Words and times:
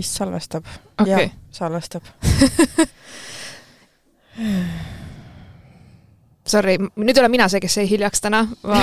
vist 0.00 0.18
salvestab 0.18 0.66
okei 0.98 1.12
Jah., 1.12 1.30
salvestab. 1.54 2.10
sorry, 6.50 6.76
nüüd 6.96 7.20
olen 7.20 7.32
mina 7.32 7.48
see, 7.50 7.62
kes 7.62 7.78
jäi 7.80 7.88
hiljaks 7.90 8.22
täna, 8.24 8.42
ma, 8.66 8.80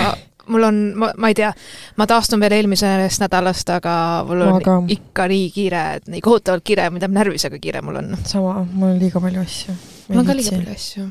mul 0.51 0.67
on, 0.67 0.79
ma, 0.99 1.11
ma 1.17 1.31
ei 1.31 1.37
tea, 1.37 1.51
ma 1.99 2.07
taastun 2.09 2.41
veel 2.43 2.57
eelmisest 2.59 3.23
nädalast, 3.23 3.71
aga 3.77 3.95
mul 4.27 4.45
on 4.47 4.61
ka. 4.63 4.77
ikka 4.97 5.27
nii 5.31 5.49
kiire, 5.55 5.83
et 5.99 6.11
nii 6.11 6.23
kohutavalt 6.23 6.65
kiire, 6.67 6.89
mida 6.93 7.09
närvis, 7.11 7.47
aga 7.49 7.59
kiire 7.63 7.83
mul 7.85 8.01
on. 8.01 8.13
sama, 8.27 8.61
mul 8.71 8.93
on 8.93 9.01
liiga 9.01 9.23
palju 9.23 9.43
asju. 9.43 9.75
mul 10.09 10.23
on 10.23 10.29
ka 10.29 10.37
liiga 10.37 10.55
palju 10.55 10.77
asju. 10.77 11.09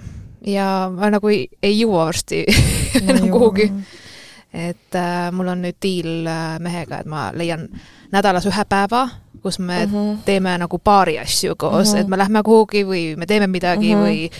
ja 0.52 0.70
ma 0.92 1.12
nagu 1.12 1.32
ei, 1.32 1.46
ei 1.62 1.78
jõua 1.80 2.08
varsti 2.10 2.44
enam 3.02 3.28
kuhugi. 3.34 3.68
et 4.56 4.96
äh, 4.96 5.28
mul 5.36 5.52
on 5.52 5.66
nüüd 5.66 5.78
diil 5.82 6.28
äh, 6.30 6.56
mehega, 6.62 7.02
et 7.02 7.10
ma 7.10 7.28
leian 7.36 7.68
nädalas 8.12 8.46
ühe 8.48 8.64
päeva, 8.68 9.06
kus 9.46 9.58
me 9.62 9.84
uh 9.84 9.90
-huh. 9.92 10.16
teeme 10.24 10.56
nagu 10.58 10.78
paari 10.78 11.18
asju 11.22 11.54
koos 11.56 11.88
uh, 11.88 11.94
Mhm. 11.94 11.96
-huh. 11.96 12.00
et 12.00 12.08
me 12.08 12.16
lähme 12.18 12.42
kuhugi 12.42 12.84
või 12.84 13.04
me 13.16 13.26
teeme 13.26 13.46
midagi 13.46 13.94
uh 13.94 14.00
Mhm. 14.00 14.06
-huh. 14.06 14.10
või 14.10 14.30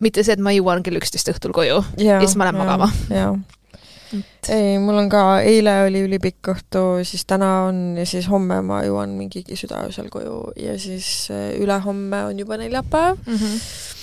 mitte 0.00 0.22
see, 0.24 0.32
et 0.32 0.40
ma 0.40 0.50
jõuan 0.52 0.82
kell 0.82 0.96
üksteist 0.96 1.28
õhtul 1.28 1.52
koju. 1.52 1.84
ja 1.98 2.20
siis 2.20 2.36
ma 2.36 2.44
lähen 2.44 2.56
magama.. 2.58 2.90
jaa. 3.10 3.36
ei, 4.48 4.78
mul 4.78 4.94
on 5.00 5.08
ka, 5.10 5.40
eile 5.42 5.72
oli 5.86 6.02
ülipikk 6.06 6.48
õhtu, 6.52 6.82
siis 7.04 7.24
täna 7.26 7.48
on 7.66 7.96
ja 7.98 8.04
siis 8.06 8.28
homme 8.30 8.60
ma 8.62 8.82
jõuan 8.84 9.08
mingi 9.18 9.42
südaöösel 9.54 10.08
koju 10.10 10.52
ja 10.56 10.78
siis 10.78 11.28
äh, 11.30 11.58
ülehomme 11.60 12.24
on 12.24 12.38
juba 12.38 12.56
neljapäev. 12.56 13.16
Mm 13.26 13.34
-hmm. 13.34 13.95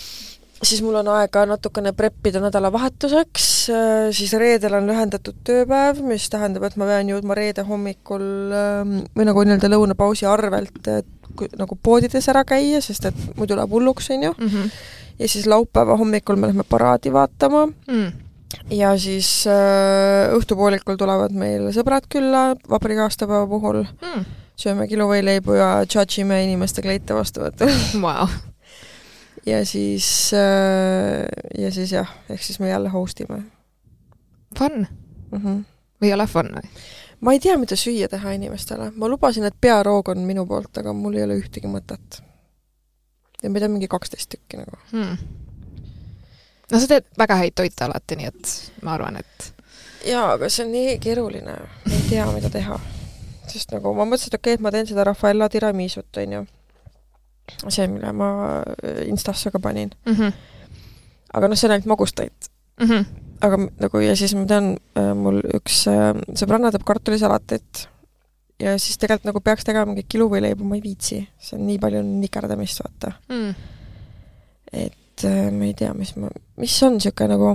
Siis 0.63 0.81
mul 0.81 0.95
on 0.95 1.07
aega 1.15 1.45
natukene 1.45 1.91
preppida 1.93 2.39
nädalavahetuseks, 2.43 3.47
siis 4.15 4.33
reedel 4.39 4.73
on 4.79 4.87
lühendatud 4.89 5.35
tööpäev, 5.47 6.01
mis 6.07 6.29
tähendab, 6.29 6.63
et 6.67 6.75
ma 6.79 6.85
pean 6.89 7.09
jõudma 7.11 7.35
reede 7.37 7.63
hommikul 7.67 8.25
ähm, 8.57 8.97
või 9.15 9.25
nagu 9.29 9.43
nii-öelda 9.43 9.69
lõunapausi 9.73 10.27
arvelt 10.29 10.89
kui- 11.35 11.49
nagu 11.57 11.77
poodides 11.83 12.27
ära 12.29 12.43
käia, 12.47 12.81
sest 12.81 13.05
et 13.09 13.15
muidu 13.37 13.55
läheb 13.57 13.71
hulluks, 13.73 14.09
on 14.13 14.23
ju. 14.23 14.33
Mm 14.37 14.47
-hmm. 14.47 14.69
ja 15.19 15.27
siis 15.27 15.45
laupäeva 15.45 15.97
hommikul 15.97 16.35
me 16.35 16.47
lähme 16.47 16.63
paraadi 16.69 17.13
vaatama 17.13 17.65
mm. 17.87 18.11
ja 18.71 18.97
siis 18.97 19.47
äh, 19.47 20.33
õhtupoolikul 20.37 20.95
tulevad 20.97 21.31
meil 21.31 21.69
sõbrad 21.71 22.07
külla 22.09 22.55
vabariigi 22.69 23.01
aastapäeva 23.01 23.47
puhul, 23.47 23.83
Mm. 24.01 24.25
sööme 24.55 24.87
kiluvõileibu 24.87 25.53
ja 25.57 25.85
tšatšime 25.85 26.43
inimeste 26.43 26.81
kleite 26.81 27.13
vastuvõtul. 27.13 27.69
Wow. 28.01 28.27
Ja 29.45 29.65
siis 29.65 30.31
äh,, 30.37 31.27
ja 31.59 31.71
siis 31.71 31.91
jah, 31.91 32.09
ehk 32.29 32.43
siis 32.43 32.59
me 32.59 32.69
jälle 32.69 32.89
host 32.89 33.19
ime 33.19 33.43
Fun 34.57 34.85
mm. 35.31 35.39
-hmm. 35.39 35.63
või 36.01 36.11
ei 36.11 36.13
ole 36.13 36.27
fun 36.27 36.51
või? 36.53 36.69
ma 37.23 37.33
ei 37.33 37.39
tea, 37.39 37.55
mida 37.57 37.75
süüa 37.79 38.09
teha 38.11 38.35
inimestele, 38.35 38.91
ma 38.99 39.09
lubasin, 39.09 39.47
et 39.47 39.55
pearoog 39.61 40.11
on 40.13 40.25
minu 40.27 40.45
poolt, 40.49 40.77
aga 40.81 40.93
mul 40.93 41.15
ei 41.17 41.23
ole 41.23 41.39
ühtegi 41.39 41.69
mõtet. 41.71 42.19
ja 43.43 43.49
meid 43.49 43.63
on 43.63 43.71
mingi 43.75 43.87
kaksteist 43.91 44.29
tükki 44.29 44.59
nagu. 44.59 44.79
Hmm. 44.91 45.17
no 46.71 46.79
sa 46.79 46.87
teed 46.87 47.07
väga 47.19 47.39
häid 47.43 47.55
toite 47.55 47.85
alati, 47.87 48.19
nii 48.19 48.31
et 48.31 48.55
ma 48.83 48.97
arvan, 48.97 49.21
et 49.23 49.53
jaa, 50.07 50.33
aga 50.35 50.49
see 50.49 50.65
on 50.65 50.75
nii 50.75 50.97
keeruline, 51.03 51.55
ma 51.85 51.95
ei 51.95 52.03
tea, 52.09 52.27
mida 52.35 52.51
teha. 52.51 52.79
sest 53.47 53.71
nagu 53.75 53.93
ma 53.95 54.07
mõtlesin, 54.07 54.33
et 54.33 54.39
okei 54.39 54.53
okay,, 54.53 54.59
et 54.59 54.65
ma 54.65 54.71
teen 54.75 54.89
seda 54.89 55.07
Rafaela 55.07 55.49
tiramisut, 55.51 56.11
on 56.23 56.37
ju. 56.37 56.45
see, 57.67 57.87
mille 57.91 58.13
ma 58.15 58.29
äh, 58.61 59.03
Instasse 59.07 59.51
ka 59.51 59.59
panin. 59.59 59.91
mm. 60.05 60.13
-hmm. 60.13 60.33
aga 61.33 61.47
noh, 61.47 61.57
see 61.57 61.67
on 61.67 61.75
ainult 61.77 61.91
magustoit. 61.93 62.49
Mm 62.81 62.87
-hmm. 62.89 63.05
aga 63.41 63.57
nagu 63.79 63.99
ja 63.99 64.15
siis 64.15 64.35
ma 64.35 64.45
tean, 64.45 64.77
mul 65.15 65.41
üks 65.55 65.87
äh, 65.87 66.13
sõbranna 66.33 66.71
teeb 66.71 66.83
kartulisalatit 66.83 67.87
ja 68.59 68.77
siis 68.79 68.97
tegelikult 68.97 69.29
nagu 69.29 69.41
peaks 69.41 69.65
tegema 69.67 69.89
mingit 69.89 70.07
kiluvõileibu, 70.11 70.65
ma 70.67 70.77
ei 70.77 70.83
viitsi, 70.83 71.21
see 71.41 71.57
on 71.57 71.67
nii 71.67 71.79
palju 71.83 72.01
nikerdamist, 72.03 72.81
vaata. 72.83 73.13
mm.. 73.29 73.53
et 74.73 75.25
äh, 75.27 75.51
ma 75.51 75.69
ei 75.69 75.73
tea, 75.77 75.93
mis 75.97 76.15
ma, 76.15 76.31
mis 76.57 76.83
on 76.83 76.97
niisugune 76.97 77.35
nagu 77.35 77.53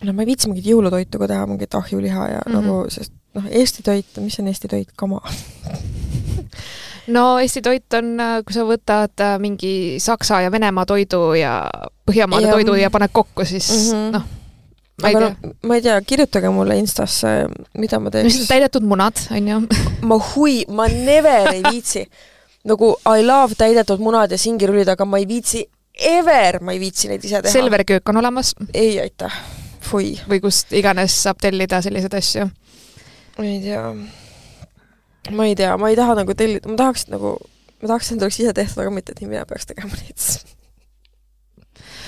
no 0.00 0.12
ma 0.12 0.24
ei 0.24 0.30
viitsi 0.32 0.50
mingit 0.50 0.68
jõulutoitu 0.70 1.20
ka 1.20 1.28
teha, 1.30 1.48
mingit 1.50 1.74
ahjuliha 1.74 2.28
ja 2.34 2.42
mm. 2.44 2.52
-hmm. 2.52 2.60
nagu, 2.60 2.90
sest 2.90 3.12
noh, 3.36 3.46
Eesti 3.50 3.82
toit, 3.86 4.20
mis 4.24 4.38
on 4.40 4.48
Eesti 4.50 4.68
toit, 4.68 4.92
kama. 4.96 5.20
No 7.08 7.38
Eesti 7.38 7.62
toit 7.62 7.98
on, 7.98 8.12
kui 8.44 8.54
sa 8.54 8.66
võtad 8.68 9.24
äh, 9.24 9.38
mingi 9.42 9.72
Saksa 10.02 10.42
ja 10.44 10.52
Venemaa 10.52 10.86
toidu 10.86 11.32
ja 11.38 11.62
Põhjamaade 12.06 12.50
Ja- 12.50 12.58
toidu 12.58 12.74
ja 12.74 12.90
paned 12.90 13.12
kokku, 13.12 13.44
siis 13.44 13.70
mm. 13.70 13.96
-hmm. 13.96 14.12
noh, 14.12 14.24
ma 15.02 15.08
ei 15.08 15.16
aga 15.16 15.30
tea 15.30 15.50
no 15.50 15.68
ma 15.68 15.78
ei 15.78 15.84
tea, 15.84 16.00
kirjutage 16.06 16.50
mulle 16.50 16.76
Instasse, 16.80 17.32
mida 17.78 18.00
ma 18.00 18.10
teeks. 18.10 18.42
täidetud 18.48 18.86
munad, 18.86 19.20
on 19.30 19.48
ju. 19.48 19.60
ma 20.08 20.20
hui, 20.32 20.64
ma 20.68 20.88
never 20.88 21.52
ei 21.54 21.62
viitsi. 21.70 22.04
nagu 22.64 22.94
I 23.08 23.24
love 23.26 23.56
täidetud 23.58 24.02
munad 24.04 24.32
ja 24.32 24.38
singirullid, 24.38 24.88
aga 24.92 25.04
ma 25.08 25.20
ei 25.20 25.28
viitsi, 25.28 25.64
ever 25.94 26.60
ma 26.60 26.72
ei 26.76 26.80
viitsi 26.80 27.08
neid 27.08 27.24
ise 27.24 27.42
teha. 27.42 27.52
Selveri 27.52 27.86
köök 27.88 28.08
on 28.12 28.20
olemas 28.20 28.54
ei 28.74 28.98
aitäh, 29.00 29.36
fui. 29.80 30.14
või 30.28 30.40
kust 30.40 30.72
iganes 30.76 31.16
saab 31.24 31.40
tellida 31.40 31.82
selliseid 31.82 32.16
asju. 32.20 32.48
ma 33.38 33.46
ei 33.46 33.60
tea, 33.64 33.84
ma 35.28 35.48
ei 35.48 35.58
tea, 35.58 35.74
ma 35.80 35.90
ei 35.92 35.98
taha 35.98 36.16
nagu 36.22 36.36
tellida, 36.36 36.70
ma 36.70 36.78
tahaks 36.80 37.08
nagu, 37.12 37.36
ma 37.82 37.92
tahaks, 37.92 38.08
et 38.08 38.16
need 38.16 38.26
oleks 38.28 38.40
ise 38.40 38.56
tehtud, 38.56 38.82
aga 38.84 38.94
mitte, 38.94 39.14
et 39.16 39.22
mina 39.26 39.44
peaks 39.48 39.68
tegema 39.70 39.92
neid. 40.00 40.16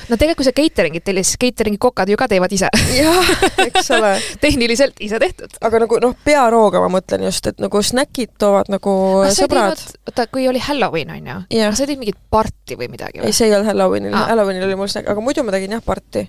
no 0.09 0.19
tegelikult, 0.19 0.41
kui 0.41 0.47
sa 0.49 0.55
catering'it 0.57 1.05
tellid, 1.07 1.27
siis 1.27 1.39
catering'i 1.41 1.81
kokad 1.83 2.11
ju 2.11 2.19
ka 2.21 2.29
teevad 2.31 2.53
ise. 2.55 2.71
jah, 2.97 3.31
eks 3.67 3.91
ole. 3.97 4.13
tehniliselt 4.43 4.99
ise 5.05 5.21
tehtud. 5.23 5.59
aga 5.61 5.83
nagu 5.85 6.01
noh, 6.03 6.17
pearooga 6.25 6.83
ma 6.85 6.91
mõtlen 6.97 7.27
just, 7.29 7.47
et 7.53 7.63
nagu 7.63 7.83
snäkid 7.85 8.35
toovad 8.41 8.73
nagu 8.73 8.95
sõbrad. 9.35 9.81
oota, 10.09 10.27
kui 10.33 10.49
oli 10.51 10.63
Halloween, 10.63 11.15
on 11.17 11.31
ju, 11.33 11.39
sa 11.71 11.85
tegid 11.85 12.03
mingit 12.03 12.21
parti 12.33 12.79
või 12.79 12.91
midagi 12.93 13.21
ei 13.21 13.29
või? 13.29 13.37
see 13.37 13.49
ei 13.51 13.57
olnud 13.57 13.73
Halloweenil 13.73 14.19
ah., 14.19 14.29
Halloweenil 14.33 14.67
oli 14.69 14.79
mul 14.81 14.91
snäkk, 14.93 15.13
aga 15.13 15.25
muidu 15.25 15.47
ma 15.47 15.55
tegin 15.55 15.79
jah 15.79 15.85
parti. 15.85 16.27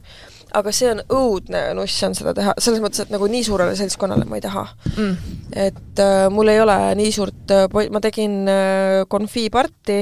Aga 0.53 0.72
see 0.75 0.90
on 0.91 1.02
õudne 1.09 1.62
nuss 1.78 2.03
on 2.06 2.16
seda 2.18 2.34
teha, 2.38 2.53
selles 2.62 2.81
mõttes, 2.84 3.03
et 3.03 3.14
nagu 3.14 3.28
nii 3.30 3.44
suurele 3.44 3.75
seltskonnale 3.78 4.25
ma 4.30 4.38
ei 4.38 4.46
taha. 4.46 4.66
Mm. 4.96 5.38
et 5.68 6.02
äh, 6.02 6.25
mul 6.34 6.52
ei 6.53 6.62
ole 6.62 6.78
nii 7.00 7.12
suurt 7.14 7.53
äh, 7.53 7.66
po-, 7.72 7.88
ma 7.94 8.02
tegin 8.03 8.44
äh, 8.50 9.03
konfiiparti 9.09 10.02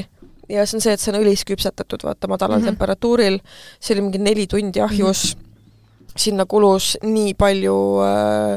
ja 0.52 0.66
see 0.66 0.78
on 0.78 0.84
see, 0.84 0.96
et 0.96 1.04
see 1.04 1.14
on 1.14 1.20
õlis 1.22 1.44
küpsetatud, 1.48 2.04
vaata, 2.06 2.30
madalal 2.32 2.60
mm. 2.60 2.64
-hmm. 2.64 2.74
temperatuuril, 2.74 3.40
see 3.80 3.96
oli 3.96 4.08
mingi 4.08 4.22
neli 4.22 4.48
tundi 4.48 4.82
ahjus 4.82 5.36
mm, 5.36 5.42
-hmm. 5.42 6.18
sinna 6.18 6.46
kulus 6.46 6.98
nii 7.04 7.34
palju 7.34 7.78
äh, 8.08 8.54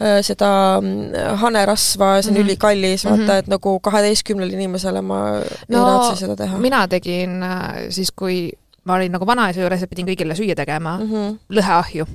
äh, 0.00 0.20
seda 0.22 0.80
mm, 0.80 1.38
hanerasva, 1.42 2.22
see 2.22 2.30
on 2.30 2.36
mm. 2.36 2.40
-hmm. 2.40 2.44
ülikallis, 2.44 3.04
vaata 3.04 3.22
mm. 3.22 3.28
-hmm. 3.28 3.38
et 3.38 3.46
nagu 3.46 3.80
kaheteistkümnele 3.80 4.52
inimesele 4.52 5.02
ma 5.02 5.20
no, 5.68 5.78
ei 5.78 5.84
raatsi 5.84 6.20
seda 6.24 6.36
teha. 6.36 6.58
mina 6.58 6.88
tegin 6.88 7.42
äh, 7.42 7.88
siis, 7.90 8.12
kui 8.12 8.52
ma 8.86 8.94
olin 8.94 9.12
nagu 9.12 9.26
vanaisa 9.26 9.60
juures 9.60 9.82
ja 9.82 9.90
pidin 9.90 10.06
kõigile 10.06 10.38
süüa 10.38 10.54
tegema 10.58 10.96
mm 10.98 11.04
mm. 11.04 11.12
-hmm. 11.12 11.28
-hmm. 11.28 11.38
lõheahju. 11.58 12.06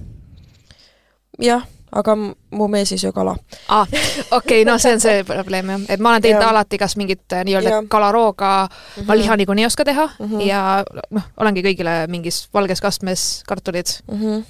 jah, 1.39 1.63
aga 1.91 2.15
mu 2.15 2.67
mees 2.67 2.91
ei 2.91 2.97
söö 2.97 3.11
kala. 3.11 3.35
aa, 3.67 3.85
okei, 4.31 4.65
no 4.65 4.77
see 4.79 4.93
on 4.93 4.99
see 5.03 5.23
probleem 5.27 5.69
jah, 5.69 5.81
et 5.89 5.99
ma 5.99 6.09
olen 6.09 6.21
teinud 6.21 6.43
alati 6.47 6.77
kas 6.77 6.95
mingit 6.97 7.33
äh, 7.33 7.43
nii-öelda 7.45 7.83
kalarooga, 7.91 8.69
ma 9.05 9.17
liha 9.17 9.37
niikuinii 9.37 9.63
ei 9.63 9.71
oska 9.71 9.85
teha 9.85 10.07
mm 10.07 10.25
Mhm. 10.25 10.35
-hmm. 10.35 10.47
ja 10.47 10.83
noh, 11.11 11.23
olengi 11.37 11.61
kõigile 11.61 12.07
mingis 12.07 12.47
valges 12.53 12.81
kastmes 12.81 13.43
kartulid, 13.47 13.87
mm. 14.11 14.19
-hmm. 14.21 14.43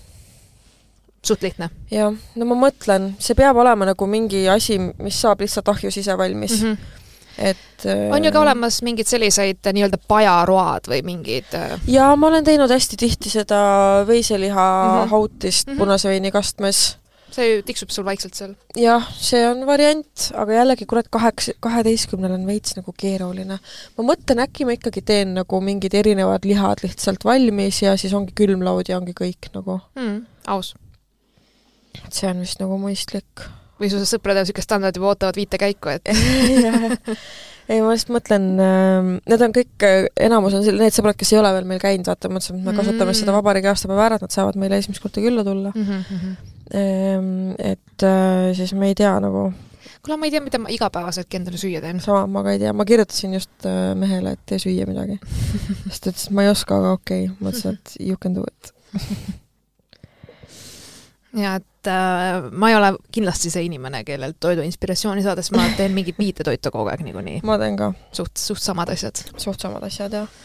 suht 1.25 1.41
lihtne 1.41 1.69
jah, 1.91 2.13
no 2.35 2.45
ma 2.45 2.55
mõtlen, 2.67 3.13
see 3.19 3.35
peab 3.35 3.57
olema 3.57 3.85
nagu 3.85 4.07
mingi 4.07 4.49
asi, 4.49 4.79
mis 4.79 5.21
saab 5.21 5.41
lihtsalt 5.41 5.69
ahjus 5.69 5.97
ise 5.97 6.17
valmis 6.17 6.61
mm. 6.61 6.67
mm, 6.67 6.73
-hmm. 6.73 7.00
Et 7.38 7.86
äh, 7.86 8.08
on 8.14 8.24
ju 8.25 8.31
ka 8.34 8.42
olemas 8.44 8.81
mingid 8.86 9.09
sellised 9.09 9.68
äh, 9.68 9.75
nii-öelda 9.75 10.00
pajaroad 10.09 10.90
või 10.92 11.02
mingid 11.08 11.53
äh, 11.58 11.75
jaa, 11.92 12.16
ma 12.19 12.31
olen 12.31 12.47
teinud 12.47 12.72
hästi 12.72 13.00
tihti 13.00 13.31
seda 13.33 13.62
veiseliha 14.07 14.66
mm. 14.66 14.98
-hmm. 14.98 15.13
hautist 15.13 15.68
mm. 15.68 15.74
-hmm. 15.74 15.80
punase 15.80 16.10
veini 16.10 16.31
kastmes. 16.31 16.98
see 17.31 17.62
tiksub 17.63 17.89
sul 17.89 18.06
vaikselt 18.06 18.36
seal. 18.36 18.56
jah, 18.75 19.07
see 19.16 19.44
on 19.48 19.66
variant, 19.66 20.31
aga 20.36 20.54
jällegi 20.54 20.86
kurat, 20.86 21.07
kaheksa, 21.10 21.54
kaheteistkümnel 21.60 22.31
on 22.36 22.45
veits 22.48 22.75
nagu 22.75 22.94
keeruline. 22.98 23.60
ma 23.98 24.04
mõtlen, 24.04 24.44
äkki 24.44 24.66
ma 24.66 24.75
ikkagi 24.75 25.01
teen 25.01 25.34
nagu 25.39 25.62
mingid 25.62 25.94
erinevad 25.94 26.45
lihad 26.45 26.84
lihtsalt 26.84 27.25
valmis 27.25 27.81
ja 27.81 27.95
siis 27.98 28.13
ongi 28.13 28.36
külmlaud 28.36 28.89
ja 28.89 28.98
ongi 28.98 29.16
kõik 29.16 29.51
nagu, 29.56 29.80
mm,. 29.95 30.22
aus. 30.48 30.75
see 32.10 32.30
on 32.30 32.39
vist 32.44 32.60
nagu 32.60 32.77
mõistlik 32.77 33.48
või 33.81 33.89
su 33.92 34.01
sõpradel 34.06 34.45
niisugust 34.45 34.69
standard 34.69 34.98
juba 34.98 35.12
ootavad 35.13 35.39
viite 35.39 35.57
käiku, 35.62 35.89
et 35.95 36.12
ei, 37.72 37.80
ma 37.81 37.92
lihtsalt 37.94 38.13
mõtlen, 38.13 38.45
need 39.25 39.44
on 39.48 39.56
kõik, 39.56 39.88
enamus 40.28 40.56
on 40.57 40.66
need 40.81 40.95
sõbrad, 40.95 41.18
kes 41.19 41.33
ei 41.33 41.39
ole 41.42 41.51
veel 41.56 41.68
meil 41.69 41.81
käinud, 41.81 42.07
vaata, 42.10 42.30
mõtlesime, 42.31 42.62
et 42.62 42.69
me 42.69 42.78
kasutame 42.78 43.12
Mm. 43.12 43.19
seda 43.22 43.36
vabariigi 43.36 43.69
aastapäeva 43.72 44.06
ära, 44.10 44.18
et 44.19 44.25
nad 44.25 44.33
saavad 44.33 44.57
meile 44.60 44.80
esimest 44.81 45.01
korda 45.04 45.22
külla 45.24 45.44
tulla. 45.48 45.72
mm. 45.75 46.06
-hmm. 46.13 46.39
Et 46.72 48.04
äh, 48.07 48.56
siis 48.56 48.74
me 48.74 48.88
ei 48.88 48.95
tea 48.95 49.12
nagu, 49.19 49.51
kuule, 50.04 50.18
ma 50.18 50.25
ei 50.25 50.31
tea, 50.31 50.42
mida 50.42 50.60
ma 50.62 50.69
igapäevaseltki 50.72 51.38
endale 51.38 51.57
süüa 51.60 51.81
teen. 51.84 52.00
sama 52.00 52.27
ma 52.27 52.44
ka 52.44 52.51
ei 52.56 52.60
tea, 52.60 52.72
ma 52.74 52.86
kirjutasin 52.88 53.34
just 53.34 53.66
äh, 53.68 53.92
mehele, 53.95 54.31
et 54.38 54.39
tee 54.45 54.60
süüa 54.60 54.88
midagi. 54.88 55.19
sest 55.89 56.04
ta 56.04 56.10
ütles, 56.13 56.27
et 56.27 56.36
ma 56.38 56.44
ei 56.45 56.50
oska, 56.54 56.77
aga 56.77 56.92
okei 56.98 57.25
okay., 57.25 57.36
ma 57.39 57.51
ütlesin, 57.51 57.75
et 57.75 57.95
you 58.00 58.18
can 58.18 58.36
do 58.36 58.44
it. 58.48 58.74
ja 61.38 61.56
et 61.60 61.88
äh, 61.88 62.50
ma 62.51 62.69
ei 62.72 62.75
ole 62.75 62.92
kindlasti 63.13 63.51
see 63.54 63.66
inimene, 63.68 64.04
kellelt 64.07 64.39
toidu 64.44 64.66
inspiratsiooni 64.68 65.24
saada, 65.25 65.44
sest 65.44 65.56
ma 65.56 65.68
teen 65.78 65.95
mingit 65.95 66.19
viitetoitu 66.19 66.72
kogu 66.74 66.92
aeg 66.92 67.06
niikuinii. 67.07 67.42
ma 67.48 67.57
teen 67.62 67.78
ka. 67.80 67.92
suht, 68.16 68.36
suht 68.39 68.63
samad 68.63 68.92
asjad. 68.94 69.24
suht 69.42 69.63
samad 69.63 69.86
asjad, 69.88 70.18
jah. 70.19 70.42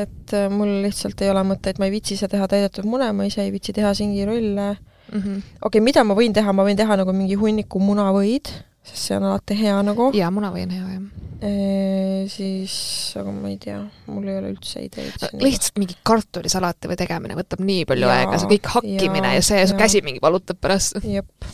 et 0.00 0.34
äh, 0.36 0.48
mul 0.52 0.80
lihtsalt 0.84 1.22
ei 1.22 1.30
ole 1.32 1.44
mõtet, 1.52 1.78
ma 1.78 1.88
ei 1.88 1.94
viitsi 1.94 2.16
ise 2.18 2.30
teha 2.30 2.48
täidetud 2.50 2.88
mune, 2.90 3.12
ma 3.16 3.28
ise 3.28 3.44
ei 3.44 3.52
viitsi 3.54 3.74
teha 3.76 3.92
singirulle. 3.94 4.72
mm 5.12 5.20
-hmm. 5.20 5.38
okei 5.62 5.78
okay,, 5.78 5.84
mida 5.84 6.04
ma 6.04 6.18
võin 6.18 6.34
teha, 6.34 6.52
ma 6.52 6.66
võin 6.66 6.76
teha 6.76 6.98
nagu 6.98 7.12
mingi 7.12 7.38
hunniku 7.38 7.78
munavõid, 7.78 8.50
sest 8.90 9.06
see 9.06 9.16
on 9.16 9.30
alati 9.30 9.56
hea 9.62 9.80
nagu. 9.86 10.10
jaa, 10.16 10.30
munavõi 10.34 10.66
on 10.66 10.76
hea, 10.76 10.94
jah 10.98 11.28
e,. 11.40 12.26
Siis, 12.30 12.74
aga 13.18 13.32
ma 13.32 13.48
ei 13.50 13.56
tea, 13.60 13.78
mul 14.12 14.28
ei 14.28 14.38
ole 14.38 14.52
üldse 14.52 14.82
ideid. 14.84 15.24
lihtsalt 15.40 15.80
mingi 15.80 15.96
kartulisalati 16.06 16.90
või 16.90 16.98
tegemine 17.00 17.36
võtab 17.38 17.62
nii 17.64 17.86
palju 17.88 18.08
ja, 18.08 18.18
aega, 18.20 18.38
see 18.40 18.52
kõik 18.54 18.70
hakkimine 18.74 19.32
ja, 19.32 19.40
ja 19.40 19.46
see, 19.46 19.64
su 19.68 19.78
käsi 19.78 20.02
mingi 20.06 20.22
valutab 20.22 20.60
pärast. 20.60 21.00
jep. 21.06 21.48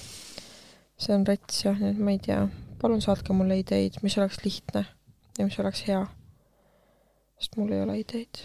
see 0.98 1.14
on 1.14 1.26
rets 1.28 1.62
jah, 1.64 1.78
nii 1.78 1.94
et 1.94 2.02
ma 2.02 2.14
ei 2.14 2.20
tea. 2.22 2.42
palun 2.82 3.02
saatke 3.04 3.36
mulle 3.36 3.60
ideid, 3.62 4.00
mis 4.02 4.18
oleks 4.18 4.42
lihtne 4.44 4.86
ja 5.38 5.46
mis 5.46 5.58
oleks 5.62 5.84
hea. 5.88 6.02
sest 7.40 7.60
mul 7.60 7.72
ei 7.76 7.84
ole 7.84 8.00
ideid. 8.02 8.42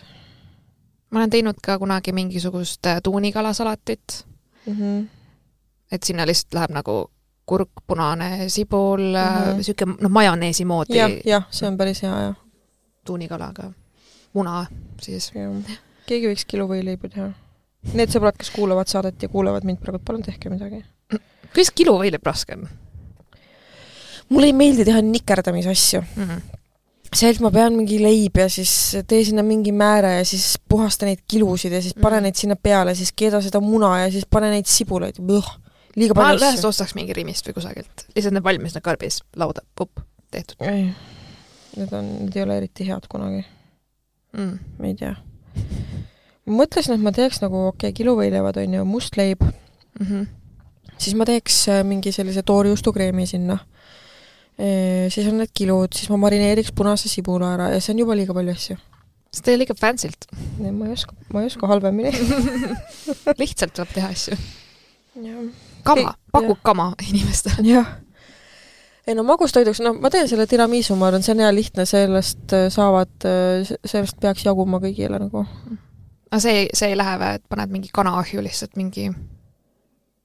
ma 1.12 1.24
olen 1.24 1.34
teinud 1.34 1.64
ka 1.64 1.80
kunagi 1.82 2.14
mingisugust 2.16 2.86
äh, 2.86 3.02
tuunikalasalatit 3.04 4.26
mm. 4.68 4.78
-hmm. 4.78 5.10
et 5.92 6.04
sinna 6.04 6.28
lihtsalt 6.30 6.54
läheb 6.60 6.78
nagu 6.78 7.02
kurk, 7.52 7.84
punane 7.88 8.50
sibul 8.50 9.04
mm, 9.12 9.28
-hmm. 9.28 9.60
niisugune 9.60 9.98
noh, 10.00 10.12
majoneesi 10.18 10.66
moodi. 10.66 10.98
jah, 10.98 11.18
jah, 11.28 11.48
see 11.52 11.68
on 11.68 11.78
päris 11.78 12.04
hea, 12.06 12.22
jah. 12.28 12.36
tuunikalaga, 13.06 13.72
muna 14.34 14.66
siis. 15.02 15.32
keegi 16.08 16.32
võiks 16.32 16.48
kiluvõileibu 16.48 17.10
teha. 17.10 17.32
Need 17.98 18.14
sõbrad, 18.14 18.38
kes 18.38 18.52
kuulavad 18.54 18.88
saadet 18.88 19.24
ja 19.24 19.30
kuulavad 19.30 19.66
mind 19.66 19.80
praegu, 19.82 20.00
palun 20.06 20.24
tehke 20.24 20.52
midagi. 20.54 20.84
kuidas 21.52 21.74
kiluvõileib 21.76 22.26
raske 22.26 22.56
on? 22.56 22.70
mulle 24.32 24.48
ei 24.48 24.56
meeldi 24.56 24.88
teha 24.88 25.02
nikerdamisasju 25.04 26.02
mm. 26.02 26.26
-hmm 26.26 26.58
see, 27.12 27.28
et 27.28 27.42
ma 27.44 27.50
pean 27.52 27.76
mingi 27.76 27.98
leib 28.00 28.38
ja 28.40 28.48
siis 28.52 28.72
tee 29.08 29.24
sinna 29.28 29.44
mingi 29.44 29.74
määre 29.76 30.14
ja 30.16 30.26
siis 30.28 30.56
puhasta 30.70 31.06
neid 31.10 31.26
kilusid 31.28 31.74
ja 31.76 31.82
siis 31.84 31.94
pane 31.98 32.22
mm. 32.22 32.24
neid 32.24 32.40
sinna 32.40 32.56
peale, 32.56 32.96
siis 32.96 33.12
keeda 33.12 33.42
seda 33.44 33.60
muna 33.60 33.98
ja 34.06 34.12
siis 34.14 34.24
pane 34.32 34.52
neid 34.54 34.70
sibulaid, 34.72 35.20
liiga 35.96 36.18
palju 36.18 36.38
asju. 36.38 36.46
ma 36.46 36.52
ühest 36.52 36.68
ostaks 36.70 36.96
mingi 36.98 37.16
Rimist 37.18 37.48
või 37.48 37.58
kusagilt, 37.60 38.06
lihtsalt 38.16 38.38
need 38.38 38.46
valmis, 38.46 38.76
need 38.76 38.86
karbis, 38.86 39.22
lauda, 39.40 39.64
pupp, 39.76 40.04
tehtud. 40.34 40.60
ei, 40.68 40.92
need 41.78 41.96
on, 41.98 42.12
need 42.26 42.38
ei 42.38 42.46
ole 42.46 42.60
eriti 42.62 42.88
head 42.90 43.08
kunagi 43.12 43.42
mm.. 44.38 44.54
ma 44.80 44.92
ei 44.92 44.96
tea. 45.00 45.16
ma 46.48 46.62
mõtlesin, 46.64 46.96
et 46.98 47.04
ma 47.04 47.16
teeks 47.16 47.42
nagu, 47.44 47.68
okei 47.72 47.90
okay,, 47.90 47.98
kiluvõileivad 48.02 48.62
on 48.64 48.80
ju, 48.80 48.86
must 48.88 49.20
leib 49.20 49.44
mm. 49.44 50.06
-hmm. 50.06 50.30
siis 50.98 51.18
ma 51.20 51.28
teeks 51.30 51.64
äh, 51.72 51.84
mingi 51.88 52.14
sellise 52.16 52.44
toorjuustukreemi 52.48 53.28
sinna 53.30 53.60
siis 55.10 55.28
on 55.28 55.40
need 55.42 55.52
kilud, 55.58 55.94
siis 55.96 56.10
ma 56.12 56.20
marineeriks 56.22 56.74
punase 56.76 57.10
sibula 57.10 57.56
ära 57.56 57.72
ja 57.74 57.82
see 57.82 57.96
on 57.96 58.04
juba 58.04 58.18
liiga 58.18 58.36
palju 58.36 58.54
asju. 58.54 58.78
see 59.32 59.46
teeb 59.48 59.62
liiga 59.64 59.76
fancy't. 59.80 60.28
ma 60.60 60.86
ei 60.86 60.94
oska, 60.94 61.16
ma 61.34 61.42
ei 61.42 61.50
oska 61.50 61.70
halvemini 61.72 62.12
lihtsalt 63.42 63.74
tuleb 63.74 63.94
teha 63.96 64.12
asju. 64.14 64.38
Kama, 65.86 66.16
pakub 66.32 66.58
ja. 66.58 66.64
kama 66.64 66.88
inimestele. 67.10 67.68
jah. 67.74 67.92
ei 69.08 69.18
no 69.18 69.26
magustoiduks, 69.28 69.82
noh, 69.86 69.98
ma 70.02 70.12
teen 70.14 70.30
selle 70.32 70.48
tiramisu, 70.50 70.96
ma 71.00 71.10
arvan, 71.10 71.26
see 71.26 71.36
on 71.36 71.44
hea 71.46 71.52
lihtne, 71.56 71.86
sellest 71.90 72.56
äh, 72.58 72.68
saavad, 72.74 73.14
äh, 73.28 73.76
sellest 73.86 74.20
peaks 74.22 74.46
jaguma 74.46 74.82
kõigile 74.84 75.20
nagu. 75.22 75.46
aga 76.32 76.42
see, 76.42 76.66
see 76.74 76.94
ei 76.94 77.00
lähe 77.00 77.18
või, 77.22 77.38
et 77.40 77.46
paned 77.52 77.74
mingi 77.74 77.94
kanaahju 77.94 78.44
lihtsalt 78.46 78.78
mingi 78.80 79.10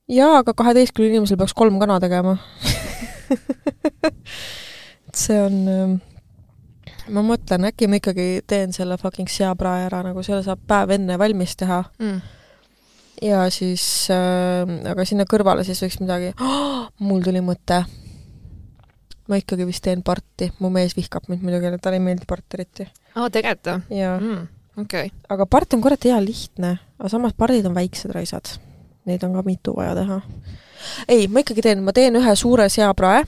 jaa, 0.08 0.43
aga 0.43 0.55
kaheteistkümnel 0.55 1.17
inimesel 1.17 1.41
peaks 1.41 1.55
kolm 1.56 1.81
kana 1.82 1.99
tegema 2.03 2.37
et 5.08 5.19
see 5.19 5.38
on, 5.41 5.56
ähm, 5.70 5.97
ma 7.11 7.25
mõtlen, 7.26 7.67
äkki 7.70 7.88
ma 7.91 8.00
ikkagi 8.00 8.29
teen 8.47 8.75
selle 8.76 8.99
fucking 9.00 9.31
seaprae 9.31 9.87
ära, 9.88 10.03
nagu 10.06 10.23
selle 10.26 10.43
saab 10.47 10.62
päev 10.69 10.94
enne 10.99 11.19
valmis 11.19 11.56
teha 11.58 11.82
mm. 11.99 12.20
Ja 13.23 13.45
siis 13.55 13.85
äh,, 14.13 14.67
aga 14.91 15.07
sinna 15.09 15.27
kõrvale 15.29 15.65
siis 15.67 15.83
võiks 15.85 16.01
midagi 16.03 16.35
oh,, 16.41 16.89
mul 17.07 17.25
tuli 17.25 17.43
mõte. 17.45 17.83
ma 19.29 19.41
ikkagi 19.41 19.67
vist 19.69 19.85
teen 19.85 20.05
parti, 20.07 20.53
mu 20.61 20.71
mees 20.71 20.97
vihkab 20.97 21.31
mind 21.31 21.43
muidugi, 21.47 21.73
talle 21.83 22.01
ei 22.01 22.05
meeldi 22.05 22.29
part 22.29 22.59
eriti. 22.59 22.89
aa, 23.15 23.31
tegelikult 23.31 23.73
või? 23.73 23.99
jaa 24.03 24.21
mm,. 24.21 24.47
okei 24.85 25.11
okay.. 25.11 25.17
aga 25.35 25.49
part 25.51 25.75
on 25.75 25.85
kurat 25.85 26.09
hea 26.09 26.21
lihtne, 26.23 26.77
aga 26.99 27.13
samas 27.13 27.37
pardid 27.37 27.67
on 27.67 27.77
väiksed 27.77 28.15
raisad. 28.15 28.57
Neid 29.07 29.23
on 29.23 29.37
ka 29.39 29.43
mitu 29.47 29.71
vaja 29.77 29.93
teha 29.95 30.17
ei, 31.09 31.27
ma 31.29 31.43
ikkagi 31.43 31.65
teen, 31.65 31.83
ma 31.85 31.95
teen 31.97 32.17
ühe 32.19 32.35
suure 32.39 32.69
seaprae 32.73 33.23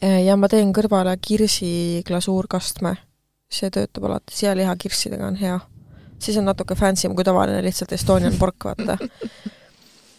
eh, 0.00 0.20
ja 0.26 0.36
ma 0.36 0.48
teen 0.50 0.72
kõrvale 0.76 1.16
kirsiglasuurkastme. 1.22 2.96
see 3.50 3.70
töötab 3.74 4.04
alati, 4.06 4.34
sealiha 4.36 4.76
kirssidega 4.78 5.26
on 5.26 5.36
hea. 5.40 5.56
Siis 6.22 6.38
on 6.40 6.48
natuke 6.48 6.76
fancy 6.78 7.08
im 7.08 7.16
kui 7.18 7.24
tavaline 7.26 7.62
lihtsalt 7.64 7.92
Estonian 7.96 8.36
pork, 8.38 8.64
vaata. 8.64 8.96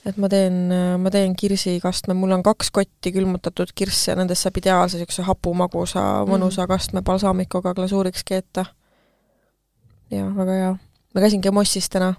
et 0.05 0.17
ma 0.17 0.29
teen, 0.29 0.61
ma 1.01 1.13
teen 1.13 1.35
kirsikastme, 1.37 2.15
mul 2.17 2.35
on 2.37 2.43
kaks 2.43 2.71
kotti 2.73 3.13
külmutatud 3.15 3.73
kirsse 3.75 4.11
ja 4.11 4.19
nendest 4.19 4.47
saab 4.47 4.61
ideaalse 4.61 4.99
niisuguse 4.99 5.25
hapu, 5.27 5.53
magusa, 5.57 6.05
mõnusa 6.29 6.65
mm. 6.65 6.71
kastme 6.73 7.05
balsaamikuga 7.05 7.75
glasuuriks 7.77 8.25
keeta. 8.27 8.65
jah, 10.11 10.31
väga 10.37 10.61
hea. 10.61 10.71
ma 11.13 11.25
käisingi 11.25 11.51
Mossis 11.51 11.89
täna. 11.89 12.13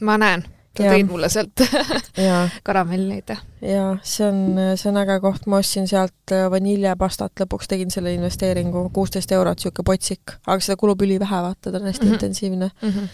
ma 0.00 0.18
näen 0.18 0.46
sa 0.76 0.92
tõid 0.92 1.08
mulle 1.10 1.30
sealt 1.32 1.62
karamelleid. 2.66 3.32
jaa, 3.64 3.88
see 4.06 4.26
on, 4.26 4.42
see 4.78 4.90
on 4.90 5.00
äge 5.02 5.18
koht, 5.24 5.48
ma 5.50 5.60
ostsin 5.62 5.88
sealt 5.90 6.34
äh, 6.34 6.46
vaniljepastat, 6.52 7.34
lõpuks 7.42 7.70
tegin 7.70 7.92
selle 7.94 8.14
investeeringu, 8.16 8.88
kuusteist 8.96 9.32
eurot, 9.36 9.60
niisugune 9.60 9.88
potsik, 9.90 10.36
aga 10.46 10.60
seda 10.64 10.78
kulub 10.80 11.02
ülivähe, 11.06 11.42
vaata, 11.48 11.70
ta 11.70 11.80
on 11.80 11.88
hästi 11.88 12.04
mm 12.04 12.10
-hmm. 12.10 12.14
intensiivne 12.14 12.70
mm. 12.82 12.88
-hmm. 12.88 13.08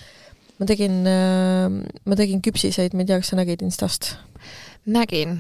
ma 0.59 0.67
tegin, 0.67 1.01
äh, 1.07 1.99
ma 2.05 2.17
tegin 2.17 2.43
küpsiseid, 2.43 2.95
ma 2.95 3.07
ei 3.07 3.11
tea, 3.13 3.21
kas 3.23 3.35
sa 3.35 3.37
nägid 3.37 3.63
Instast? 3.63 4.15
nägin. 4.87 5.39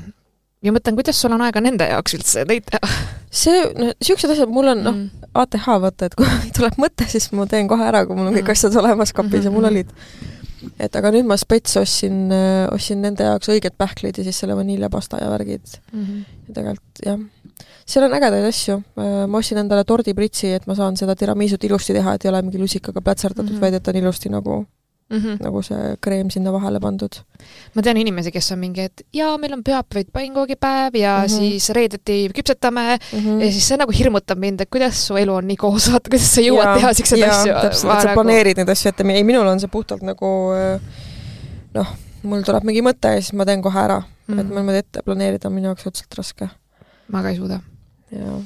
ja 0.62 0.72
mõtlen, 0.72 0.94
kuidas 0.94 1.20
sul 1.20 1.32
on 1.34 1.42
aega 1.42 1.60
nende 1.60 1.88
jaoks 1.88 2.14
üldse 2.14 2.44
neid 2.48 2.68
teha? 2.70 2.92
see, 3.30 3.64
noh, 3.74 3.94
niisugused 3.98 4.30
asjad, 4.30 4.52
mul 4.52 4.68
on 4.74 4.84
noh 4.84 4.94
mm., 4.94 5.28
ATH 5.34 5.66
vaata, 5.80 6.06
et 6.06 6.14
kui 6.14 6.28
tuleb 6.56 6.76
mõte, 6.82 7.08
siis 7.08 7.30
ma 7.32 7.46
teen 7.50 7.68
kohe 7.70 7.86
ära, 7.88 8.04
kui 8.06 8.16
mul 8.16 8.28
on 8.30 8.36
kõik 8.36 8.50
mm. 8.50 8.56
asjad 8.56 8.76
olemas 8.76 9.12
kapis 9.12 9.30
mm 9.32 9.38
-hmm. 9.40 9.44
ja 9.44 9.50
mul 9.50 9.64
olid 9.64 9.90
et 10.78 10.96
aga 10.98 11.12
nüüd 11.14 11.28
ma 11.28 11.36
spets 11.40 11.76
ostsin, 11.80 12.24
äh, 12.34 12.66
ostsin 12.72 13.02
nende 13.04 13.26
jaoks 13.26 13.50
õiged 13.52 13.76
pähklid 13.78 14.18
ja 14.18 14.26
siis 14.26 14.42
selle 14.42 14.56
vaniljepasta 14.58 15.22
ja 15.22 15.30
värgid 15.32 15.64
mm. 15.92 16.02
-hmm. 16.02 16.20
ja 16.48 16.58
tegelikult 16.58 17.04
jah, 17.06 17.24
seal 17.86 18.06
on 18.06 18.14
ägedaid 18.18 18.46
asju. 18.48 18.78
Äh, 18.98 19.24
ma 19.26 19.38
ostsin 19.38 19.62
endale 19.62 19.84
tordipritsi, 19.88 20.52
et 20.58 20.66
ma 20.70 20.76
saan 20.78 20.96
seda 20.96 21.16
tiramisut 21.18 21.64
ilusti 21.64 21.96
teha, 21.96 22.14
et 22.14 22.24
ei 22.24 22.32
ole 22.32 22.42
mingi 22.46 22.62
lusikaga 22.62 23.00
plätserdatud 23.00 23.50
mm, 23.50 23.56
-hmm. 23.56 23.60
vaid 23.60 23.74
et 23.74 23.88
on 23.88 24.00
ilusti 24.02 24.32
nagu 24.32 24.64
mm, 25.12 25.18
-hmm. 25.18 25.42
nagu 25.44 25.62
see 25.62 25.96
kreem 26.00 26.30
sinna 26.30 26.52
vahele 26.52 26.80
pandud. 26.80 27.18
ma 27.74 27.82
tean 27.82 27.96
inimesi, 27.96 28.32
kes 28.32 28.52
on 28.52 28.58
mingi, 28.58 28.86
et 28.88 29.02
jaa, 29.12 29.36
meil 29.38 29.52
on 29.56 29.64
pühapäevad 29.66 30.12
painkoogipäev 30.12 30.96
ja 30.96 31.16
mm 31.18 31.24
-hmm. 31.24 31.38
siis 31.38 31.70
reedeti 31.70 32.28
küpsetame 32.36 32.98
mm 32.98 33.18
-hmm. 33.18 33.40
ja 33.44 33.52
siis 33.52 33.68
see 33.68 33.76
nagu 33.76 33.92
hirmutab 33.98 34.38
mind, 34.38 34.60
et 34.60 34.70
kuidas 34.70 35.06
su 35.06 35.16
elu 35.16 35.34
on 35.34 35.46
nii 35.46 35.56
koos, 35.56 35.90
vaata, 35.92 36.10
kuidas 36.10 36.34
sa 36.34 36.40
jõuad 36.40 36.68
ja, 36.68 36.74
teha 36.74 36.94
siukseid 36.94 37.22
asju. 37.22 37.52
täpselt, 37.52 37.92
et 37.92 38.00
sa 38.00 38.08
nagu... 38.08 38.14
planeerid 38.20 38.56
neid 38.56 38.68
asju 38.68 38.88
ette, 38.88 39.04
ei 39.12 39.24
minul 39.24 39.46
on 39.46 39.60
see 39.60 39.68
puhtalt 39.68 40.02
nagu 40.02 40.30
noh, 41.74 41.94
mul 42.22 42.42
tuleb 42.42 42.64
mingi 42.64 42.82
mõte 42.82 43.16
ja 43.16 43.20
siis 43.20 43.32
ma 43.32 43.44
teen 43.44 43.62
kohe 43.62 43.80
ära 43.80 44.00
mm. 44.00 44.34
-hmm. 44.34 44.40
et 44.40 44.48
ma 44.48 44.60
niimoodi 44.60 44.78
ette 44.78 45.02
planeerida 45.02 45.48
on 45.48 45.54
minu 45.54 45.72
jaoks 45.72 45.86
õudselt 45.86 46.18
raske. 46.18 46.48
ma 47.08 47.22
ka 47.22 47.28
ei 47.28 47.36
suuda. 47.36 47.60
jaa 48.10 48.40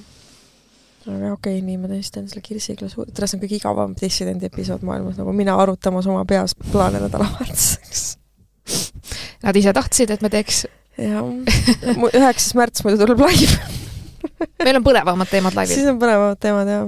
aga 1.07 1.33
okei 1.35 1.59
okay,, 1.59 1.65
nii 1.67 1.79
ma 1.81 1.91
tõesti 1.91 2.17
teen 2.17 2.29
selle 2.31 2.43
kirsiklasuuri, 2.45 3.15
tere, 3.15 3.29
see 3.31 3.39
on 3.39 3.45
kõige 3.45 3.59
igavam 3.61 3.95
dissidendi 3.99 4.49
episood 4.51 4.85
maailmas, 4.87 5.19
nagu 5.21 5.35
mina 5.37 5.57
arutamas 5.63 6.09
oma 6.11 6.25
peas 6.29 6.57
plaane 6.73 7.03
nädalavahetuseks. 7.05 8.07
Nad 9.47 9.59
ise 9.59 9.73
tahtsid, 9.77 10.11
et 10.11 10.25
me 10.25 10.31
teeks. 10.33 10.65
jah, 10.99 11.27
üheksas 12.09 12.55
märts 12.59 12.83
muidu 12.87 13.03
tuleb 13.03 13.21
live 13.27 13.59
meil 14.65 14.79
on 14.79 14.85
põnevamad 14.87 15.31
teemad 15.31 15.57
laivis. 15.57 15.77
siis 15.77 15.89
on 15.91 15.99
põnevamad 16.01 16.41
teemad 16.43 16.71
ja 16.71 16.81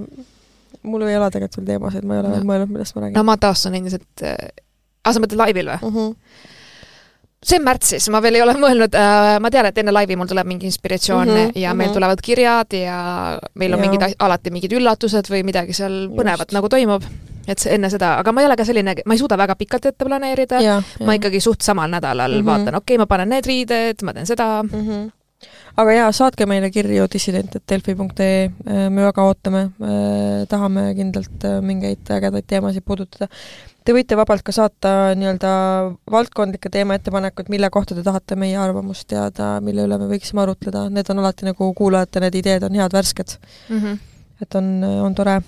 mul 0.88 1.04
ei 1.06 1.18
ole 1.18 1.28
tegelikult 1.34 1.60
veel 1.60 1.68
teemasid, 1.74 2.06
ma 2.08 2.16
ei 2.16 2.22
ole 2.22 2.32
veel 2.32 2.46
mõelnud, 2.48 2.72
millest 2.72 2.96
ma 2.96 3.04
räägin. 3.04 3.18
no 3.18 3.24
ma 3.28 3.36
taastun 3.40 3.76
endiselt 3.78 4.24
äh,, 4.24 4.48
aa 5.04 5.14
sa 5.14 5.22
mõtled 5.22 5.40
laivil 5.40 5.70
või 5.70 5.76
uh? 5.78 5.90
Mhm. 5.90 6.06
-huh 6.06 6.56
see 7.44 7.58
on 7.58 7.64
märtsis, 7.66 8.08
ma 8.10 8.20
veel 8.22 8.38
ei 8.38 8.42
ole 8.42 8.56
mõelnud 8.64 8.98
äh,, 8.98 9.36
ma 9.42 9.50
tean, 9.54 9.68
et 9.70 9.78
enne 9.78 9.94
laivi 9.94 10.18
mul 10.18 10.30
tuleb 10.30 10.48
mingi 10.48 10.68
inspiratsioon 10.70 11.28
mm 11.28 11.40
-hmm, 11.40 11.58
ja 11.62 11.74
meil 11.74 11.88
mm 11.88 11.90
-hmm. 11.90 11.94
tulevad 11.94 12.22
kirjad 12.22 12.78
ja 12.80 12.98
meil 13.54 13.74
on 13.74 13.84
ja. 13.84 13.90
mingid, 13.90 14.14
alati 14.18 14.50
mingid 14.50 14.72
üllatused 14.72 15.30
või 15.30 15.42
midagi 15.44 15.72
seal 15.72 16.08
põnevat 16.14 16.52
nagu 16.52 16.68
toimub. 16.68 17.04
et 17.48 17.66
enne 17.66 17.88
seda, 17.90 18.18
aga 18.18 18.32
ma 18.32 18.40
ei 18.40 18.46
ole 18.46 18.56
ka 18.56 18.64
selline, 18.64 18.94
ma 19.06 19.14
ei 19.14 19.18
suuda 19.18 19.38
väga 19.38 19.54
pikalt 19.56 19.86
ette 19.86 20.04
planeerida, 20.04 20.58
ma 21.04 21.14
ikkagi 21.14 21.40
suht 21.40 21.60
samal 21.60 21.90
nädalal 21.90 22.30
mm 22.30 22.40
-hmm. 22.40 22.46
vaatan, 22.46 22.74
okei 22.74 22.94
okay,, 22.94 22.98
ma 22.98 23.06
panen 23.06 23.28
need 23.28 23.46
riided, 23.46 24.02
ma 24.02 24.12
teen 24.12 24.26
seda 24.26 24.62
mm. 24.62 24.68
-hmm 24.70 25.17
aga 25.78 25.94
jaa, 25.94 26.12
saatke 26.14 26.46
meile 26.50 26.70
kirju 26.74 27.06
dissident.delfi.ee, 27.12 28.50
me 28.90 29.04
väga 29.06 29.24
ootame, 29.28 29.64
tahame 30.50 30.86
kindlalt 30.98 31.46
mingeid 31.64 32.10
ägedaid 32.18 32.48
teemasid 32.50 32.86
puudutada. 32.86 33.28
Te 33.86 33.94
võite 33.96 34.18
vabalt 34.18 34.42
ka 34.44 34.52
saata 34.52 34.90
nii-öelda 35.16 35.50
valdkondlikke 36.12 36.68
teemaettepanekuid, 36.74 37.46
mille 37.48 37.70
kohta 37.72 37.94
te 37.96 38.02
tahate 38.04 38.36
meie 38.36 38.58
arvamust 38.60 39.06
teada, 39.08 39.54
mille 39.64 39.86
üle 39.88 39.96
me 40.02 40.10
võiksime 40.10 40.42
arutleda, 40.42 40.88
need 40.92 41.08
on 41.14 41.22
alati 41.22 41.48
nagu 41.48 41.70
kuulajate 41.78 42.20
need 42.20 42.36
ideed 42.42 42.66
on 42.68 42.76
head, 42.76 42.92
värsked 42.92 43.38
mm. 43.38 43.78
-hmm. 43.78 43.96
et 44.42 44.58
on, 44.60 44.68
on 45.06 45.14
tore, 45.16 45.38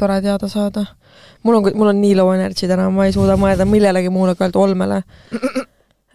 tore 0.00 0.20
teada 0.26 0.48
saada. 0.48 0.86
mul 1.42 1.60
on, 1.60 1.70
mul 1.74 1.92
on 1.92 2.00
nii 2.00 2.16
low 2.16 2.32
energy 2.34 2.66
täna, 2.66 2.90
ma 2.90 3.06
ei 3.06 3.12
suuda 3.12 3.36
mõelda 3.36 3.68
millelegi 3.68 4.10
muule 4.10 4.34
kui 4.34 4.44
ainult 4.44 4.56
olmele. 4.56 5.02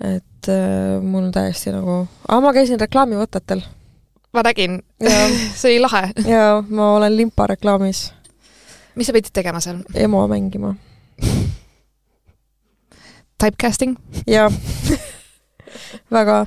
Et 0.03 0.51
äh, 0.51 1.01
mul 1.01 1.31
täiesti 1.31 1.73
nagu, 1.73 2.05
aga 2.27 2.41
ma 2.41 2.53
käisin 2.53 2.79
reklaamivõtetel. 2.79 3.63
ma 4.33 4.43
nägin 4.45 4.81
see 5.59 5.73
oli 5.73 5.79
lahe. 5.81 6.11
jaa, 6.27 6.61
ma 6.69 6.93
olen 6.99 7.17
limpa 7.17 7.47
reklaamis 7.47 8.07
mis 8.97 9.07
sa 9.07 9.13
pidid 9.13 9.33
tegema 9.33 9.61
seal? 9.61 9.83
emo 9.93 10.25
mängima. 10.29 10.73
Typecasting? 13.37 13.97
jah 14.25 14.53
väga 16.17 16.45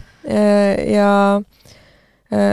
ja 0.90 1.11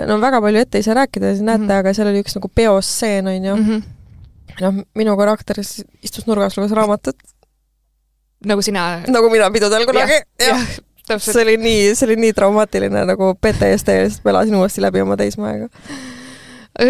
no 0.08 0.18
väga 0.22 0.42
palju 0.42 0.62
ette 0.62 0.80
ei 0.80 0.86
saa 0.86 0.98
rääkida, 0.98 1.34
siis 1.34 1.46
näete 1.46 1.64
mm, 1.64 1.70
-hmm. 1.70 1.80
aga 1.80 1.94
seal 1.94 2.12
oli 2.12 2.22
üks 2.22 2.38
nagu 2.38 2.50
peostseen, 2.54 3.28
on 3.28 3.46
ju 3.46 3.56
mm. 3.56 3.66
-hmm. 3.66 3.82
noh, 4.62 4.84
minu 4.96 5.18
karakter 5.18 5.60
istus 6.04 6.28
nurgas, 6.28 6.58
luges 6.58 6.72
raamatut. 6.72 7.18
Nagu 8.46 8.62
sina? 8.62 8.88
nagu 9.08 9.32
mina 9.34 9.50
pidudel 9.54 9.88
kunagi, 9.90 10.22
jah 10.42 10.62
ja. 11.10 11.20
see 11.20 11.42
oli 11.42 11.58
nii, 11.62 11.96
see 11.96 12.08
oli 12.10 12.20
nii 12.28 12.36
traumaatiline 12.38 13.06
nagu 13.10 13.34
PTSD, 13.42 14.00
sest 14.08 14.26
ma 14.26 14.36
elasin 14.36 14.60
uuesti 14.60 14.84
läbi 14.84 15.02
oma 15.02 15.18
teismeaega. 15.20 15.70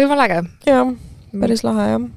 jumala 0.00 0.28
äge. 0.28 0.42
jah, 0.66 0.94
päris 1.32 1.64
lahe 1.66 1.90
jah 1.94 2.08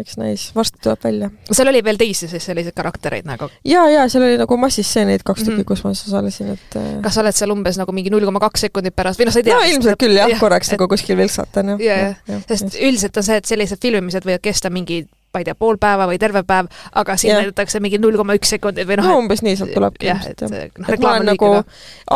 eks 0.00 0.16
näis, 0.18 0.44
varsti 0.54 0.80
tuleb 0.82 1.04
välja. 1.04 1.28
seal 1.52 1.68
oli 1.70 1.82
veel 1.84 1.98
teisi 2.00 2.28
siis 2.28 2.46
selliseid 2.46 2.74
karaktereid 2.76 3.26
nagu? 3.28 3.48
jaa, 3.64 3.84
jaa, 3.92 4.06
seal 4.10 4.24
oli 4.26 4.38
nagu 4.40 4.56
massistseneid 4.58 5.22
kaks 5.24 5.42
mm 5.42 5.46
-hmm. 5.46 5.60
tükki, 5.62 5.68
kus 5.68 5.84
ma 5.84 5.90
osalesin, 5.90 6.50
et 6.56 6.76
äh, 6.76 6.88
kas 7.02 7.14
sa 7.14 7.22
oled 7.22 7.36
seal 7.36 7.52
umbes 7.54 7.78
nagu 7.78 7.92
mingi 7.92 8.10
null 8.10 8.26
koma 8.26 8.40
kaks 8.42 8.66
sekundit 8.66 8.96
pärast 8.96 9.20
või 9.20 9.28
noh, 9.28 9.36
sa 9.36 9.42
ei 9.42 9.48
tea? 9.50 9.58
no 9.58 9.68
ilmselt 9.74 10.00
küll 10.00 10.16
jah 10.18 10.30
ja,, 10.30 10.38
korraks 10.40 10.68
et... 10.68 10.78
nagu 10.78 10.88
kuskil 10.90 11.16
vilksatan 11.16 11.74
jah. 11.74 11.80
jaa, 11.80 12.14
jah, 12.28 12.42
sest 12.48 12.64
just. 12.64 12.80
üldiselt 12.80 13.16
on 13.16 13.28
see, 13.28 13.36
et 13.36 13.44
sellised 13.44 13.82
filmimised 13.82 14.26
võivad 14.26 14.42
kesta 14.42 14.70
mingi 14.70 15.04
ma 15.34 15.42
ei 15.42 15.48
tea, 15.48 15.56
pool 15.58 15.78
päeva 15.80 16.08
või 16.10 16.18
terve 16.22 16.44
päev, 16.46 16.70
aga 16.94 17.16
siin 17.20 17.36
näidatakse 17.36 17.80
mingi 17.84 18.00
null 18.02 18.18
koma 18.20 18.36
üks 18.38 18.54
sekundit 18.56 18.88
või 18.88 18.98
noh 19.00 19.10
no 19.10 19.18
umbes 19.22 19.42
nii 19.44 19.58
sealt 19.60 19.74
tulebki 19.76 20.10
ilmselt 20.10 20.46
jah. 20.46 20.56
et 20.64 20.78
noh, 20.78 20.94
ma 21.02 21.16
olen 21.16 21.30
nagu 21.32 21.50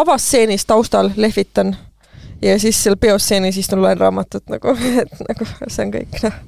avastseenis 0.03 0.67
taustal 0.69 1.13
lehvitan 1.17 1.77
ja 2.43 2.59
siis 2.63 2.79
seal 2.83 2.97
peostseenis 3.01 3.59
istun, 3.59 3.83
loen 3.83 3.99
raamatut 3.99 4.47
nagu, 4.53 4.77
et 5.03 5.25
nagu 5.29 5.51
see 5.67 5.87
on 5.87 5.95
kõik, 5.99 6.21
noh 6.29 6.41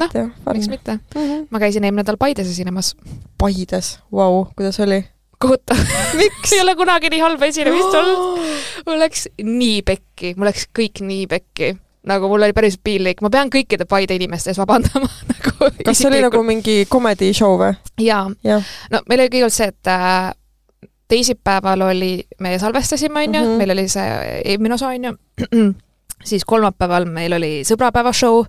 noh, 0.00 0.28
miks 0.54 0.68
mitte 0.70 0.92
mm. 0.94 1.20
-hmm. 1.20 1.46
ma 1.50 1.58
käisin 1.58 1.84
eelmine 1.84 2.04
nädal 2.04 2.16
Paides 2.18 2.46
esinemas. 2.46 2.94
Paides, 3.38 3.98
vau, 4.12 4.46
kuidas 4.56 4.80
oli? 4.80 5.04
kohutav 5.40 5.78
miks 6.20 6.52
ei 6.54 6.60
ole 6.60 6.74
kunagi 6.76 7.10
nii 7.10 7.20
halba 7.20 7.48
esinemist 7.50 7.94
olnud. 7.98 8.48
mul 8.86 8.98
läks 9.00 9.28
nii 9.42 9.82
pekki, 9.82 10.34
mul 10.36 10.50
läks 10.50 10.68
kõik 10.78 11.02
nii 11.04 11.26
pekki 11.30 11.74
nagu 12.06 12.28
mul 12.28 12.42
oli 12.42 12.52
päris 12.56 12.78
piinlik, 12.84 13.20
ma 13.20 13.30
pean 13.30 13.50
kõikide 13.52 13.84
Paide 13.88 14.16
inimeste 14.16 14.50
ees 14.50 14.60
vabandama 14.60 15.08
nagu 15.32 15.70
kas 15.84 15.98
see 15.98 16.08
oli 16.08 16.22
nagu 16.24 16.42
mingi 16.46 16.84
comedy 16.90 17.32
show 17.36 17.58
või? 17.60 17.74
jaa 18.00 18.30
ja.. 18.44 18.60
no 18.92 19.02
meil 19.08 19.24
oli 19.24 19.32
kõigepealt 19.34 19.56
see, 19.56 19.68
et 19.68 19.92
äh, 19.92 20.30
teisipäeval 21.10 21.80
oli, 21.80 22.12
me 22.40 22.58
salvestasime, 22.58 23.26
on 23.26 23.34
ju, 23.34 23.40
mhm. 23.44 23.58
meil 23.58 23.74
oli 23.74 23.86
see 23.90 24.10
eelmine 24.44 24.76
osa, 24.78 24.92
on 24.94 25.08
ju, 25.10 25.14
siis 26.30 26.44
kolmapäeval 26.46 27.08
meil 27.10 27.34
oli 27.36 27.52
sõbrapäeva 27.68 28.12
show, 28.16 28.44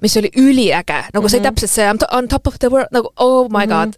mis 0.00 0.16
oli 0.16 0.32
üliäge, 0.36 1.02
nagu 1.12 1.20
mm 1.20 1.26
-hmm. 1.26 1.30
see 1.30 1.40
mhm. 1.40 1.48
täpselt 1.48 1.70
see 1.70 2.08
on 2.18 2.28
top 2.28 2.46
of 2.46 2.58
the 2.58 2.70
world, 2.70 2.90
nagu 2.92 3.12
oh 3.16 3.48
my 3.50 3.66
mm 3.66 3.72
-hmm. 3.72 3.74
god, 3.76 3.94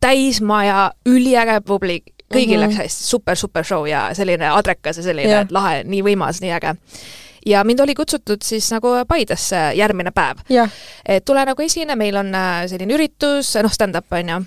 täismaja, 0.00 0.90
üliäge 1.08 1.60
publik, 1.60 2.04
kõigil 2.34 2.56
mm 2.56 2.62
-hmm. 2.62 2.66
läks 2.66 2.76
hästi, 2.76 3.04
super, 3.04 3.36
super 3.36 3.64
show 3.64 3.86
ja 3.86 4.14
selline 4.14 4.48
adrekas 4.50 4.96
ja 4.96 5.02
selline 5.02 5.28
yeah. 5.28 5.46
lahe, 5.50 5.84
nii 5.84 6.02
võimas, 6.02 6.40
nii 6.40 6.52
äge 6.52 6.74
ja 7.46 7.64
mind 7.64 7.80
oli 7.80 7.94
kutsutud 7.94 8.42
siis 8.44 8.68
nagu 8.74 8.88
Paidesse 9.08 9.72
järgmine 9.78 10.10
päev. 10.10 10.44
et 11.06 11.24
tule 11.24 11.44
nagu 11.44 11.62
esine, 11.62 11.96
meil 11.96 12.16
on 12.16 12.34
äh, 12.34 12.64
selline 12.70 12.94
üritus, 12.94 13.54
noh, 13.62 13.72
stand-up 13.72 14.12
on 14.12 14.32
ju. 14.34 14.40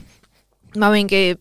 ma 0.77 0.91
mingi 0.91 1.35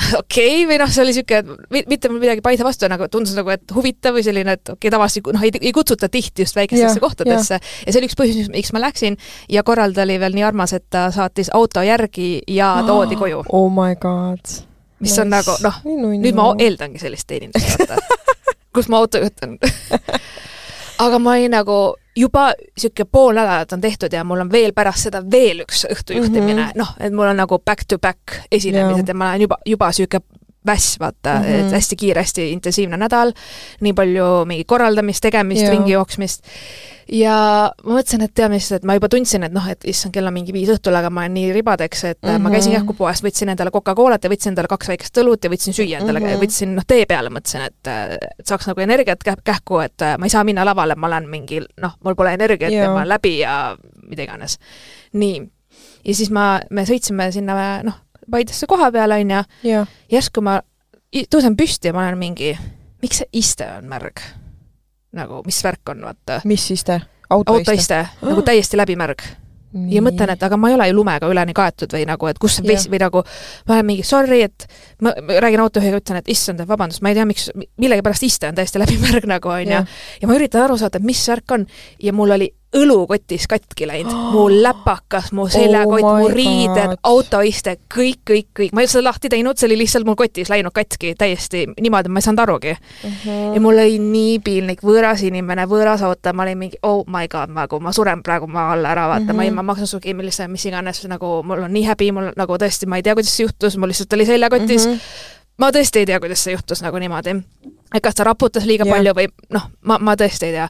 okei 0.20 0.62
okay, 0.62 0.66
või 0.68 0.78
noh, 0.80 0.90
see 0.92 1.02
oli 1.02 1.12
niisugune, 1.14 1.84
mitte 1.90 2.10
mul 2.10 2.22
midagi 2.22 2.44
Paide 2.44 2.64
vastu, 2.64 2.88
nagu 2.90 3.08
tundus 3.10 3.34
nagu, 3.36 3.50
et 3.52 3.74
huvitav 3.74 4.14
või 4.16 4.24
selline, 4.24 4.54
et 4.56 4.62
okei 4.62 4.86
okay,, 4.86 4.94
tavaliselt 4.94 5.32
noh, 5.34 5.44
ei, 5.44 5.52
ei 5.60 5.72
kutsuta 5.76 6.08
tihti 6.08 6.46
just 6.46 6.56
väikestesse 6.56 7.02
kohtadesse 7.02 7.58
ja. 7.58 7.60
ja 7.86 7.92
see 7.92 8.00
oli 8.00 8.10
üks 8.10 8.18
põhjus, 8.18 8.50
miks 8.54 8.72
ma 8.76 8.84
läksin 8.86 9.18
ja 9.50 9.64
korraldaja 9.66 10.06
oli 10.06 10.20
veel 10.22 10.38
nii 10.38 10.46
armas, 10.46 10.74
et 10.78 10.86
ta 10.94 11.08
saatis 11.14 11.50
auto 11.56 11.82
järgi 11.84 12.32
ja 12.48 12.72
toodi 12.86 13.18
koju. 13.20 13.42
Oh 13.50 13.66
my 13.72 13.98
god. 14.00 14.44
mis 15.00 15.10
nice. 15.10 15.20
on 15.24 15.34
nagu 15.34 15.58
noh, 15.64 15.82
nüüd 16.22 16.38
ma 16.38 16.52
eeldangi 16.58 17.02
sellist 17.02 17.26
teenindust, 17.28 17.74
vaata 17.80 17.98
kus 18.76 18.88
ma 18.92 19.02
autojuht 19.02 19.44
on 19.46 19.58
aga 21.00 21.18
ma 21.18 21.36
olin 21.36 21.54
nagu 21.56 21.78
juba 22.16 22.50
niisugune 22.58 23.08
pool 23.12 23.34
nädalat 23.38 23.72
on 23.72 23.80
tehtud 23.80 24.12
ja 24.12 24.24
mul 24.24 24.42
on 24.44 24.50
veel 24.52 24.74
pärast 24.76 25.08
seda 25.08 25.22
veel 25.30 25.64
üks 25.64 25.86
õhtujuhtimine 25.88 26.60
mm 26.60 26.68
-hmm., 26.68 26.78
noh, 26.82 26.94
et 27.00 27.12
mul 27.12 27.30
on 27.30 27.36
nagu 27.36 27.58
back 27.58 27.88
to 27.88 27.98
back 27.98 28.42
esinemised 28.50 29.08
ja, 29.08 29.14
ja 29.14 29.14
ma 29.14 29.30
olen 29.30 29.46
juba, 29.46 29.58
juba 29.66 29.88
niisugune 29.88 30.40
väss, 30.66 30.98
vaata 31.00 31.34
mm, 31.34 31.44
-hmm. 31.44 31.54
et 31.54 31.64
mhm. 31.64 31.74
hästi 31.74 31.96
kiire, 31.96 32.20
hästi 32.20 32.50
intensiivne 32.52 32.96
nädal, 32.96 33.32
nii 33.80 33.92
palju 33.92 34.44
mingi 34.44 34.64
korraldamist, 34.64 35.22
tegemist, 35.22 35.68
ringi 35.68 35.92
jooksmist 35.92 36.44
ja 37.12 37.34
ma 37.84 37.96
mõtlesin, 37.96 38.22
et 38.24 38.32
tead 38.36 38.52
mis, 38.52 38.66
et 38.76 38.84
ma 38.86 38.94
juba 38.96 39.08
tundsin, 39.10 39.44
et 39.46 39.54
noh, 39.54 39.64
et 39.70 39.84
issand, 39.90 40.12
kell 40.14 40.28
on 40.28 40.34
mingi 40.34 40.54
viis 40.54 40.70
õhtul, 40.72 40.94
aga 40.96 41.10
ma 41.12 41.24
olen 41.24 41.34
nii 41.36 41.52
ribadeks, 41.56 42.04
et 42.04 42.18
mm 42.22 42.28
-hmm. 42.28 42.44
ma 42.44 42.52
käisin 42.54 42.74
jahkupoest, 42.76 43.24
võtsin 43.24 43.52
endale 43.52 43.72
Coca-Colat 43.74 44.24
ja 44.24 44.30
võtsin 44.30 44.52
endale 44.52 44.70
kaks 44.70 44.88
väikest 44.88 45.22
õlut 45.22 45.44
ja 45.44 45.50
võtsin 45.50 45.76
süüa 45.76 46.00
endale 46.00 46.20
mm, 46.20 46.26
-hmm. 46.26 46.42
võtsin 46.44 46.74
noh, 46.74 46.86
tee 46.86 47.06
peale, 47.06 47.30
mõtlesin, 47.30 47.66
et, 47.66 47.92
et 48.38 48.46
saaks 48.46 48.66
nagu 48.70 48.80
energiat 48.80 49.24
kähku, 49.44 49.78
et 49.78 50.06
ma 50.18 50.26
ei 50.26 50.30
saa 50.30 50.44
minna 50.44 50.64
lavale, 50.64 50.94
ma 50.94 51.06
olen 51.06 51.28
mingi 51.28 51.60
noh, 51.80 51.96
mul 52.04 52.14
pole 52.14 52.34
energiat 52.34 52.72
ja 52.72 52.90
ma 52.90 53.02
olen 53.02 53.08
läbi 53.08 53.38
ja 53.38 53.76
mida 54.08 54.22
iganes. 54.22 54.58
nii. 55.12 55.48
ja 56.04 56.14
siis 56.14 56.30
ma, 56.30 56.60
me 56.70 56.84
sõitsime 56.84 57.32
sinna 57.32 57.82
noh, 57.82 57.98
Paidesse 58.30 58.66
koha 58.66 58.92
peale, 58.92 59.14
on 59.14 59.30
ju, 59.30 59.86
järsku 60.12 60.40
ma 60.40 60.60
tõusen 61.10 61.56
püsti 61.56 61.90
ja 61.90 61.92
ma 61.92 62.06
olen 62.06 62.18
mingi, 62.18 62.58
miks 63.02 63.24
see 63.24 63.28
iste 63.32 63.66
on 63.78 63.88
märg? 63.90 64.22
Nagu 65.16 65.42
mis 65.46 65.62
värk 65.64 65.94
on, 65.94 66.04
vaata. 66.10 66.40
mis 66.44 66.70
iste? 66.70 67.00
autoiste, 67.30 68.06
nagu 68.26 68.42
täiesti 68.42 68.78
läbimärg. 68.78 69.22
ja 69.90 70.02
mõtlen, 70.02 70.32
et 70.34 70.42
aga 70.42 70.56
ma 70.58 70.70
ei 70.70 70.74
ole 70.74 70.88
ju 70.88 70.94
lumega 70.98 71.28
üleni 71.30 71.54
kaetud 71.54 71.92
või 71.94 72.02
nagu, 72.08 72.26
et 72.26 72.38
kus 72.42 72.56
see 72.58 72.66
vesi 72.66 72.90
või 72.90 72.98
nagu 72.98 73.22
ma 73.68 73.76
olen 73.76 73.86
mingi 73.86 74.02
sorry, 74.06 74.40
et 74.48 74.66
ma, 74.98 75.12
ma 75.22 75.36
räägin 75.44 75.62
autojuhiga, 75.62 76.00
ütlen, 76.02 76.18
et 76.18 76.30
issand, 76.34 76.64
vabandust, 76.66 77.04
ma 77.06 77.12
ei 77.12 77.18
tea, 77.20 77.26
miks, 77.28 77.50
millegipärast 77.78 78.26
iste 78.26 78.50
on 78.50 78.58
täiesti 78.58 78.82
läbimärg 78.82 79.28
nagu 79.30 79.52
onju. 79.54 79.84
ja 80.22 80.30
ma 80.30 80.38
üritan 80.38 80.66
aru 80.66 80.78
saada, 80.80 80.98
et 80.98 81.06
mis 81.06 81.22
värk 81.30 81.54
on 81.54 81.68
ja 82.02 82.14
mul 82.16 82.34
oli 82.34 82.50
õlukotis 82.76 83.46
katki 83.50 83.86
läinud 83.88 84.12
oh., 84.12 84.30
mu 84.34 84.44
läpakas, 84.64 85.30
mu 85.34 85.46
seljakott 85.50 86.06
oh, 86.06 86.18
mu 86.20 86.28
riided, 86.30 86.96
autoiste, 87.02 87.76
kõik, 87.94 88.20
kõik, 88.30 88.48
kõik, 88.56 88.74
ma 88.74 88.82
ei 88.82 88.86
olnud 88.86 88.94
seda 88.94 89.06
lahti 89.08 89.30
teinud, 89.32 89.58
see 89.58 89.68
oli 89.70 89.80
lihtsalt 89.82 90.06
mul 90.06 90.18
kotis 90.18 90.50
läinud 90.52 90.74
katki 90.74 91.14
täiesti 91.18 91.64
niimoodi, 91.72 92.12
ma 92.12 92.22
ei 92.22 92.26
saanud 92.28 92.44
arugi 92.44 92.74
uh. 92.76 93.08
-huh. 93.08 93.56
ja 93.56 93.62
mul 93.62 93.82
oli 93.82 93.98
nii 94.02 94.38
piinlik, 94.46 94.84
võõras 94.86 95.24
inimene, 95.26 95.66
võõras 95.70 96.04
auto, 96.06 96.34
ma 96.34 96.46
olin 96.46 96.62
mingi 96.62 96.78
oh 96.86 97.02
my 97.10 97.26
god, 97.28 97.50
nagu 97.56 97.80
ma 97.80 97.92
suren 97.96 98.22
praegu 98.22 98.46
maa 98.46 98.72
alla 98.76 98.94
ära, 98.94 99.08
vaata 99.08 99.24
uh, 99.24 99.30
-huh. 99.30 99.36
ma, 99.36 99.42
mhm. 99.44 99.54
ma 99.54 99.66
maksan 99.72 99.90
su 99.90 100.00
millise, 100.14 100.48
mis 100.48 100.66
iganes, 100.66 101.04
nagu 101.10 101.42
mul 101.42 101.66
on 101.66 101.72
nii 101.72 101.84
häbi, 101.90 102.12
mul 102.12 102.30
nagu 102.36 102.54
tõesti, 102.54 102.86
ma 102.86 102.96
ei 102.96 103.02
tea, 103.02 103.14
kuidas 103.14 103.36
see 103.36 103.46
juhtus, 103.48 103.76
mul 103.76 103.90
lihtsalt 103.90 104.12
oli 104.12 104.26
seljakotis 104.26 104.86
uh. 104.86 104.92
-huh 104.92 105.38
ma 105.60 105.70
tõesti 105.74 106.02
ei 106.02 106.08
tea, 106.08 106.20
kuidas 106.22 106.42
see 106.44 106.56
juhtus 106.56 106.82
nagu 106.84 106.98
niimoodi 107.02 107.36
et 107.94 108.02
kas 108.02 108.16
ta 108.16 108.24
raputas 108.26 108.66
liiga 108.68 108.86
ja. 108.86 108.94
palju 108.94 109.14
või 109.16 109.26
noh, 109.54 109.66
ma, 109.88 109.98
ma 110.02 110.14
tõesti 110.18 110.48
ei 110.48 110.54
tea. 110.54 110.68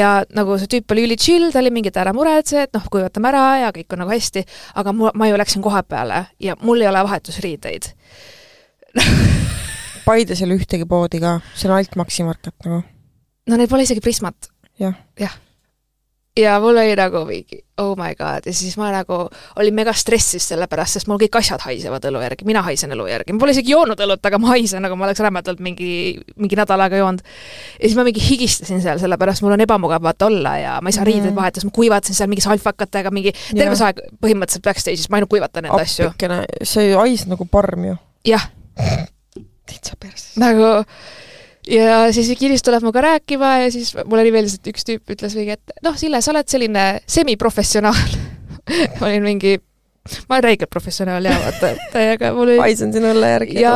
ja 0.00 0.12
nagu 0.36 0.56
see 0.60 0.70
tüüp 0.74 0.94
oli 0.94 1.06
üli 1.08 1.18
chill, 1.20 1.50
ta 1.52 1.60
oli 1.60 1.72
mingi, 1.74 1.92
et 1.92 2.00
ära 2.00 2.14
muretse, 2.16 2.64
et 2.66 2.72
noh, 2.76 2.86
kuivatame 2.92 3.30
ära 3.30 3.44
ja 3.64 3.72
kõik 3.76 3.96
on 3.96 4.04
nagu 4.04 4.14
hästi, 4.14 4.44
aga 4.80 4.96
mu, 4.96 5.10
ma 5.14 5.28
ju 5.28 5.40
läksin 5.40 5.64
koha 5.64 5.84
peale 5.88 6.24
ja 6.42 6.56
mul 6.62 6.84
ei 6.84 6.90
ole 6.90 7.04
vahetusriideid 7.08 7.92
Paides 10.04 10.40
ei 10.40 10.46
ole 10.46 10.58
ühtegi 10.58 10.84
poodi 10.88 11.20
ka, 11.22 11.38
see 11.56 11.68
on 11.70 11.78
ainult 11.78 11.96
Maximarket 12.00 12.56
nagu. 12.66 12.82
no 13.48 13.60
neil 13.60 13.70
pole 13.70 13.86
isegi 13.86 14.04
Prismat 14.04 14.50
ja.. 14.80 14.94
jah 15.20 15.36
ja 16.36 16.60
mul 16.60 16.76
oli 16.76 16.96
nagu 16.98 17.22
mingi 17.28 17.60
oh 17.78 17.94
my 17.98 18.14
god 18.18 18.46
ja 18.46 18.52
siis 18.54 18.74
ma 18.78 18.88
nagu 18.90 19.16
olin 19.56 19.74
mega 19.74 19.92
stressis 19.94 20.48
selle 20.50 20.66
pärast, 20.70 20.98
sest 20.98 21.08
mul 21.10 21.18
kõik 21.22 21.38
asjad 21.38 21.62
haisevad 21.62 22.06
õlu 22.10 22.22
järgi, 22.24 22.46
mina 22.48 22.62
haisen 22.66 22.94
õlu 22.94 23.06
järgi, 23.10 23.34
ma 23.34 23.42
pole 23.42 23.54
isegi 23.54 23.70
joonud 23.70 24.00
õlut, 24.06 24.22
aga 24.26 24.40
ma 24.42 24.50
haisen, 24.52 24.82
nagu 24.82 24.98
ma 24.98 25.06
oleks 25.06 25.22
rämedalt 25.22 25.62
mingi, 25.62 25.88
mingi 26.34 26.58
nädal 26.58 26.82
aega 26.86 26.98
joonud. 27.02 27.22
ja 27.22 27.82
siis 27.84 27.96
ma 27.98 28.06
mingi 28.06 28.22
higistasin 28.22 28.82
seal, 28.82 28.98
sellepärast 29.02 29.46
mul 29.46 29.54
on 29.54 29.62
ebamugav 29.66 30.02
vaata 30.02 30.26
olla 30.26 30.56
ja 30.58 30.76
ma 30.82 30.90
ei 30.90 30.98
saa 30.98 31.04
mm 31.04 31.12
riideid 31.14 31.34
vahetada, 31.36 31.68
ma 31.68 31.76
kuivatasin 31.76 32.16
seal 32.16 32.30
mingi 32.32 32.42
salvakatega 32.42 33.10
mingi 33.14 33.34
terve 33.52 33.76
see 33.76 33.90
aeg 33.90 34.00
põhimõtteliselt 34.24 34.64
backstage'is, 34.64 35.10
ma 35.12 35.20
ainult 35.20 35.30
kuivatan 35.30 35.68
neid 35.68 35.82
asju. 35.84 36.10
see 36.66 36.94
hais 36.96 37.26
nagu 37.30 37.46
parm 37.46 37.90
ju. 37.90 37.98
jah. 38.26 38.48
täitsa 39.68 39.98
perses. 40.00 40.32
nagu 40.40 40.80
ja 41.70 42.12
siis 42.12 42.32
Kiris 42.38 42.64
tuleb 42.64 42.84
minuga 42.84 43.02
rääkima 43.04 43.58
ja 43.64 43.70
siis 43.72 43.94
mulle 44.04 44.24
nii 44.26 44.34
meeldis, 44.34 44.58
et 44.58 44.72
üks 44.72 44.86
tüüp 44.88 45.14
ütles 45.16 45.36
mingi, 45.38 45.56
et 45.56 45.84
noh, 45.84 45.96
Sille, 45.98 46.20
sa 46.24 46.32
oled 46.34 46.50
selline 46.50 46.88
semiprofessionaal 47.10 48.18
ma 48.98 49.08
olin 49.08 49.24
mingi, 49.24 49.54
ma 50.28 50.36
olen 50.36 50.46
räigelt 50.48 50.72
professionaal 50.72 51.24
ja 51.28 51.38
vaata, 51.46 51.72
et 51.72 51.96
aga 52.02 52.32
mul 52.36 52.52
oli 52.54 52.60
haisen 52.62 52.92
sinu 52.94 53.12
õlle 53.14 53.32
järgi. 53.36 53.56
ja, 53.62 53.74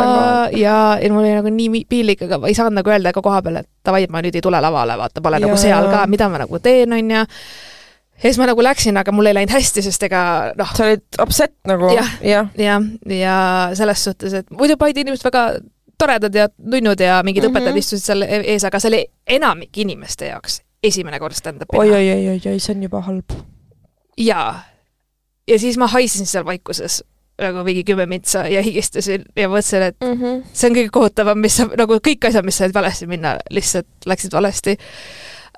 ja, 0.56 0.76
ja 1.00 1.12
mul 1.14 1.24
oli 1.24 1.38
nagu 1.38 1.54
nii 1.54 1.86
piinlik, 1.88 2.26
aga 2.28 2.40
ma 2.42 2.50
ei 2.50 2.58
saanud 2.58 2.80
nagu 2.80 2.92
öelda 2.92 3.14
ka 3.16 3.24
koha 3.24 3.40
peal, 3.46 3.62
et 3.62 3.70
davai, 3.86 4.04
ma 4.12 4.22
nüüd 4.24 4.36
ei 4.38 4.44
tule 4.44 4.60
lavale, 4.64 4.98
vaata, 5.00 5.24
pole 5.24 5.40
ja, 5.40 5.46
nagu 5.46 5.58
seal 5.60 5.90
ka, 5.92 6.04
mida 6.10 6.30
ma 6.32 6.44
nagu 6.44 6.62
teen, 6.64 6.92
on 6.92 7.16
ju 7.16 7.24
ja 8.18 8.26
siis 8.26 8.38
ma 8.40 8.48
nagu 8.50 8.62
läksin, 8.64 8.96
aga 8.98 9.14
mul 9.14 9.30
ei 9.30 9.36
läinud 9.36 9.54
hästi, 9.54 9.82
sest 9.86 10.04
ega 10.08 10.20
noh. 10.58 10.70
sa 10.74 10.88
olid 10.88 11.20
upset 11.22 11.54
nagu? 11.70 11.90
jah, 11.94 12.14
ja, 12.24 12.44
ja, 12.58 12.78
ja 13.14 13.40
selles 13.78 14.04
suhtes, 14.08 14.34
et 14.42 14.48
muidu 14.50 14.76
Paide 14.80 15.04
inimesed 15.04 15.28
väga 15.30 15.44
toredad 15.98 16.34
ja 16.34 16.48
nunnud 16.58 17.00
ja 17.00 17.22
mingid 17.24 17.42
mm 17.42 17.48
-hmm. 17.48 17.58
õpetajad 17.58 17.82
istusid 17.82 18.04
seal 18.04 18.22
e-, 18.22 18.42
ees, 18.54 18.64
aga 18.64 18.80
see 18.80 18.88
oli 18.92 19.04
enamik 19.38 19.78
inimeste 19.78 20.26
jaoks 20.30 20.62
esimene 20.82 21.18
kord 21.18 21.34
stand-up'i 21.34 21.78
näha. 21.78 21.96
oi, 21.96 22.10
oi, 22.10 22.28
oi, 22.28 22.40
oi, 22.52 22.58
see 22.60 22.74
on 22.76 22.82
juba 22.82 23.00
halb. 23.06 23.36
jaa. 24.16 24.62
ja 25.48 25.58
siis 25.58 25.78
ma 25.78 25.86
haisesin 25.86 26.26
seal 26.26 26.46
vaikuses 26.46 27.02
nagu 27.38 27.62
mingi 27.66 27.84
kümme 27.86 28.06
mintsa 28.10 28.46
ja 28.50 28.62
higistasin 28.62 29.24
ja 29.36 29.48
mõtlesin, 29.48 29.82
et 29.90 29.96
mm 30.00 30.14
-hmm. 30.14 30.40
see 30.52 30.70
on 30.70 30.76
kõige 30.76 30.90
kohutavam, 30.92 31.38
mis 31.38 31.56
saab, 31.56 31.76
nagu 31.78 32.00
kõik 32.08 32.26
asjad, 32.28 32.44
mis 32.44 32.56
said 32.58 32.74
valesti 32.74 33.06
minna, 33.06 33.36
lihtsalt 33.50 33.86
läksid 34.06 34.34
valesti 34.34 34.76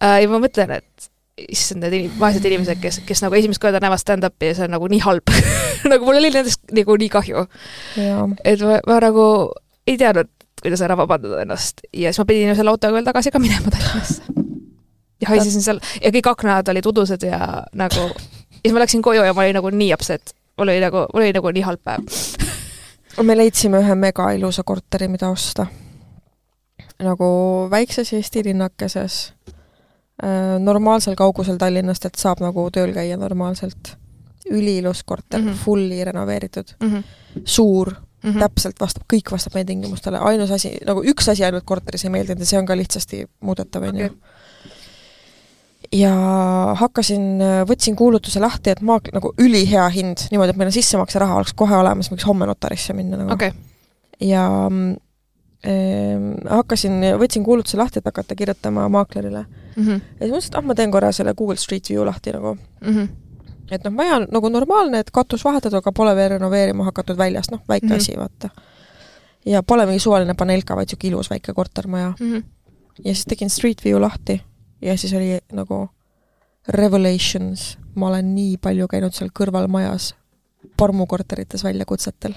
äh,. 0.02 0.20
ja 0.22 0.28
ma 0.28 0.40
mõtlen, 0.40 0.76
et 0.76 1.10
issand, 1.48 1.80
need 1.80 1.96
inim-, 1.96 2.18
vaesed 2.20 2.44
inimesed, 2.44 2.80
kes, 2.80 3.00
kes 3.06 3.22
nagu 3.24 3.34
esimest 3.34 3.60
korda 3.60 3.80
näevad 3.80 4.00
stand-up'i 4.00 4.52
ja 4.52 4.54
see 4.54 4.68
on 4.68 4.76
nagu 4.76 4.88
nii 4.88 5.00
halb 5.00 5.32
nagu 5.92 6.04
mul 6.04 6.20
oli 6.20 6.30
nendest 6.30 6.60
nagu 6.72 6.96
nii 6.96 7.08
kahju. 7.08 7.46
et 8.44 8.60
ma, 8.60 8.80
ma 8.86 9.00
nagu 9.00 9.26
ei 9.86 9.98
teadnud, 9.98 10.30
kuidas 10.62 10.82
ära 10.84 10.96
vabandada 10.96 11.42
ennast 11.42 11.84
ja 11.92 12.12
siis 12.12 12.18
ma 12.18 12.28
pidin 12.28 12.52
ju 12.52 12.58
selle 12.58 12.74
autoga 12.74 12.98
veel 12.98 13.08
tagasi 13.08 13.30
ka 13.30 13.38
minema 13.42 13.70
Tallinnasse. 13.70 14.22
ja 15.20 15.28
haisesin 15.28 15.62
seal 15.62 15.80
ja 16.02 16.10
kõik 16.10 16.30
aknad 16.32 16.68
olid 16.68 16.86
udused 16.86 17.22
ja 17.26 17.64
nagu, 17.72 18.08
ja 18.10 18.62
siis 18.64 18.76
ma 18.76 18.84
läksin 18.84 19.02
koju 19.02 19.24
ja 19.24 19.34
ma 19.34 19.46
olin 19.46 19.60
nagu 19.60 19.70
nii 19.70 19.92
upset. 19.94 20.34
mul 20.58 20.68
oli 20.68 20.80
nagu, 20.80 21.06
mul 21.14 21.26
oli 21.26 21.36
nagu 21.36 21.54
nii 21.56 21.68
halb 21.68 21.84
päev 21.84 22.04
me 23.22 23.36
leidsime 23.36 23.80
ühe 23.82 23.94
mega 23.98 24.30
ilusa 24.36 24.64
korteri, 24.66 25.08
mida 25.08 25.30
osta. 25.30 25.66
nagu 27.00 27.26
väikses 27.72 28.12
Eesti 28.12 28.42
linnakeses, 28.44 29.32
äh, 30.20 30.58
normaalsel 30.60 31.16
kaugusel 31.16 31.56
Tallinnast, 31.56 32.04
et 32.04 32.20
saab 32.20 32.42
nagu 32.44 32.68
tööl 32.70 32.92
käia 32.94 33.16
normaalselt. 33.16 33.96
üliilus 34.50 35.04
korter 35.04 35.40
mm, 35.40 35.48
-hmm. 35.48 35.56
fully 35.64 36.04
renoveeritud 36.04 36.72
mm, 36.80 36.88
-hmm. 36.88 37.42
suur 37.44 37.92
mm 38.22 38.30
-hmm. 38.30 38.40
täpselt 38.40 38.80
vastab, 38.80 39.04
kõik 39.12 39.32
vastab 39.32 39.54
meie 39.54 39.64
tingimustele, 39.64 40.18
ainus 40.18 40.50
asi, 40.50 40.74
nagu 40.86 41.02
üks 41.04 41.28
asi 41.30 41.44
ainult 41.44 41.64
korteris 41.64 42.04
ei 42.04 42.10
meeldinud 42.10 42.40
ja 42.40 42.46
see 42.46 42.58
on 42.58 42.66
ka 42.66 42.76
lihtsasti 42.76 43.24
muudetav, 43.40 43.82
on 43.88 43.98
ju. 43.98 44.10
ja 45.92 46.14
hakkasin, 46.80 47.42
võtsin 47.68 47.96
kuulutuse 47.96 48.40
lahti, 48.40 48.70
et 48.70 48.80
maak-, 48.80 49.12
nagu 49.12 49.32
ülihea 49.38 49.88
hind, 49.88 50.26
niimoodi, 50.30 50.50
et 50.50 50.56
meil 50.56 50.72
on 50.72 50.78
sissemakseraha 50.78 51.36
oleks 51.36 51.54
kohe 51.54 51.76
olemas, 51.76 52.10
võiks 52.12 52.26
homme 52.26 52.46
notarisse 52.46 52.92
minna 52.92 53.16
nagu 53.16 53.32
okay.. 53.34 53.52
ja 54.20 54.46
äh, 55.64 56.28
hakkasin, 56.50 57.00
võtsin 57.18 57.44
kuulutuse 57.44 57.76
lahti, 57.76 57.98
et 57.98 58.04
hakata 58.04 58.34
kirjutama 58.34 58.88
maaklerile 58.88 59.46
mm. 59.76 59.86
-hmm. 59.86 60.00
ja 60.20 60.26
siis 60.26 60.30
mõtlesin, 60.30 60.52
et 60.52 60.62
ah, 60.62 60.64
ma 60.64 60.74
teen 60.74 60.90
korra 60.90 61.12
selle 61.12 61.34
Google 61.34 61.56
Street 61.56 61.90
View 61.90 62.06
lahti 62.06 62.32
nagu 62.36 62.54
mm. 62.54 62.94
-hmm 62.94 63.29
et 63.70 63.84
noh, 63.84 63.94
maja 63.94 64.16
on 64.16 64.26
nagu 64.32 64.48
normaalne, 64.48 65.00
et 65.00 65.10
katus 65.14 65.44
vahetatud, 65.44 65.78
aga 65.78 65.92
pole 65.92 66.14
veel 66.16 66.34
renoveerima 66.36 66.84
hakatud 66.90 67.18
väljast, 67.18 67.50
noh, 67.54 67.62
väike 67.68 67.86
mm 67.86 67.92
-hmm. 67.92 67.96
asi, 67.96 68.16
vaata. 68.16 68.50
ja 69.46 69.62
pole 69.62 69.86
mingi 69.86 70.00
suvaline 70.00 70.34
panelka, 70.34 70.76
vaid 70.76 70.88
niisugune 70.88 71.10
ilus 71.10 71.30
väike 71.30 71.52
kortermaja 71.52 72.12
mm. 72.20 72.32
-hmm. 72.32 72.42
ja 73.04 73.14
siis 73.14 73.24
tegin 73.24 73.50
Street 73.50 73.84
View 73.84 74.00
lahti 74.00 74.42
ja 74.82 74.96
siis 74.96 75.12
oli 75.14 75.38
nagu 75.52 75.88
revelations, 76.68 77.78
ma 77.94 78.08
olen 78.08 78.34
nii 78.34 78.56
palju 78.56 78.88
käinud 78.88 79.12
seal 79.12 79.30
kõrvalmajas 79.38 80.14
parmukorterites 80.76 81.64
väljakutsetel. 81.64 82.34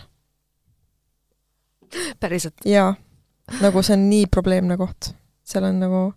päriselt? 2.19 2.65
jaa, 2.65 2.95
nagu 3.61 3.83
see 3.83 3.97
on 3.97 4.09
nii 4.09 4.25
probleemne 4.31 4.77
koht. 4.77 5.13
seal 5.43 5.63
on 5.63 5.79
nagu 5.79 6.13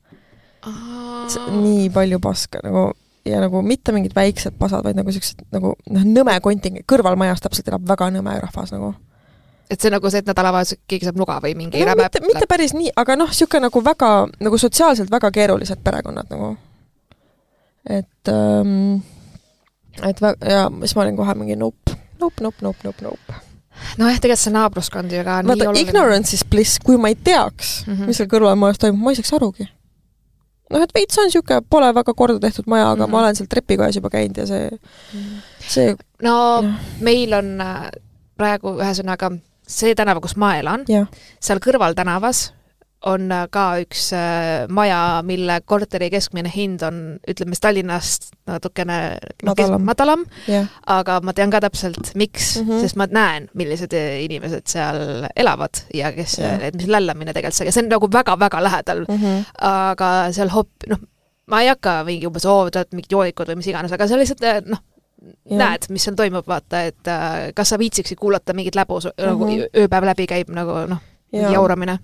nii 1.61 1.90
palju 1.90 2.21
paska, 2.21 2.61
nagu 2.64 2.93
ja 3.27 3.41
nagu 3.43 3.62
mitte 3.67 3.95
mingid 3.95 4.15
väiksed 4.17 4.57
pasad, 4.61 4.85
vaid 4.87 4.99
nagu 4.99 5.11
niisugused 5.11 5.45
nagu 5.55 5.75
noh, 5.93 6.07
nõme 6.07 6.37
konting, 6.45 6.81
kõrvalmajas 6.89 7.43
täpselt 7.45 7.69
elab 7.73 7.87
väga 7.89 8.11
nõme 8.15 8.37
rahvas 8.43 8.73
nagu. 8.75 8.95
et 9.71 9.83
see 9.83 9.91
nagu 9.91 10.11
see, 10.11 10.23
et 10.23 10.31
nädalavahetusel 10.31 10.83
keegi 10.87 11.09
saab 11.09 11.19
nuga 11.19 11.41
või 11.43 11.57
mingi 11.59 11.81
no, 11.83 11.89
räme 11.91 12.07
mitte, 12.07 12.23
mitte 12.27 12.47
päris 12.51 12.75
nii, 12.77 12.93
aga 12.97 13.19
noh, 13.19 13.33
niisugune 13.33 13.67
nagu 13.67 13.83
väga, 13.85 14.12
nagu 14.47 14.61
sotsiaalselt 14.62 15.11
väga 15.11 15.33
keerulised 15.35 15.83
perekonnad 15.85 16.31
nagu. 16.31 16.55
et 17.89 18.33
ähm, 18.33 19.03
et 20.03 20.23
vä-, 20.23 20.37
ja 20.45 20.69
siis 20.85 20.97
ma 20.97 21.07
olin 21.07 21.19
kohe 21.19 21.35
mingi 21.35 21.59
nope, 21.59 21.99
nope, 22.21 22.43
nope, 22.43 22.62
nope, 22.62 22.85
nope, 22.85 23.03
nope 23.03 23.43
nojah, 24.01 24.21
tegelikult 24.21 24.45
see 24.45 24.55
naabruskond 24.55 25.12
ju 25.12 25.25
ka 25.25 25.41
vaata, 25.45 25.73
ignorance 25.77 26.37
is 26.37 26.45
bliss, 26.49 26.79
kui 26.83 26.97
ma 27.01 27.11
ei 27.12 27.17
teaks 27.17 27.83
mm, 27.87 27.93
-hmm. 27.93 28.07
mis 28.11 28.21
seal 28.21 28.31
kõrvalmajas 28.31 28.81
toimub, 28.81 29.03
ma 29.03 29.12
ei 29.12 29.19
saaks 29.19 29.35
arugi 29.37 29.69
noh, 30.70 30.83
et 30.83 30.94
veits 30.94 31.18
on 31.18 31.29
niisugune, 31.29 31.61
pole 31.70 31.90
väga 31.94 32.14
korda 32.14 32.40
tehtud 32.42 32.68
maja, 32.70 32.90
aga 32.90 33.02
mm 33.02 33.07
-hmm. 33.07 33.12
ma 33.12 33.22
olen 33.22 33.37
seal 33.37 33.50
trepikojas 33.50 33.96
juba 33.96 34.11
käinud 34.11 34.37
ja 34.42 34.46
see 34.46 34.70
mm, 34.70 35.42
see 35.68 35.96
no 36.22 36.37
ja. 36.62 36.72
meil 37.00 37.33
on 37.35 37.61
äh, 37.61 37.90
praegu 38.37 38.76
ühesõnaga 38.81 39.33
see 39.66 39.94
tänav, 39.94 40.20
kus 40.22 40.37
ma 40.37 40.57
elan, 40.61 40.85
seal 41.40 41.59
kõrvaltänavas 41.59 42.52
on 43.05 43.33
äh, 43.33 43.45
ka 43.53 43.65
üks 43.83 44.09
äh, 44.17 44.65
maja, 44.73 45.21
mille 45.27 45.59
korteri 45.69 46.09
keskmine 46.11 46.51
hind 46.53 46.83
on, 46.87 47.01
ütleme 47.29 47.55
siis 47.55 47.63
Tallinnast 47.65 48.31
natukene 48.49 48.99
no, 49.45 49.53
madalam, 49.53 49.85
madalam 49.85 50.25
yeah., 50.49 50.71
aga 50.91 51.19
ma 51.25 51.35
tean 51.37 51.53
ka 51.53 51.61
täpselt, 51.65 52.15
miks 52.17 52.57
mm, 52.57 52.69
-hmm. 52.69 52.81
sest 52.81 52.97
ma 52.97 53.09
näen, 53.11 53.51
millised 53.55 53.93
inimesed 53.97 54.67
seal 54.71 55.29
elavad 55.37 55.85
ja 55.95 56.13
kes 56.17 56.39
yeah., 56.41 56.63
et 56.71 56.79
mis 56.79 56.89
lällamine 56.89 57.37
tegelikult 57.37 57.75
see, 57.75 57.85
on 57.85 57.93
nagu 57.93 58.11
väga-väga 58.13 58.63
lähedal 58.65 59.05
mm. 59.09 59.23
-hmm. 59.23 59.45
aga 59.61 60.11
seal 60.33 60.51
hop-, 60.55 60.89
noh, 60.89 61.05
ma 61.47 61.63
ei 61.63 61.69
hakka 61.69 62.03
mingi 62.05 62.27
umbes, 62.27 62.47
oo, 62.49 62.71
te 62.71 62.81
olete 62.81 62.97
mingid 62.97 63.13
joodikud 63.13 63.53
või 63.53 63.61
mis 63.61 63.71
iganes, 63.71 63.93
aga 63.93 64.09
see 64.09 64.23
lihtsalt 64.23 64.45
äh, 64.45 64.61
noh, 64.67 64.83
Ja. 65.47 65.57
näed, 65.59 65.87
mis 65.91 66.05
seal 66.05 66.15
toimub, 66.15 66.45
vaata, 66.47 66.83
et 66.87 67.09
äh, 67.09 67.49
kas 67.57 67.73
sa 67.73 67.79
viitsiksid 67.81 68.19
kuulata 68.21 68.53
mingit 68.55 68.77
läbu 68.77 68.99
mm, 69.01 69.11
-hmm. 69.11 69.27
nagu 69.27 69.47
mhm. 69.47 69.63
ööpäev 69.83 70.05
läbi 70.05 70.27
käib 70.27 70.51
nagu 70.55 70.75
noh, 70.87 71.01
jauramine 71.33 71.99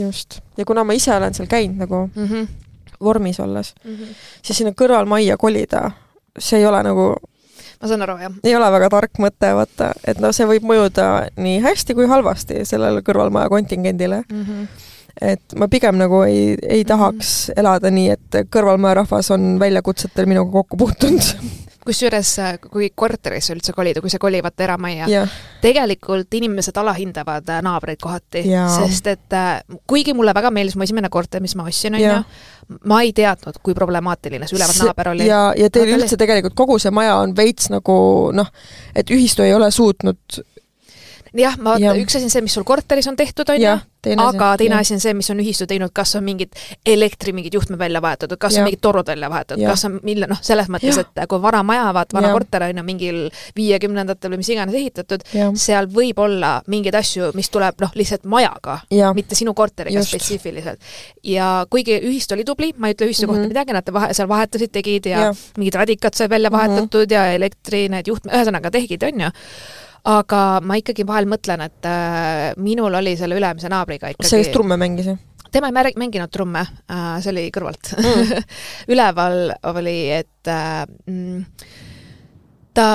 just, 0.00 0.40
ja 0.56 0.64
kuna 0.64 0.84
ma 0.84 0.96
ise 0.96 1.14
olen 1.14 1.34
seal 1.34 1.48
käinud 1.48 1.84
nagu 1.84 2.04
mm 2.14 2.26
-hmm. 2.26 2.46
vormis 3.00 3.40
olles 3.40 3.74
mm, 3.84 3.94
-hmm. 3.94 4.14
siis 4.42 4.58
sinna 4.58 4.72
kõrvalmajja 4.72 5.36
kolida, 5.36 5.90
see 6.38 6.58
ei 6.58 6.66
ole 6.66 6.82
nagu 6.82 7.14
ma 7.82 7.88
saan 7.88 8.02
aru, 8.02 8.18
jah. 8.18 8.32
ei 8.44 8.56
ole 8.56 8.70
väga 8.72 8.88
tark 8.88 9.18
mõte, 9.18 9.54
vaata, 9.54 9.92
et 10.06 10.20
noh, 10.20 10.32
see 10.36 10.46
võib 10.46 10.62
mõjuda 10.62 11.28
nii 11.36 11.60
hästi 11.60 11.94
kui 11.94 12.06
halvasti 12.06 12.64
sellele 12.64 13.00
kõrvalmaja 13.00 13.48
kontingendile 13.48 14.24
mm. 14.28 14.44
-hmm 14.44 14.88
et 15.20 15.54
ma 15.58 15.66
pigem 15.68 15.98
nagu 15.98 16.22
ei, 16.22 16.56
ei 16.62 16.84
tahaks 16.84 17.48
mm 17.48 17.52
-hmm. 17.52 17.60
elada 17.60 17.90
nii, 17.90 18.10
et 18.10 18.36
kõrvalmaja 18.54 18.94
rahvas 18.94 19.30
on 19.30 19.58
väljakutsetel 19.60 20.26
minuga 20.26 20.52
kokku 20.52 20.76
puutunud 20.76 21.20
kusjuures, 21.86 22.32
äh, 22.42 22.58
kui 22.70 22.90
korterisse 22.94 23.54
üldse 23.54 23.74
kolida, 23.76 24.02
kui 24.04 24.12
sa 24.12 24.20
kolivad 24.22 24.60
eramajja 24.60 25.08
yeah., 25.10 25.34
tegelikult 25.62 26.34
inimesed 26.36 26.76
alahindavad 26.80 27.48
äh, 27.48 27.62
naabreid 27.64 28.00
kohati 28.02 28.44
yeah., 28.44 28.68
sest 28.74 29.10
et 29.10 29.36
äh, 29.36 29.60
kuigi 29.90 30.14
mulle 30.16 30.34
väga 30.36 30.52
meeldis 30.54 30.76
mu 30.76 30.86
esimene 30.86 31.10
korter, 31.12 31.42
mis 31.44 31.56
ma 31.58 31.66
ostsin, 31.70 31.96
on 31.96 32.04
ju, 32.04 32.18
ma 32.90 33.00
ei 33.04 33.14
teadnud, 33.16 33.60
kui 33.64 33.74
problemaatiline 33.76 34.48
see 34.48 34.58
üleval 34.58 34.84
naaber 34.84 35.12
oli. 35.14 35.26
ja, 35.28 35.42
ja 35.58 35.70
teil 35.72 35.94
üldse 35.96 36.18
tegelikult 36.20 36.56
kogu 36.58 36.78
see 36.82 36.92
maja 36.94 37.16
on 37.22 37.34
veits 37.36 37.70
nagu 37.72 37.96
noh, 38.36 38.52
et 38.94 39.10
ühistu 39.10 39.46
ei 39.46 39.54
ole 39.56 39.70
suutnud 39.74 40.42
jah, 41.36 41.56
ma 41.60 41.76
vaata, 41.76 41.94
üks 42.00 42.16
asi 42.18 42.26
on 42.26 42.32
see, 42.32 42.42
mis 42.44 42.54
sul 42.56 42.66
korteris 42.66 43.06
on 43.10 43.16
tehtud, 43.18 43.48
on 43.52 43.62
ju, 43.62 43.74
aga 44.16 44.48
teine 44.58 44.78
asi 44.80 44.94
on 44.96 45.02
see, 45.02 45.12
mis 45.14 45.28
on 45.32 45.40
ühistu 45.42 45.66
teinud, 45.70 45.92
kas 45.94 46.14
on 46.18 46.24
mingid 46.26 46.56
elektri 46.86 47.34
mingid 47.36 47.54
juhtmed 47.54 47.78
välja 47.78 48.02
vahetatud, 48.02 48.38
kas 48.40 48.56
ja. 48.56 48.62
on 48.62 48.68
mingid 48.70 48.82
torud 48.82 49.10
välja 49.10 49.30
vahetatud, 49.30 49.64
kas 49.68 49.84
on 49.88 49.98
mille, 50.06 50.28
noh, 50.30 50.40
selles 50.44 50.70
mõttes, 50.72 51.00
et 51.02 51.22
kui 51.30 51.42
vana 51.42 51.62
maja, 51.66 51.88
vaat 51.96 52.14
vana 52.16 52.30
ja. 52.30 52.36
korter 52.36 52.66
on 52.66 52.80
ju 52.82 52.86
mingil 52.86 53.20
viiekümnendatel 53.56 54.34
või 54.34 54.42
mis 54.42 54.52
iganes 54.54 54.78
ehitatud, 54.80 55.26
seal 55.60 55.90
võib 55.92 56.22
olla 56.24 56.56
mingeid 56.70 56.98
asju, 57.00 57.30
mis 57.38 57.52
tuleb 57.52 57.82
noh, 57.84 57.92
lihtsalt 57.98 58.26
majaga, 58.30 58.80
mitte 59.16 59.38
sinu 59.38 59.54
korteriga 59.54 60.00
Just. 60.00 60.14
spetsiifiliselt. 60.14 60.80
ja 61.26 61.66
kuigi 61.70 62.00
ühistu 62.00 62.34
oli 62.34 62.46
tubli, 62.48 62.72
ma 62.76 62.90
ei 62.90 62.96
ütle 62.96 63.10
ühistu 63.10 63.26
mm 63.26 63.30
-hmm. 63.30 63.36
kohta 63.36 63.46
mhm. 63.46 63.52
midagi, 63.54 63.76
nad 63.76 63.94
vahe, 63.94 64.14
seal 64.14 64.28
vahetasid, 64.28 64.72
tegid 64.72 65.06
ja, 65.06 65.20
ja. 65.28 65.34
mingid 65.58 65.74
radikad 65.74 66.14
sai 66.14 66.30
välja 66.30 66.50
mhm. 66.50 66.58
vahetatud 66.58 67.06
mm 67.06 67.10
-hmm. 67.10 67.14
ja 67.14 67.32
elektri 67.32 67.88
need 67.88 68.08
juhtmed, 68.08 68.34
ühesõnaga 68.34 68.70
tegid, 68.70 69.02
on 69.02 69.20
ju 69.20 69.30
aga 70.08 70.44
ma 70.64 70.78
ikkagi 70.80 71.04
vahel 71.08 71.28
mõtlen, 71.28 71.64
et 71.66 71.88
äh, 71.88 72.52
minul 72.60 72.94
oli 73.00 73.16
selle 73.20 73.36
ülemise 73.38 73.68
naabriga 73.72 74.12
ikkagi 74.12 74.28
see, 74.28 74.44
kes 74.44 74.54
trumme 74.54 74.78
mängis, 74.80 75.10
jah? 75.12 75.20
tema 75.52 75.68
ei 75.68 75.92
mänginud 75.98 76.30
trumme 76.30 76.62
äh,, 76.62 77.20
see 77.20 77.32
oli 77.32 77.46
kõrvalt 77.54 77.92
mm. 77.98 78.34
üleval 78.92 79.54
oli, 79.74 79.98
et 80.20 80.50
äh, 80.50 80.84
mm, 81.06 81.44
ta 82.74 82.88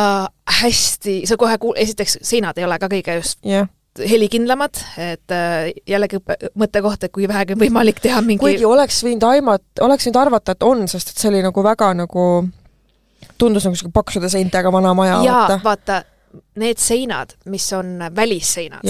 hästi, 0.62 1.24
sa 1.30 1.38
kohe 1.38 1.58
kuul-, 1.62 1.80
esiteks 1.82 2.20
seinad 2.26 2.58
ei 2.58 2.68
ole 2.68 2.80
ka 2.82 2.90
kõige 2.92 3.20
just 3.20 3.42
yeah. 3.46 3.68
helikindlamad, 4.00 4.80
et 4.98 5.36
äh, 5.36 5.72
jällegi 5.90 6.22
mõttekoht, 6.58 7.06
et 7.06 7.14
kui 7.16 7.28
vähegi 7.30 7.60
võimalik 7.60 8.02
teha 8.04 8.24
mingi 8.26 8.44
kuigi 8.44 8.66
oleks 8.68 9.04
võinud 9.06 9.28
aimata, 9.30 9.86
oleks 9.86 10.08
võinud 10.08 10.22
arvata, 10.24 10.56
et 10.56 10.68
on, 10.68 10.88
sest 10.92 11.14
et 11.14 11.22
see 11.22 11.34
oli 11.34 11.44
nagu 11.46 11.66
väga 11.66 11.94
nagu 11.98 12.28
tundus 13.38 13.66
nagu 13.68 13.78
sihuke 13.78 13.94
paksude 13.96 14.30
seintega 14.32 14.72
vana 14.72 14.94
maja. 14.98 15.20
jaa, 15.26 15.60
vaata, 15.64 16.04
need 16.56 16.80
seinad, 16.80 17.36
mis 17.52 17.66
on 17.74 18.00
välisseinad, 18.16 18.84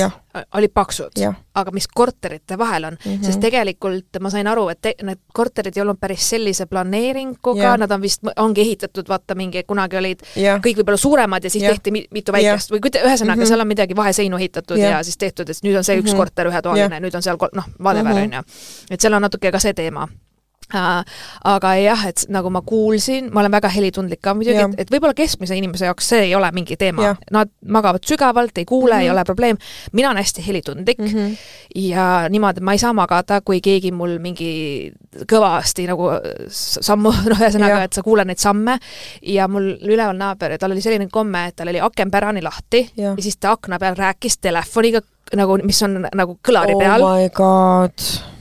olid 0.53 0.71
paksud, 0.73 1.17
aga 1.55 1.71
mis 1.71 1.87
korterite 1.87 2.57
vahel 2.57 2.83
on 2.83 2.97
mm, 2.97 3.11
-hmm. 3.11 3.23
sest 3.25 3.39
tegelikult 3.39 4.19
ma 4.21 4.29
sain 4.29 4.47
aru, 4.47 4.67
et 4.69 4.81
te, 4.81 4.93
need 5.03 5.19
korterid 5.33 5.77
ei 5.77 5.81
olnud 5.81 5.99
päris 5.99 6.29
sellise 6.29 6.65
planeeringuga, 6.65 7.77
nad 7.77 7.91
on 7.91 8.01
vist, 8.01 8.21
ongi 8.35 8.61
ehitatud, 8.61 9.09
vaata 9.09 9.35
mingi, 9.35 9.63
kunagi 9.63 9.97
olid 9.97 10.25
ja. 10.35 10.57
kõik 10.57 10.81
võib-olla 10.81 10.97
suuremad 10.97 11.43
ja 11.43 11.49
siis 11.49 11.63
ja. 11.63 11.69
tehti 11.69 11.91
mitu 11.91 12.31
väikest 12.31 12.69
ja. 12.69 12.75
või 12.75 12.83
kuida-, 12.87 13.05
ühesõnaga 13.05 13.35
mm, 13.35 13.41
-hmm. 13.41 13.47
seal 13.47 13.59
on 13.59 13.67
midagi 13.67 13.95
vaheseinu 13.95 14.37
ehitatud 14.37 14.77
ja, 14.77 14.89
ja 14.89 15.03
siis 15.03 15.17
tehtud, 15.17 15.49
et 15.49 15.63
nüüd 15.63 15.77
on 15.77 15.83
see 15.83 15.97
üks 15.97 16.03
mm 16.03 16.13
-hmm. 16.13 16.17
korter 16.17 16.51
ühetoaline, 16.51 16.99
nüüd 16.99 17.15
on 17.15 17.23
seal 17.23 17.37
noh, 17.53 17.65
whatever, 17.79 18.23
on 18.23 18.33
ju. 18.33 18.45
et 18.91 19.01
seal 19.01 19.13
on 19.13 19.21
natuke 19.21 19.51
ka 19.51 19.59
see 19.59 19.73
teema 19.73 20.07
aga 20.73 21.73
jah, 21.77 22.05
et 22.09 22.25
nagu 22.33 22.49
ma 22.49 22.61
kuulsin, 22.65 23.29
ma 23.33 23.43
olen 23.43 23.53
väga 23.53 23.69
helitundlik 23.69 24.21
ka 24.25 24.33
muidugi, 24.37 24.57
et, 24.63 24.79
et 24.85 24.93
võib-olla 24.93 25.13
keskmise 25.17 25.57
inimese 25.57 25.85
jaoks 25.85 26.09
see 26.09 26.23
ei 26.29 26.35
ole 26.35 26.49
mingi 26.55 26.77
teema, 26.79 27.11
nad 27.33 27.51
magavad 27.61 28.05
sügavalt, 28.07 28.57
ei 28.57 28.65
kuule 28.65 28.95
mm, 28.95 28.97
-hmm. 28.97 29.03
ei 29.03 29.09
mhm. 29.09 29.17
ole 29.17 29.23
probleem, 29.23 29.57
mina 29.93 30.09
olen 30.09 30.23
hästi 30.23 30.47
helitundlik 30.47 30.97
mm 30.97 31.05
-hmm. 31.05 31.37
ja 31.75 32.29
niimoodi, 32.29 32.61
ma 32.61 32.73
ei 32.73 32.81
saa 32.81 32.93
magada, 32.93 33.41
kui 33.41 33.61
keegi 33.61 33.91
mul 33.91 34.17
mingi 34.19 34.91
kõvasti 35.31 35.87
nagu 35.87 36.09
sammu, 36.49 37.13
noh, 37.29 37.39
ühesõnaga, 37.39 37.83
et 37.83 37.93
sa 37.93 38.03
kuuled 38.03 38.27
neid 38.27 38.41
samme 38.41 38.79
ja 39.21 39.47
mul 39.47 39.75
üleval 39.81 40.17
naaber, 40.17 40.57
tal 40.57 40.71
oli 40.71 40.81
selline 40.81 41.07
komme, 41.11 41.47
et 41.47 41.55
tal 41.55 41.67
oli 41.67 41.79
aken 41.79 42.11
pärani 42.11 42.41
lahti 42.41 42.89
ja, 42.97 43.13
ja 43.13 43.21
siis 43.21 43.37
ta 43.37 43.51
akna 43.51 43.79
peal 43.79 43.95
rääkis 43.95 44.37
telefoniga 44.37 45.01
nagu, 45.35 45.57
mis 45.63 45.83
on 45.83 46.07
nagu 46.13 46.39
kõlari 46.47 46.73
oh 46.73 46.79
peal. 46.79 47.03
oh 47.03 47.17
my 47.17 47.29
god 47.29 48.34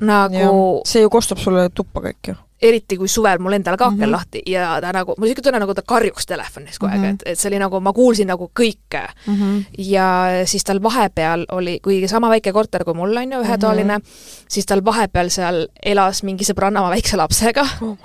nagu 0.00 0.80
see 0.88 1.02
ju 1.02 1.10
kostab 1.10 1.38
sulle 1.38 1.68
tuppa 1.74 2.00
kõik 2.00 2.32
ju 2.32 2.36
eriti 2.60 2.98
kui 3.00 3.08
suvel 3.08 3.40
mul 3.40 3.56
endal 3.56 3.76
ka 3.80 3.86
aken 3.88 3.96
mm 3.96 4.04
-hmm. 4.04 4.12
lahti 4.12 4.42
ja 4.46 4.80
ta 4.80 4.92
nagu, 4.92 5.14
mul 5.18 5.28
niisugune 5.28 5.44
tunne, 5.44 5.60
nagu 5.60 5.74
ta 5.74 5.82
karjuks 5.82 6.26
telefonis 6.26 6.78
kogu 6.78 6.92
aeg 6.92 7.00
mm, 7.00 7.06
-hmm. 7.06 7.14
et, 7.14 7.22
et 7.26 7.38
see 7.38 7.48
oli 7.48 7.58
nagu, 7.58 7.80
ma 7.80 7.92
kuulsin 7.92 8.26
nagu 8.26 8.50
kõike 8.60 9.02
mm. 9.26 9.34
-hmm. 9.34 9.64
ja 9.78 10.28
siis 10.44 10.64
tal 10.64 10.82
vahepeal 10.82 11.46
oli, 11.52 11.80
kuigi 11.82 12.08
sama 12.08 12.28
väike 12.28 12.52
korter 12.52 12.84
kui 12.84 12.94
mul 12.94 13.16
on 13.16 13.32
ju, 13.32 13.40
ühetoaline 13.40 13.98
mm, 13.98 14.04
-hmm. 14.04 14.44
siis 14.48 14.66
tal 14.66 14.84
vahepeal 14.84 15.30
seal 15.30 15.66
elas 15.82 16.22
mingi 16.22 16.44
sõbranna 16.44 16.80
oma 16.80 16.90
väikse 16.90 17.16
lapsega 17.16 17.66
oh. 17.80 17.98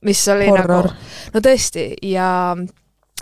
mis 0.00 0.28
oli 0.28 0.46
Horror. 0.46 0.86
nagu, 0.86 0.94
no 1.34 1.40
tõesti, 1.40 1.94
ja 2.02 2.56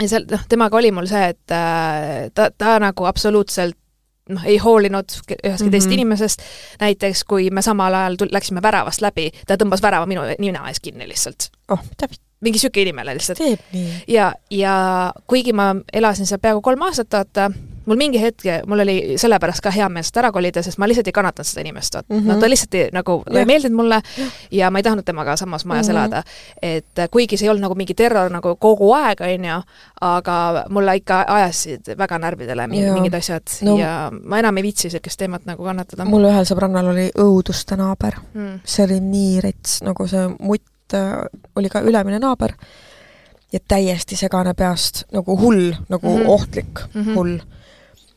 ja 0.02 0.08
seal, 0.08 0.24
noh, 0.30 0.40
temaga 0.48 0.76
oli 0.76 0.92
mul 0.92 1.06
see, 1.06 1.28
et 1.28 1.50
äh, 1.50 2.30
ta, 2.34 2.50
ta 2.58 2.78
nagu 2.78 3.04
absoluutselt 3.04 3.76
noh, 4.28 4.44
ei 4.44 4.58
hoolinud 4.58 5.10
ühestki 5.10 5.34
mm 5.34 5.54
-hmm. 5.54 5.70
teisest 5.70 5.88
mhm. 5.88 5.94
inimesest, 5.94 6.42
näiteks 6.80 7.24
kui 7.24 7.50
me 7.50 7.62
samal 7.62 7.94
ajal 7.94 8.16
tul-, 8.20 8.32
läksime 8.32 8.62
väravast 8.62 9.00
läbi, 9.00 9.30
ta 9.46 9.56
tõmbas 9.56 9.82
värava 9.82 10.06
minu 10.06 10.22
nina 10.38 10.68
ees 10.68 10.80
kinni 10.80 11.08
lihtsalt. 11.08 11.50
oh, 11.68 11.82
mida 11.82 12.08
mingi 12.40 12.56
niisugune 12.56 12.82
inimene 12.82 13.14
lihtsalt. 13.14 13.38
ja, 14.08 14.32
ja 14.50 15.12
kuigi 15.26 15.52
ma 15.52 15.74
elasin 15.92 16.26
seal 16.26 16.40
peaaegu 16.42 16.60
kolm 16.60 16.82
aastat, 16.82 17.12
vaata, 17.12 17.50
mul 17.86 17.96
mingi 17.96 18.20
hetk, 18.22 18.44
mul 18.66 18.84
oli 18.84 18.96
sellepärast 19.20 19.62
ka 19.64 19.70
hea 19.74 19.88
meel 19.92 20.04
sealt 20.06 20.20
ära 20.22 20.32
kolida, 20.34 20.62
sest 20.62 20.78
ma 20.78 20.88
lihtsalt 20.90 21.08
ei 21.10 21.16
kannatanud 21.16 21.48
seda 21.48 21.64
inimest, 21.64 21.94
vaata 21.94 22.14
mm. 22.14 22.20
-hmm. 22.20 22.32
no 22.32 22.40
ta 22.40 22.50
lihtsalt 22.50 22.74
ei, 22.74 22.88
nagu, 22.92 23.18
ta 23.26 23.38
ei 23.38 23.48
meeldinud 23.48 23.76
mulle 23.76 24.00
ja 24.50 24.70
ma 24.70 24.78
ei 24.78 24.86
tahtnud 24.86 25.04
temaga 25.04 25.36
samas 25.36 25.64
majas 25.64 25.88
mm 25.88 25.94
-hmm. 25.94 25.96
elada. 25.96 26.22
et 26.62 26.98
äh, 26.98 27.08
kuigi 27.10 27.36
see 27.36 27.46
ei 27.46 27.50
olnud 27.50 27.62
nagu 27.62 27.74
mingi 27.74 27.94
terror 27.94 28.30
nagu 28.30 28.56
kogu 28.56 28.92
aeg, 28.92 29.20
on 29.20 29.44
ju, 29.44 29.62
aga 30.00 30.64
mulle 30.68 30.96
ikka 30.96 31.24
ajasid 31.28 31.94
väga 31.98 32.18
närvidele 32.18 32.66
mingid, 32.66 32.92
mingid 32.92 33.14
asjad 33.14 33.56
no, 33.62 33.76
ja 33.78 34.12
ma 34.24 34.38
enam 34.38 34.56
ei 34.56 34.62
viitsi 34.62 34.88
niisugust 34.88 35.18
teemat 35.18 35.46
nagu 35.46 35.64
kannatada. 35.64 36.04
mul 36.04 36.28
ühel 36.30 36.44
sõbrannal 36.48 36.92
oli 36.92 37.10
õuduste 37.18 37.76
naaber 37.76 38.18
mm.. 38.34 38.60
see 38.64 38.84
oli 38.84 39.00
nii 39.00 39.40
rets, 39.40 39.80
nagu 39.82 40.06
see 40.06 40.28
mutt 40.38 40.94
äh, 40.94 41.26
oli 41.56 41.68
ka 41.68 41.80
ülemine 41.80 42.18
naaber 42.18 42.54
ja 43.52 43.58
täiesti 43.68 44.16
segane 44.16 44.54
peast, 44.54 45.04
nagu 45.12 45.36
hull, 45.38 45.72
nagu 45.88 46.08
mm 46.08 46.22
-hmm. 46.22 46.28
ohtlik 46.28 46.80
mm 46.94 47.02
-hmm. 47.02 47.14
hull 47.14 47.38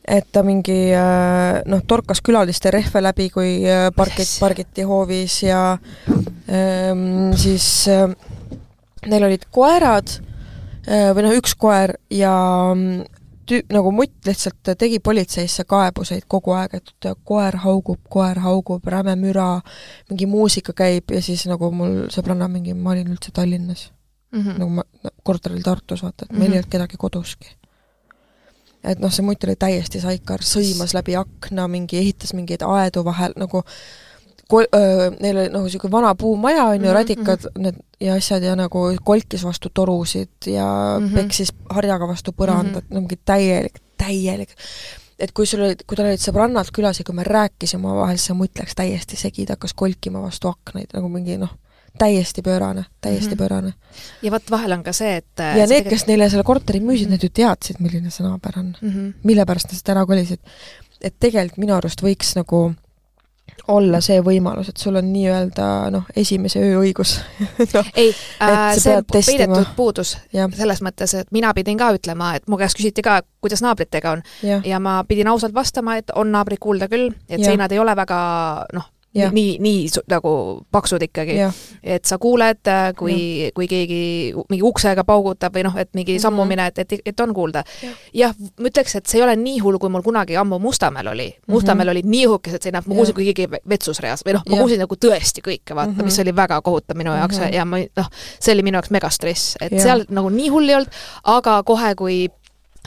et 0.07 0.27
ta 0.31 0.43
mingi 0.45 0.77
äh, 0.93 1.63
noh, 1.65 1.81
torkas 1.87 2.21
külaliste 2.25 2.71
rehve 2.73 3.01
läbi, 3.01 3.29
kui 3.33 3.57
äh, 3.65 3.89
pargit, 3.95 4.29
pargiti 4.41 4.85
hoovis 4.85 5.41
ja 5.43 5.77
ähm, 6.49 7.33
siis 7.37 7.87
äh, 7.89 8.07
neil 9.09 9.25
olid 9.25 9.47
koerad 9.53 10.17
äh, 10.85 11.09
või 11.15 11.25
noh, 11.25 11.35
üks 11.39 11.55
koer 11.57 11.95
ja 12.13 12.35
mm, 12.75 13.01
tüüp, 13.49 13.73
nagu 13.73 13.93
mutt 13.95 14.29
lihtsalt 14.29 14.75
tegi 14.77 15.01
politseisse 15.01 15.65
kaebuseid 15.69 16.29
kogu 16.29 16.53
aeg, 16.57 16.77
et 16.77 17.09
koer 17.25 17.59
haugub, 17.65 18.01
koer 18.09 18.41
haugub, 18.45 18.85
räme 18.85 19.17
müra, 19.19 19.49
mingi 20.09 20.29
muusika 20.29 20.73
käib 20.77 21.13
ja 21.17 21.21
siis 21.25 21.47
nagu 21.49 21.71
mul 21.73 22.05
sõbranna 22.13 22.49
mingi, 22.51 22.77
ma 22.77 22.93
olin 22.93 23.13
üldse 23.17 23.33
Tallinnas 23.33 23.89
mm. 24.31 24.41
-hmm. 24.41 24.57
nagu 24.61 24.69
ma 24.69 25.13
korteril 25.23 25.65
Tartus, 25.65 26.05
vaata, 26.05 26.25
et 26.25 26.31
meil 26.31 26.39
mm 26.39 26.45
-hmm. 26.45 26.53
ei 26.53 26.59
olnud 26.59 26.71
kedagi 26.71 26.97
koduski 26.97 27.55
et 28.86 29.00
noh, 29.02 29.12
see 29.13 29.26
mutt 29.26 29.43
oli 29.48 29.56
täiesti 29.60 30.02
saikar, 30.04 30.43
sõimas 30.45 30.93
läbi 30.93 31.15
akna, 31.19 31.67
mingi 31.71 31.98
ehitas 31.98 32.34
mingeid 32.38 32.65
aedu 32.65 33.04
vahel 33.06 33.34
nagu 33.39 33.63
ko-, 34.52 34.65
neil 35.19 35.39
oli 35.41 35.50
nagu 35.54 35.65
niisugune 35.65 35.91
vana 35.91 36.13
puumaja, 36.19 36.67
on 36.71 36.76
ju, 36.80 36.86
mhm, 36.86 36.93
radikad 36.93 37.48
mm 37.48 37.50
-hmm. 37.50 37.63
need 37.63 37.82
ja 38.00 38.15
asjad 38.15 38.43
ja 38.43 38.56
nagu 38.56 38.80
kolkis 39.04 39.43
vastu 39.43 39.69
torusid 39.74 40.30
ja 40.45 40.98
mm 41.00 41.08
-hmm. 41.08 41.15
peksis 41.15 41.54
harjaga 41.69 42.08
vastu 42.08 42.32
põrandat 42.32 42.84
mm, 42.84 42.89
-hmm. 42.89 42.93
no 42.93 43.00
mingi 43.00 43.19
täielik, 43.26 43.80
täielik 43.98 44.50
et 45.19 45.32
kui 45.32 45.45
sul 45.45 45.63
olid, 45.63 45.84
kui 45.88 45.98
tal 45.98 46.10
olid 46.10 46.19
sõbrannad 46.19 46.71
külas 46.76 47.00
ja 47.00 47.06
kui 47.08 47.15
me 47.15 47.24
rääkisime 47.24 47.88
omavahel, 47.88 48.17
siis 48.17 48.32
see 48.32 48.38
mutt 48.38 48.60
läks 48.60 48.76
täiesti 48.76 49.15
segi, 49.19 49.45
ta 49.45 49.56
hakkas 49.56 49.74
kolkima 49.74 50.21
vastu 50.21 50.52
aknaid 50.52 50.91
nagu 50.93 51.10
mingi 51.10 51.38
noh, 51.38 51.54
täiesti 51.97 52.41
pöörane, 52.41 52.86
täiesti 53.01 53.27
mm 53.27 53.34
-hmm. 53.34 53.38
pöörane. 53.38 53.73
ja 54.21 54.31
vot 54.31 54.51
vahel 54.51 54.71
on 54.71 54.84
ka 54.84 54.93
see, 54.93 55.15
et 55.15 55.27
ja 55.38 55.53
need, 55.53 55.67
tegelikult... 55.67 55.93
kes 55.93 56.08
neile 56.08 56.29
selle 56.29 56.43
korteri 56.43 56.79
müüsid, 56.79 57.10
need 57.10 57.23
ju 57.23 57.29
teadsid, 57.29 57.79
milline 57.79 58.10
see 58.12 58.27
naaber 58.27 58.60
on 58.60 58.75
mm. 58.81 58.89
-hmm. 58.89 59.13
mille 59.23 59.45
pärast 59.45 59.71
nad 59.71 59.79
sealt 59.79 59.95
ära 59.97 60.05
kolisid. 60.05 60.39
et 61.01 61.15
tegelikult 61.19 61.58
minu 61.58 61.75
arust 61.75 62.01
võiks 62.01 62.36
nagu 62.36 62.73
olla 63.67 63.99
see 64.03 64.19
võimalus, 64.21 64.69
et 64.69 64.77
sul 64.77 64.97
on 64.99 65.08
nii-öelda 65.10 65.67
noh, 65.93 66.05
esimese 66.17 66.62
öö 66.62 66.81
õigus 66.84 67.15
no, 67.75 67.84
ei 67.95 68.12
äh,, 68.43 68.75
see 68.77 68.97
on 68.97 69.05
peidetud 69.10 69.71
puudus 69.77 70.15
ja. 70.34 70.47
selles 70.53 70.81
mõttes, 70.86 71.15
et 71.17 71.31
mina 71.36 71.53
pidin 71.58 71.79
ka 71.79 71.89
ütlema, 71.95 72.34
et 72.38 72.45
mu 72.51 72.60
käest 72.62 72.77
küsiti 72.77 73.05
ka, 73.05 73.21
kuidas 73.41 73.63
naabritega 73.65 74.17
on. 74.17 74.25
ja 74.65 74.79
ma 74.79 74.99
pidin 75.08 75.29
ausalt 75.31 75.55
vastama, 75.55 75.97
et 76.01 76.13
on 76.15 76.31
naabrid 76.36 76.62
kuulda 76.62 76.89
küll, 76.91 77.13
et 77.29 77.39
ja. 77.39 77.45
seinad 77.47 77.73
ei 77.73 77.81
ole 77.81 77.95
väga 77.97 78.19
noh, 78.73 78.89
Ja. 79.15 79.30
nii, 79.32 79.58
nii 79.63 79.88
nagu 80.12 80.32
paksud 80.71 81.01
ikkagi. 81.01 81.38
et 81.84 82.06
sa 82.06 82.17
kuuled, 82.19 82.60
äh, 82.67 82.89
kui, 82.97 83.49
kui 83.56 83.67
keegi 83.67 84.34
mingi 84.49 84.63
uksega 84.67 85.06
paugutab 85.08 85.56
või 85.56 85.63
noh, 85.63 85.78
et 85.80 85.89
mingi 85.95 86.17
mhm. 86.17 86.21
sammumine, 86.21 86.67
et, 86.67 86.80
et, 86.84 86.99
et 87.06 87.23
on 87.23 87.34
kuulda 87.34 87.63
ja.. 87.82 87.93
jah, 88.13 88.36
ma 88.60 88.69
ütleks, 88.71 88.97
et 88.99 89.08
see 89.08 89.21
ei 89.21 89.25
ole 89.25 89.38
nii 89.39 89.62
hull, 89.63 89.80
kui 89.80 89.91
mul 89.93 90.04
kunagi 90.06 90.36
ammu 90.39 90.60
Mustamäel 90.60 91.08
oli. 91.13 91.30
Mustamäel 91.47 91.88
mm 91.88 91.89
-hmm. 91.89 91.91
olid 91.91 92.12
nii 92.12 92.28
õhukesed 92.28 92.67
seinad, 92.67 92.88
ma 92.88 92.95
kuulsin, 92.95 93.15
kui 93.15 93.32
keegi 93.32 93.62
vetsus 93.69 93.99
reas 94.04 94.25
või 94.25 94.36
noh, 94.38 94.43
ma 94.49 94.58
kuulsin 94.58 94.84
nagu 94.84 94.95
tõesti 94.95 95.43
kõike, 95.45 95.75
vaata 95.75 95.91
mm, 95.91 95.97
-hmm. 95.97 96.12
mis 96.12 96.19
oli 96.19 96.36
väga 96.36 96.62
kohutav 96.62 96.97
minu 96.97 97.15
jaoks 97.15 97.39
mm 97.39 97.43
-hmm. 97.43 97.56
ja 97.56 97.65
ma 97.65 97.78
noh, 97.78 98.10
see 98.39 98.54
oli 98.54 98.63
minu 98.63 98.75
jaoks 98.82 98.91
megastress, 98.91 99.56
et 99.62 99.71
ja. 99.71 99.82
seal 99.82 100.06
nagu 100.10 100.30
nii 100.30 100.49
hull 100.49 100.69
ei 100.69 100.75
olnud, 100.75 100.91
aga 101.23 101.63
kohe, 101.63 101.95
kui 101.95 102.28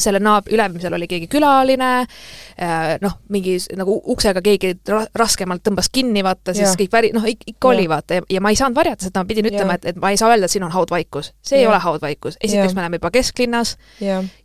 selle 0.03 0.21
naab-, 0.23 0.51
ülemisel 0.53 0.95
oli 0.95 1.09
keegi 1.11 1.29
külaline, 1.33 1.91
äh, 2.05 2.97
noh, 3.05 3.19
mingi 3.35 3.59
nagu 3.79 3.99
uksega 4.15 4.43
keegi 4.45 4.75
ra 4.89 5.05
raskemalt 5.19 5.65
tõmbas 5.67 5.91
kinni, 5.93 6.25
vaata, 6.27 6.55
siis 6.57 6.71
ja. 6.71 6.75
kõik 6.81 6.95
väri-, 6.95 7.13
noh, 7.17 7.27
ikka 7.29 7.73
oli, 7.73 7.89
vaata, 7.91 8.23
ja 8.31 8.43
ma 8.45 8.53
ei 8.55 8.61
saanud 8.61 8.79
varjata 8.79 9.09
seda, 9.09 9.23
ma 9.23 9.31
pidin 9.31 9.51
ütlema, 9.51 9.79
et, 9.79 9.89
et 9.93 10.01
ma 10.01 10.13
ei 10.15 10.21
saa 10.21 10.33
öelda, 10.33 10.49
et 10.49 10.55
siin 10.55 10.67
on 10.67 10.75
haudvaikus. 10.75 11.33
see 11.43 11.61
ja. 11.61 11.67
ei 11.67 11.71
ole 11.71 11.81
haudvaikus. 11.83 12.39
esiteks, 12.41 12.77
me 12.77 12.85
oleme 12.85 13.01
juba 13.03 13.13
kesklinnas, 13.15 13.77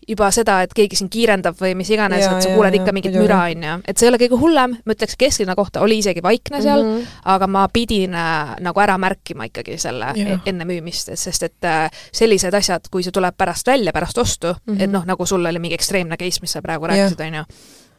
juba 0.07 0.29
seda, 0.35 0.59
et 0.65 0.73
keegi 0.75 0.99
siin 0.99 1.09
kiirendab 1.13 1.57
või 1.59 1.73
mis 1.79 1.89
iganes, 1.93 2.25
et 2.25 2.45
sa 2.45 2.53
kuuled 2.53 2.77
ikka 2.79 2.93
mingit 2.95 3.15
müra, 3.17 3.43
on 3.51 3.65
ju. 3.67 3.75
et 3.87 3.97
see 3.97 4.07
ei 4.07 4.11
ole 4.11 4.19
kõige 4.21 4.39
hullem, 4.41 4.77
ma 4.85 4.95
ütleks, 4.95 5.17
kesklinna 5.19 5.55
kohta 5.59 5.83
oli 5.85 5.99
isegi 6.01 6.23
vaikne 6.23 6.61
seal 6.61 6.83
mm, 6.83 6.97
-hmm. 6.97 7.21
aga 7.35 7.47
ma 7.47 7.67
pidin 7.73 8.15
äh, 8.15 8.55
nagu 8.63 8.83
ära 8.83 8.97
märkima 8.97 9.47
ikkagi 9.49 9.77
selle 9.77 10.13
ja. 10.15 10.39
enne 10.45 10.65
müümist, 10.65 11.13
sest 11.15 11.43
et 11.43 11.69
äh, 11.69 11.87
sellised 12.11 12.53
asjad, 12.53 12.89
kui 12.91 13.03
see 13.03 13.15
tuleb 13.15 13.37
pärast 13.37 13.67
välja, 13.67 13.93
pärast 13.93 14.17
ostu 14.17 14.53
mm, 14.53 14.73
-hmm. 14.73 14.83
et 14.83 14.91
noh, 14.91 15.05
nagu 15.05 15.25
sul 15.25 15.45
oli 15.45 15.59
mingi 15.59 15.75
ekstreemne 15.79 16.17
case, 16.17 16.41
mis 16.41 16.51
sa 16.51 16.61
praegu 16.61 16.87
rääkisid, 16.87 17.21
on 17.27 17.41
ju 17.41 17.43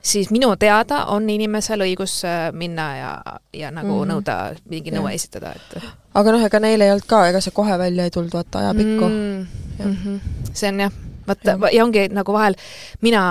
siis 0.04 0.30
minu 0.30 0.56
teada 0.56 1.04
on 1.04 1.30
inimesel 1.30 1.80
õigus 1.80 2.20
äh, 2.28 2.52
minna 2.52 2.96
ja, 2.96 3.22
ja 3.52 3.70
nagu 3.70 3.88
mm 3.88 4.02
-hmm. 4.02 4.12
nõuda, 4.12 4.54
mingi 4.68 4.90
nõue 4.90 5.14
esitada, 5.14 5.54
et 5.56 5.82
aga 6.14 6.32
noh, 6.32 6.44
ega 6.44 6.60
neil 6.60 6.80
ei 6.80 6.90
olnud 6.90 7.06
ka, 7.06 7.28
ega 7.28 7.40
see 7.40 7.56
kohe 7.56 7.78
välja 7.78 8.04
ei 8.04 8.10
tulnud, 8.10 8.32
vaata 8.32 8.58
ajapikku 8.58 9.08
mm. 9.08 9.46
-hmm. 9.78 10.20
see 10.52 10.68
on 10.68 10.80
jah 10.80 10.92
vaata, 11.26 11.58
ja 11.72 11.84
ongi 11.84 12.08
nagu 12.12 12.32
vahel 12.32 12.56
mina 13.00 13.24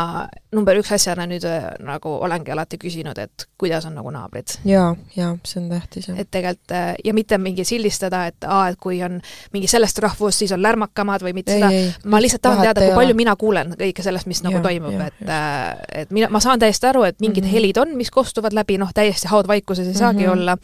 number 0.53 0.77
üks 0.79 0.91
asjana 0.95 1.25
nüüd 1.29 1.45
äh, 1.47 1.65
nagu 1.83 2.13
olengi 2.25 2.53
alati 2.53 2.77
küsinud, 2.81 3.17
et 3.21 3.47
kuidas 3.59 3.85
on 3.89 3.95
nagu 3.97 4.11
naabrid. 4.13 4.57
jaa, 4.67 4.93
jaa, 5.15 5.33
see 5.47 5.61
on 5.61 5.69
tähtis, 5.71 6.09
jah. 6.09 6.19
et 6.19 6.29
tegelikult 6.31 6.75
äh, 6.75 6.93
ja 7.05 7.13
mitte 7.15 7.37
mingi 7.41 7.65
sildistada, 7.67 8.25
et 8.31 8.47
aa, 8.47 8.67
et 8.73 8.79
kui 8.81 8.99
on 9.05 9.19
mingi 9.53 9.69
sellest 9.71 9.99
rahvust, 10.03 10.43
siis 10.43 10.53
on 10.55 10.61
lärmakamad 10.63 11.25
või 11.25 11.35
mitte 11.39 11.55
ei, 11.57 11.63
seda, 11.63 12.09
ma 12.09 12.21
lihtsalt 12.23 12.43
tahan 12.45 12.63
teada, 12.67 12.85
kui 12.85 12.97
palju 13.01 13.17
mina 13.17 13.35
kuulen 13.39 13.73
kõike 13.79 14.05
sellest, 14.05 14.29
mis 14.29 14.43
nagu 14.45 14.59
ja, 14.59 14.63
toimub, 14.67 14.99
et 15.07 15.23
äh, 15.25 16.03
et 16.03 16.13
mina, 16.15 16.29
ma 16.33 16.41
saan 16.43 16.61
täiesti 16.61 16.89
aru, 16.89 17.05
et 17.09 17.19
mingid 17.19 17.43
mm 17.43 17.49
-hmm. 17.49 17.53
helid 17.53 17.81
on, 17.81 17.95
mis 17.97 18.11
kostuvad 18.11 18.53
läbi, 18.53 18.77
noh, 18.81 18.93
täiesti 18.93 19.27
haudvaikuses 19.31 19.87
ei 19.87 19.93
saagi 19.93 20.27
mm 20.27 20.29
-hmm. 20.29 20.31
olla. 20.31 20.57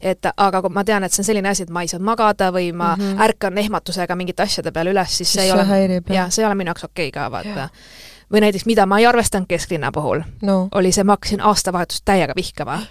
et 0.00 0.26
aga 0.36 0.62
kui 0.62 0.70
ma 0.72 0.84
tean, 0.84 1.04
et 1.04 1.12
see 1.12 1.22
on 1.22 1.24
selline 1.24 1.48
asi, 1.48 1.62
et 1.62 1.70
ma 1.70 1.82
ei 1.82 1.88
saa 1.88 2.00
magada 2.00 2.50
või 2.52 2.72
ma 2.72 2.94
mm 2.96 3.02
-hmm. 3.02 3.22
ärkan 3.24 3.58
ehmatusega 3.58 4.16
mingite 4.16 4.42
asjade 4.42 4.72
peale 4.72 4.90
üles, 4.90 5.16
siis 5.16 5.32
see, 5.32 5.42
see 5.42 5.46
ei 5.46 5.52
ole, 5.52 6.02
jah, 6.14 6.30
see 6.30 6.42
ei 6.42 6.46
ole 6.46 6.54
minu 6.58 6.74
jaoks 6.74 6.84
okei 6.90 7.08
okay 7.08 7.16
ka, 7.16 7.30
vaata 7.32 7.70
või 8.32 8.44
näiteks, 8.44 8.66
mida 8.68 8.86
ma 8.86 9.00
ei 9.00 9.06
arvestanud 9.08 9.48
kesklinna 9.48 9.92
puhul 9.92 10.22
no., 10.42 10.60
oli 10.74 10.92
see, 10.92 11.04
ma 11.04 11.16
hakkasin 11.16 11.44
aastavahetust 11.44 12.04
täiega 12.04 12.36
vihkama. 12.36 12.82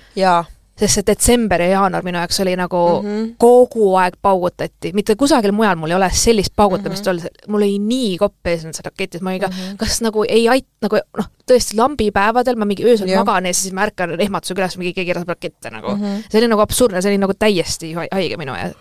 sest 0.77 0.99
see 0.99 1.06
detsember 1.08 1.62
ja 1.62 1.67
jaanuar 1.71 2.06
minu 2.06 2.19
jaoks 2.21 2.39
oli 2.43 2.56
nagu 2.58 2.80
mm 3.01 3.08
-hmm. 3.08 3.30
kogu 3.41 3.95
aeg 3.97 4.17
paugutati, 4.21 4.91
mitte 4.93 5.15
kusagil 5.15 5.51
mujal 5.51 5.75
mul 5.75 5.89
ei 5.89 5.95
ole 5.95 6.10
sellist 6.13 6.53
paugutamist 6.56 7.06
mm 7.06 7.12
-hmm. 7.12 7.25
olnud, 7.25 7.47
mul 7.47 7.62
oli 7.62 7.80
nii 7.80 8.17
kopp 8.17 8.47
ees 8.47 8.63
nendes 8.63 8.86
raketis, 8.86 9.21
ma 9.21 9.30
olin 9.30 9.41
ka 9.41 9.47
mm, 9.47 9.53
-hmm. 9.53 9.77
kas 9.77 10.01
nagu 10.01 10.25
ei 10.30 10.47
ait-, 10.49 10.69
nagu 10.82 10.99
noh, 11.17 11.30
tõesti 11.51 11.77
lambipäevadel 11.77 12.56
ma 12.56 12.65
mingi 12.65 12.86
öösel 12.86 13.10
ja. 13.10 13.23
magan 13.23 13.45
ja 13.45 13.53
siis 13.53 13.73
ma 13.73 13.82
ärkan 13.82 14.19
ehmatusega 14.19 14.62
üles, 14.62 14.77
mingi 14.77 14.93
keegi 14.93 15.13
laseb 15.13 15.30
rakette 15.30 15.69
nagu 15.69 15.95
mm. 15.95 16.01
-hmm. 16.01 16.23
see 16.32 16.39
oli 16.39 16.47
nagu 16.47 16.62
absurdne, 16.62 17.01
see 17.01 17.12
oli 17.12 17.17
nagu 17.17 17.34
täiesti 17.34 17.93
haige 17.93 18.38
minu 18.38 18.53
jaoks. 18.56 18.77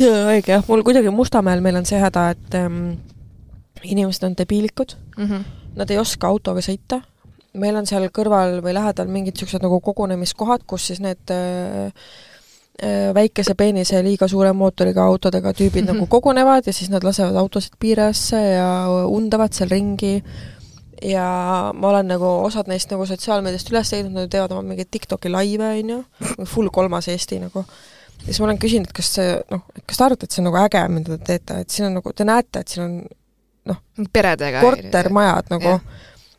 õige 0.00 0.52
jah, 0.52 0.64
mul 0.68 0.82
kuidagi 0.82 1.10
Mustamäel 1.10 1.60
meil 1.60 1.76
on 1.76 1.86
see 1.86 2.00
häda, 2.00 2.30
et 2.30 2.54
ähm, 2.54 2.92
inimesed 3.82 4.24
on 4.24 4.34
debiilikud. 4.38 4.96
Mm, 5.16 5.24
-hmm 5.24 5.44
nad 5.78 5.90
ei 5.92 6.00
oska 6.00 6.28
autoga 6.28 6.62
sõita, 6.64 7.00
meil 7.58 7.78
on 7.78 7.86
seal 7.88 8.08
kõrval 8.14 8.58
või 8.64 8.74
lähedal 8.76 9.10
mingid 9.10 9.36
niisugused 9.36 9.64
nagu 9.64 9.80
kogunemiskohad, 9.84 10.64
kus 10.68 10.90
siis 10.90 11.00
need 11.02 11.32
äh, 11.34 11.88
äh, 12.82 13.08
väikese 13.16 13.56
peenise 13.58 14.02
liiga 14.04 14.28
suure 14.30 14.52
mootoriga 14.56 15.06
autodega 15.06 15.54
tüübid 15.54 15.84
mm 15.84 15.88
-hmm. 15.88 16.02
nagu 16.02 16.06
kogunevad 16.06 16.66
ja 16.66 16.72
siis 16.72 16.90
nad 16.90 17.04
lasevad 17.04 17.36
autosid 17.36 17.78
piirasse 17.78 18.40
ja 18.42 18.70
undavad 19.06 19.52
seal 19.52 19.70
ringi. 19.70 20.22
Ja 21.02 21.72
ma 21.74 21.88
olen 21.88 22.08
nagu 22.08 22.26
osad 22.26 22.66
neist 22.66 22.90
nagu 22.90 23.06
sotsiaalmeediast 23.06 23.70
üles 23.70 23.92
leidnud, 23.92 24.12
nad 24.12 24.30
teevad 24.30 24.50
oma 24.50 24.62
mingeid 24.62 24.88
TikToki 24.90 25.30
laive, 25.30 25.68
on 25.78 25.90
ju, 25.90 26.04
full 26.44 26.70
kolmas 26.74 27.08
Eesti 27.08 27.38
nagu. 27.38 27.64
ja 28.18 28.26
siis 28.26 28.40
ma 28.40 28.46
olen 28.46 28.58
küsinud, 28.58 28.88
et 28.88 28.92
kas 28.92 29.12
see 29.14 29.36
noh, 29.50 29.62
et 29.76 29.84
kas 29.86 29.96
te 29.96 30.04
arvate, 30.04 30.26
et 30.26 30.32
see 30.32 30.42
on 30.42 30.50
nagu 30.50 30.56
äge, 30.58 30.88
mida 30.88 31.18
te 31.18 31.24
teete, 31.24 31.60
et 31.60 31.70
siin 31.70 31.86
on 31.86 31.94
nagu, 32.00 32.12
te 32.12 32.24
näete, 32.24 32.60
et 32.60 32.68
siin 32.68 32.84
on 32.84 32.98
noh, 33.68 34.08
peredega 34.12 34.62
kortermajad 34.64 35.52
nagu, 35.54 35.78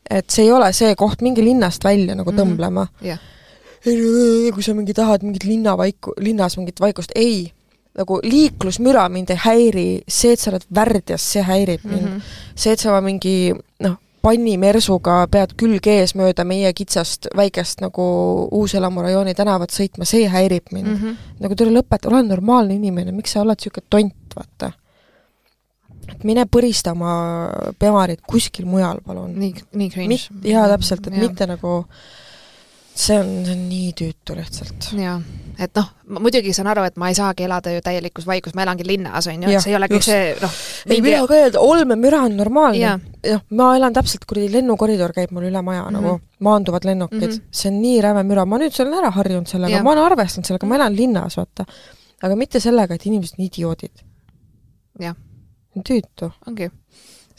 et 0.09 0.29
see 0.33 0.47
ei 0.47 0.51
ole 0.55 0.71
see 0.75 0.95
koht, 0.99 1.21
minge 1.25 1.45
linnast 1.45 1.85
välja 1.85 2.17
nagu 2.17 2.31
mhm. 2.31 2.41
tõmblema 2.41 2.87
mm. 2.87 2.95
-hmm. 2.99 3.05
Yeah. 3.05 4.53
kui 4.53 4.63
sa 4.63 4.73
mingi 4.73 4.93
tahad 4.93 5.23
mingit 5.23 5.45
linnavaiku, 5.47 6.13
linnas 6.19 6.57
mingit 6.57 6.79
vaikust, 6.79 7.11
ei, 7.15 7.53
nagu 7.97 8.19
liiklusmüra 8.23 9.09
mind 9.09 9.29
ei 9.29 9.39
häiri, 9.39 9.87
see, 10.07 10.33
et 10.33 10.39
sa 10.39 10.51
oled 10.51 10.65
värdjas, 10.75 11.23
see 11.33 11.43
häirib 11.43 11.83
mind 11.83 12.05
mm. 12.05 12.17
-hmm. 12.17 12.55
see, 12.55 12.73
et 12.73 12.79
sa 12.79 13.01
mingi 13.01 13.53
noh, 13.79 13.95
pannimersuga 14.21 15.27
pead 15.31 15.55
külg 15.59 15.87
ees 15.87 16.13
mööda 16.19 16.43
meie 16.47 16.71
kitsast 16.75 17.29
väikest 17.35 17.83
nagu 17.83 18.03
Uus-Elamu 18.59 19.03
rajooni 19.05 19.35
tänavat 19.35 19.71
sõitma, 19.75 20.05
see 20.05 20.27
häirib 20.27 20.73
mind 20.75 20.87
mm. 20.87 20.95
-hmm. 20.95 21.15
nagu 21.39 21.55
tule 21.55 21.71
lõpeta, 21.79 22.11
ole 22.11 22.23
normaalne 22.27 22.75
inimene, 22.75 23.11
miks 23.15 23.31
sa 23.31 23.41
oled 23.41 23.59
niisugune 23.59 23.87
tont, 23.89 24.35
vaata 24.35 24.71
et 26.11 26.23
mine 26.27 26.45
põrista 26.51 26.95
oma 26.95 27.13
pemarid 27.79 28.23
kuskil 28.27 28.67
mujal, 28.69 29.03
palun. 29.05 29.35
nii, 29.39 29.67
nii 29.79 29.91
cringe. 29.93 30.21
jaa, 30.47 30.67
täpselt, 30.75 31.07
et 31.07 31.15
ja. 31.15 31.27
mitte 31.27 31.47
nagu 31.49 31.83
see 32.99 33.19
on, 33.19 33.29
see 33.45 33.53
on 33.55 33.61
nii 33.69 33.91
tüütu 33.97 34.35
lihtsalt. 34.37 34.89
jaa, 34.99 35.15
et 35.61 35.75
noh, 35.77 35.91
ma 36.13 36.23
muidugi 36.23 36.53
saan 36.55 36.69
aru, 36.71 36.83
et 36.89 36.97
ma 36.99 37.11
ei 37.11 37.17
saagi 37.17 37.45
elada 37.47 37.73
ju 37.73 37.83
täielikus 37.85 38.27
vaikus, 38.27 38.55
ma 38.57 38.65
elangi 38.65 38.87
linnas, 38.87 39.29
on 39.31 39.45
ju, 39.45 39.51
et 39.51 39.63
see 39.63 39.73
ei 39.73 39.77
ole 39.79 39.89
kõik 39.91 40.07
see 40.07 40.25
noh 40.41 40.57
ei, 40.89 40.99
mina 41.05 41.21
ka 41.29 41.37
öelda, 41.37 41.61
olmemüra 41.63 42.23
on 42.27 42.35
normaalne. 42.39 42.97
noh, 43.29 43.45
ma 43.61 43.69
elan 43.77 43.95
täpselt, 43.95 44.27
kuradi 44.29 44.51
lennukoridor 44.57 45.15
käib 45.15 45.31
mul 45.35 45.47
üle 45.51 45.63
maja 45.63 45.85
mm 45.85 45.95
-hmm. 45.95 46.09
nagu, 46.09 46.19
maanduvad 46.45 46.89
lennukid 46.89 47.21
mm, 47.21 47.37
-hmm. 47.37 47.47
see 47.51 47.71
on 47.71 47.81
nii 47.81 48.01
räme 48.01 48.23
müra, 48.23 48.45
ma 48.45 48.59
nüüd 48.59 48.81
olen 48.81 48.99
ära 48.99 49.11
harjunud 49.15 49.47
sellega, 49.47 49.83
ma 49.83 49.95
olen 49.95 50.03
arvestanud 50.11 50.47
sellega, 50.47 50.67
ma 50.67 50.75
elan 50.75 50.95
linnas, 50.95 51.37
vaata. 51.37 51.65
aga 52.23 52.35
mitte 52.35 52.59
sellega, 52.59 52.95
et 52.95 53.05
inimesed 53.05 53.39
on 53.39 53.45
idioodid. 53.45 54.05
jah 54.99 55.15
tüütu. 55.87 56.31
ongi. 56.47 56.69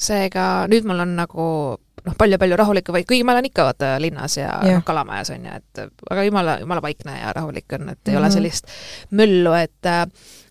seega 0.00 0.66
nüüd 0.70 0.86
mul 0.88 1.02
on 1.04 1.16
nagu 1.18 1.46
noh, 2.06 2.14
palju-palju 2.18 2.56
rahulikum, 2.56 2.96
vaid 2.96 3.06
kuigi 3.08 3.24
ma 3.26 3.34
elan 3.34 3.48
ikka 3.48 3.66
vaata 3.68 3.90
linnas 4.02 4.36
ja 4.38 4.48
yeah. 4.48 4.78
noh, 4.78 4.84
Kalamajas 4.86 5.32
on 5.34 5.44
ju, 5.44 5.56
et 5.60 5.82
aga 6.14 6.24
jumala, 6.24 6.56
jumala 6.62 6.84
vaikne 6.84 7.16
ja 7.18 7.32
rahulik 7.36 7.76
on, 7.76 7.88
et 7.88 7.98
ei 7.98 8.12
mm 8.12 8.14
-hmm. 8.14 8.18
ole 8.18 8.26
mhm. 8.26 8.34
sellist 8.34 8.66
möllu, 9.10 9.52
et 9.52 9.90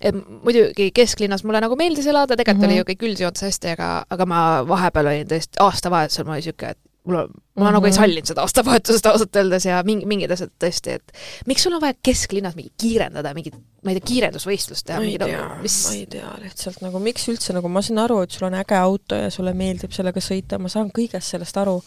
et 0.01 0.15
muidugi 0.43 0.91
kesklinnas 0.91 1.43
mulle 1.43 1.61
nagu 1.61 1.75
meeldis 1.75 2.07
elada, 2.07 2.37
tegelikult 2.37 2.67
mm 2.67 2.69
-hmm. 2.69 2.71
oli 2.71 2.77
ju 2.77 2.89
kõik 2.91 3.07
üldjoontes 3.09 3.41
hästi, 3.41 3.73
aga, 3.77 4.05
aga 4.09 4.25
ma 4.25 4.67
vahepeal 4.67 5.07
olin 5.07 5.27
tõesti, 5.27 5.59
aastavahetusel 5.59 6.25
ma 6.25 6.31
olin 6.31 6.43
niisugune, 6.43 6.71
et 6.71 6.79
mul 7.09 7.17
on, 7.23 7.31
ma 7.33 7.33
mm 7.33 7.67
-hmm. 7.67 7.73
nagu 7.75 7.85
ei 7.85 7.91
mhm. 7.91 7.97
sallinud 7.97 8.29
seda 8.29 8.45
aastavahetust 8.45 9.09
ausalt 9.09 9.41
öeldes 9.41 9.65
ja 9.65 9.81
mingi, 9.87 10.05
mingid 10.09 10.31
asjad 10.35 10.51
tõesti, 10.63 10.95
et 10.99 11.11
miks 11.49 11.65
sul 11.65 11.75
on 11.75 11.81
vaja 11.81 11.97
kesklinnas 12.03 12.55
mingi 12.55 12.71
kiirendada, 12.77 13.33
mingit, 13.33 13.57
ma 13.83 13.91
ei 13.91 13.99
tea, 13.99 14.07
kiirendusvõistlust 14.13 14.85
teha? 14.87 15.01
ma 15.01 15.09
ei 15.09 15.17
tea 15.17 15.41
nagu,, 15.41 15.61
mis... 15.65 15.77
ma 15.87 15.97
ei 15.97 16.05
tea 16.15 16.31
lihtsalt 16.43 16.81
nagu 16.85 17.03
miks 17.03 17.27
üldse 17.33 17.55
nagu 17.57 17.71
ma 17.71 17.83
saan 17.85 18.03
aru, 18.05 18.21
et 18.23 18.31
sul 18.31 18.47
on 18.47 18.57
äge 18.61 18.77
auto 18.79 19.19
ja 19.19 19.29
sulle 19.33 19.53
meeldib 19.53 19.95
sellega 19.95 20.23
sõita, 20.23 20.61
ma 20.61 20.71
saan 20.71 20.93
kõigest 20.95 21.35
sellest 21.35 21.57
aru, 21.57 21.79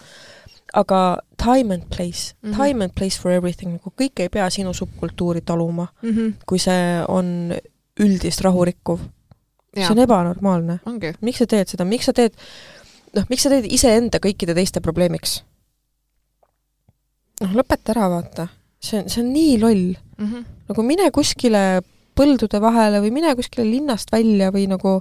aga 0.83 1.01
time 1.37 1.75
and 1.75 1.89
place 1.97 2.35
mm, 2.43 2.53
-hmm. 2.53 2.57
time 2.57 2.85
and 2.85 2.95
place 2.95 3.21
for 3.21 3.33
everything, 3.33 3.79
nagu 3.79 3.93
kõik 4.01 4.21
ei 4.25 4.29
pea 4.29 4.51
sinu 4.51 4.73
subkultuuri 4.75 5.41
taluma 5.41 5.87
mm, 6.03 6.11
-hmm. 6.11 6.33
kui 6.47 6.59
see 6.59 7.05
on 7.09 7.53
üldist 8.01 8.41
rahu 8.41 8.65
rikkuv. 8.65 9.01
see 9.77 9.91
on 9.91 9.99
ebanormaalne. 9.99 10.81
miks 11.21 11.39
sa 11.39 11.47
teed 11.47 11.69
seda, 11.69 11.85
miks 11.85 12.05
sa 12.05 12.13
teed 12.13 12.35
noh, 13.17 13.27
miks 13.31 13.45
sa 13.45 13.53
teed 13.53 13.69
iseenda 13.73 14.21
kõikide 14.23 14.57
teiste 14.57 14.81
probleemiks? 14.85 15.41
noh, 17.43 17.55
lõpeta 17.59 17.95
ära, 17.95 18.09
vaata. 18.13 18.49
see 18.83 19.01
on, 19.01 19.11
see 19.11 19.23
on 19.23 19.31
nii 19.35 19.59
loll 19.63 19.93
mm. 19.93 20.27
-hmm. 20.27 20.45
nagu 20.71 20.83
mine 20.87 21.11
kuskile 21.15 21.83
põldude 22.19 22.61
vahele 22.61 23.01
või 23.03 23.13
mine 23.19 23.35
kuskile 23.37 23.65
linnast 23.69 24.13
välja 24.13 24.51
või 24.55 24.67
nagu 24.71 25.01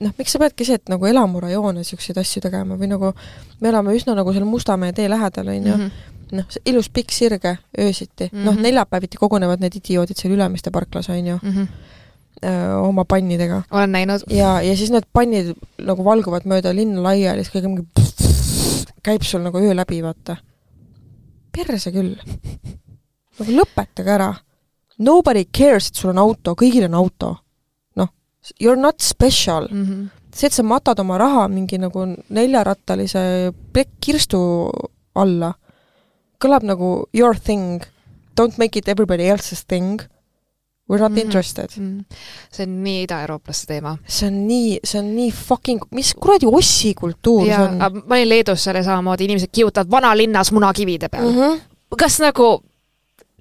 noh, 0.00 0.14
miks 0.18 0.32
sa 0.32 0.40
pead 0.42 0.56
keset 0.56 0.88
nagu 0.88 1.06
elamurajoone 1.06 1.82
niisuguseid 1.82 2.18
asju 2.18 2.42
tegema 2.42 2.78
või 2.80 2.88
nagu 2.90 3.12
me 3.60 3.68
elame 3.68 3.94
üsna 3.96 4.16
nagu 4.16 4.32
seal 4.32 4.48
Mustamäe 4.48 4.92
tee 4.96 5.08
lähedal, 5.08 5.52
on 5.52 5.66
ju, 5.66 5.76
mhm. 5.76 5.90
noh, 6.38 6.58
ilus 6.64 6.88
pikk 6.88 7.12
sirge 7.12 7.58
öösiti 7.78 8.30
mm, 8.30 8.38
-hmm. 8.38 8.44
noh, 8.44 8.56
neljapäeviti 8.56 9.20
kogunevad 9.20 9.60
need 9.60 9.76
idioodid 9.76 10.16
seal 10.16 10.34
Ülemiste 10.34 10.70
parklas, 10.70 11.08
on 11.08 11.26
ju 11.26 11.38
mm. 11.42 11.50
-hmm 11.50 11.96
oma 12.82 13.04
pannidega. 13.04 13.62
olen 13.70 13.92
näinud. 13.92 14.22
ja, 14.30 14.60
ja 14.62 14.76
siis 14.76 14.90
need 14.90 15.04
pannid 15.12 15.52
nagu 15.78 16.04
valguvad 16.04 16.46
mööda 16.48 16.72
linna 16.74 17.02
laiali, 17.04 17.44
siis 17.44 17.52
kõige 17.52 17.68
mingi 17.68 17.84
käib 19.06 19.24
sul 19.26 19.44
nagu 19.44 19.60
öö 19.60 19.74
läbi, 19.76 20.00
vaata. 20.04 20.36
perse 21.52 21.92
küll. 21.92 22.14
nagu 23.40 23.58
lõpetage 23.58 24.14
ära. 24.14 24.30
Nobody 25.00 25.46
cares, 25.48 25.88
et 25.88 25.96
sul 25.96 26.12
on 26.12 26.20
auto, 26.20 26.54
kõigil 26.54 26.84
on 26.88 26.94
auto. 26.94 27.36
noh, 27.96 28.08
you 28.58 28.72
are 28.72 28.80
not 28.80 29.00
special 29.00 29.68
mm. 29.70 29.84
-hmm. 29.84 30.08
see, 30.34 30.46
et 30.46 30.52
sa 30.52 30.62
matad 30.62 31.00
oma 31.00 31.18
raha 31.18 31.48
mingi 31.48 31.78
nagu 31.78 32.06
neljarattalise 32.28 33.52
plekk-kirstu 33.72 34.40
alla, 35.14 35.54
kõlab 36.40 36.64
nagu 36.64 37.08
your 37.12 37.36
thing, 37.36 37.82
don't 38.36 38.56
make 38.58 38.78
it 38.78 38.88
everybody 38.88 39.28
else's 39.28 39.66
thing 39.66 40.00
We 40.90 40.96
are 40.96 41.02
not 41.02 41.12
mm 41.12 41.16
-hmm. 41.16 41.24
interested 41.24 41.70
mm. 41.76 41.98
-hmm. 41.98 42.16
see 42.52 42.66
on 42.66 42.82
nii 42.84 43.02
idaeurooplaste 43.02 43.66
teema. 43.66 43.96
see 44.06 44.28
on 44.28 44.46
nii, 44.46 44.80
see 44.84 45.00
on 45.00 45.14
nii 45.16 45.30
fucking, 45.30 45.82
mis 45.90 46.14
kuradi 46.14 46.46
ossi 46.46 46.94
kultuur 46.94 47.46
ja, 47.46 47.56
see 47.56 47.66
on? 47.66 48.02
ma 48.06 48.14
olin 48.14 48.28
Leedus 48.28 48.64
seal 48.64 48.76
ja 48.76 48.84
samamoodi 48.84 49.24
inimesed 49.24 49.52
kihutavad 49.52 49.90
vanalinnas 49.90 50.52
munakivide 50.52 51.08
peal 51.08 51.30
mm. 51.30 51.38
-hmm. 51.38 51.60
kas 51.98 52.18
nagu 52.20 52.48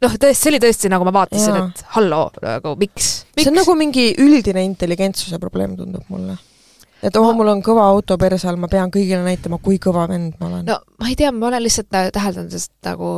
noh, 0.01 0.11
tõesti, 0.11 0.41
see 0.41 0.51
oli 0.51 0.59
tõesti 0.63 0.91
nagu 0.91 1.07
ma 1.07 1.13
vaatasin, 1.13 1.57
et 1.63 1.83
halloo, 1.95 2.29
nagu 2.41 2.75
miks, 2.75 3.09
miks?? 3.35 3.43
see 3.43 3.51
on 3.51 3.59
nagu 3.61 3.75
mingi 3.75 4.13
üldine 4.17 4.63
intelligentsuse 4.63 5.39
probleem, 5.39 5.75
tundub 5.77 6.05
mulle 6.07 6.37
et 7.03 7.15
oh, 7.15 7.29
mul 7.35 7.47
on 7.53 7.61
kõva 7.63 7.85
auto 7.93 8.17
perse 8.19 8.47
all, 8.49 8.59
ma 8.59 8.67
pean 8.71 8.91
kõigile 8.91 9.21
näitama, 9.23 9.59
kui 9.63 9.79
kõva 9.81 10.07
vend 10.11 10.35
ma 10.39 10.49
olen. 10.51 10.65
no 10.67 10.79
ma 10.99 11.11
ei 11.11 11.15
tea, 11.19 11.31
ma 11.35 11.47
olen 11.47 11.63
lihtsalt 11.63 11.91
täheldanud, 11.91 12.55
et 12.55 12.89
nagu 12.89 13.13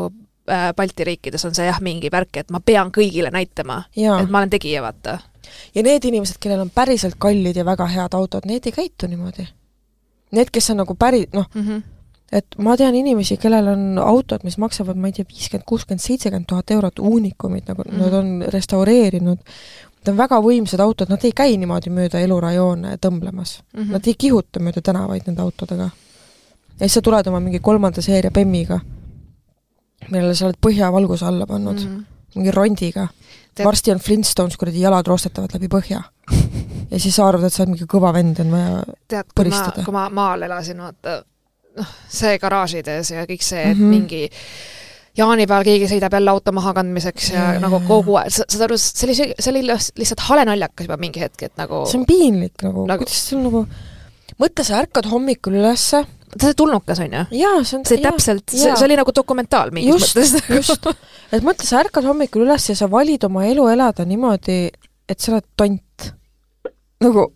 Balti 0.75 1.05
riikides 1.05 1.45
on 1.45 1.55
see 1.55 1.67
jah, 1.67 1.79
mingi 1.81 2.09
värk, 2.11 2.41
et 2.41 2.49
ma 2.51 2.59
pean 2.65 2.89
kõigile 2.91 3.29
näitama, 3.31 3.83
et 3.95 4.29
ma 4.29 4.41
olen 4.41 4.49
tegija, 4.49 4.81
vaata. 4.81 5.19
ja 5.75 5.83
need 5.83 6.05
inimesed, 6.05 6.39
kellel 6.41 6.63
on 6.65 6.71
päriselt 6.73 7.15
kallid 7.21 7.55
ja 7.55 7.65
väga 7.65 7.85
head 7.85 8.17
autod, 8.17 8.47
need 8.49 8.65
ei 8.65 8.71
käitu 8.75 9.07
niimoodi. 9.07 9.47
Need, 10.31 10.49
kes 10.51 10.69
on 10.71 10.81
nagu 10.81 10.95
päri-, 10.95 11.27
noh 11.33 11.45
mm, 11.53 11.61
-hmm. 11.67 11.81
et 12.31 12.57
ma 12.57 12.77
tean 12.77 12.95
inimesi, 12.95 13.37
kellel 13.37 13.67
on 13.67 13.99
autod, 13.99 14.43
mis 14.43 14.57
maksavad, 14.57 14.97
ma 14.97 15.07
ei 15.07 15.13
tea, 15.13 15.25
viiskümmend, 15.29 15.65
kuuskümmend, 15.67 16.01
seitsekümmend 16.01 16.47
tuhat 16.47 16.71
eurot, 16.71 16.99
uunikumid, 16.99 17.63
nagu 17.67 17.83
mm 17.83 17.91
-hmm. 17.91 18.01
nad 18.01 18.13
on 18.13 18.43
restaureerinud, 18.47 19.39
Need 20.01 20.15
on 20.15 20.17
väga 20.17 20.37
võimsad 20.41 20.81
autod, 20.81 21.11
nad 21.13 21.21
ei 21.27 21.31
käi 21.31 21.59
niimoodi 21.61 21.91
mööda 21.93 22.19
elurajoone 22.25 22.95
tõmblemas 22.97 23.59
mm. 23.59 23.81
-hmm. 23.81 23.91
Nad 23.91 24.07
ei 24.07 24.15
kihuta 24.17 24.59
mööda 24.59 24.81
tänavaid 24.81 25.27
nende 25.27 25.41
autodega. 25.41 25.89
ja 26.79 26.79
siis 26.79 26.93
sa 26.93 27.01
tuled 27.01 27.27
oma 27.27 27.39
mingi 27.39 27.59
kolmanda 27.59 28.01
seeria 28.01 28.31
bemmiga, 28.31 28.79
millele 30.09 30.35
sa 30.35 30.47
oled 30.47 30.59
põhjavalguse 30.61 31.27
alla 31.27 31.47
pannud 31.49 31.79
mm, 31.79 31.87
-hmm. 31.87 32.35
mingi 32.35 32.51
rondiga 32.55 33.07
Tead... 33.55 33.65
varsti 33.65 33.91
on 33.91 33.99
Flintstones, 33.99 34.57
kuradi 34.57 34.81
jalad 34.81 35.07
roostetavad 35.07 35.51
läbi 35.53 35.67
põhja. 35.67 36.01
ja 36.91 36.99
siis 36.99 37.15
sa 37.15 37.27
arvad, 37.27 37.43
et 37.47 37.53
sa 37.53 37.63
oled 37.63 37.73
mingi 37.73 37.87
kõva 37.91 38.13
vend, 38.15 38.39
on 38.39 38.53
vaja 38.55 38.83
tead, 39.11 39.33
kui 39.35 39.49
ma, 39.51 39.63
kui 39.85 39.95
ma 39.95 40.05
maal 40.09 40.45
elasin, 40.47 40.79
vaata, 40.79 41.17
noh, 41.77 41.95
see 42.07 42.37
garaažides 42.39 43.11
ja 43.11 43.25
kõik 43.27 43.43
see, 43.43 43.65
et 43.73 43.77
mm 43.77 43.83
-hmm. 43.83 43.97
mingi 43.97 44.21
jaanipäeval 45.17 45.67
keegi 45.67 45.89
sõidab 45.91 46.13
jälle 46.15 46.31
auto 46.31 46.53
maha 46.55 46.73
kandmiseks 46.73 47.31
ja, 47.33 47.53
ja 47.57 47.59
nagu 47.59 47.81
kogu 47.87 48.15
aeg, 48.21 48.31
saad 48.31 48.61
aru, 48.67 48.77
see 48.79 49.07
oli, 49.09 49.15
see 49.17 49.51
oli 49.51 49.63
lihtsalt 49.67 50.23
hale 50.29 50.45
naljakas 50.47 50.87
juba 50.87 50.97
mingi 51.01 51.19
hetk, 51.19 51.49
et 51.49 51.57
nagu 51.59 51.83
see 51.89 51.99
on 51.99 52.05
piinlik 52.07 52.63
nagu, 52.63 52.85
nagu..., 52.87 53.03
kuidas 53.03 53.25
sul 53.29 53.43
nagu 53.43 53.65
mõtle, 54.39 54.65
sa 54.67 54.81
ärkad 54.83 55.09
hommikul 55.11 55.59
ülesse 55.59 56.05
see 56.39 56.53
tulnukas 56.57 57.01
on 57.03 57.17
ju? 57.17 57.23
jaa, 57.41 57.63
see 57.63 57.77
on 57.79 57.85
see 57.87 57.99
jaa, 57.99 58.11
täpselt, 58.11 58.45
see, 58.53 58.71
see 58.71 58.87
oli 58.87 58.97
nagu 58.99 59.13
dokumentaal 59.15 59.73
mingis 59.75 60.13
just, 60.13 60.17
mõttes 60.17 60.49
just, 60.59 60.87
et 61.31 61.43
mõtle, 61.43 61.67
sa 61.67 61.81
ärkad 61.83 62.07
hommikul 62.07 62.45
üles 62.45 62.69
ja 62.71 62.77
sa 62.77 62.87
valid 62.91 63.27
oma 63.27 63.45
elu 63.49 63.67
elada 63.73 64.05
niimoodi, 64.07 64.61
et 65.09 65.19
sa 65.19 65.35
oled 65.35 65.47
tont. 65.59 66.11
nagu 67.03 67.27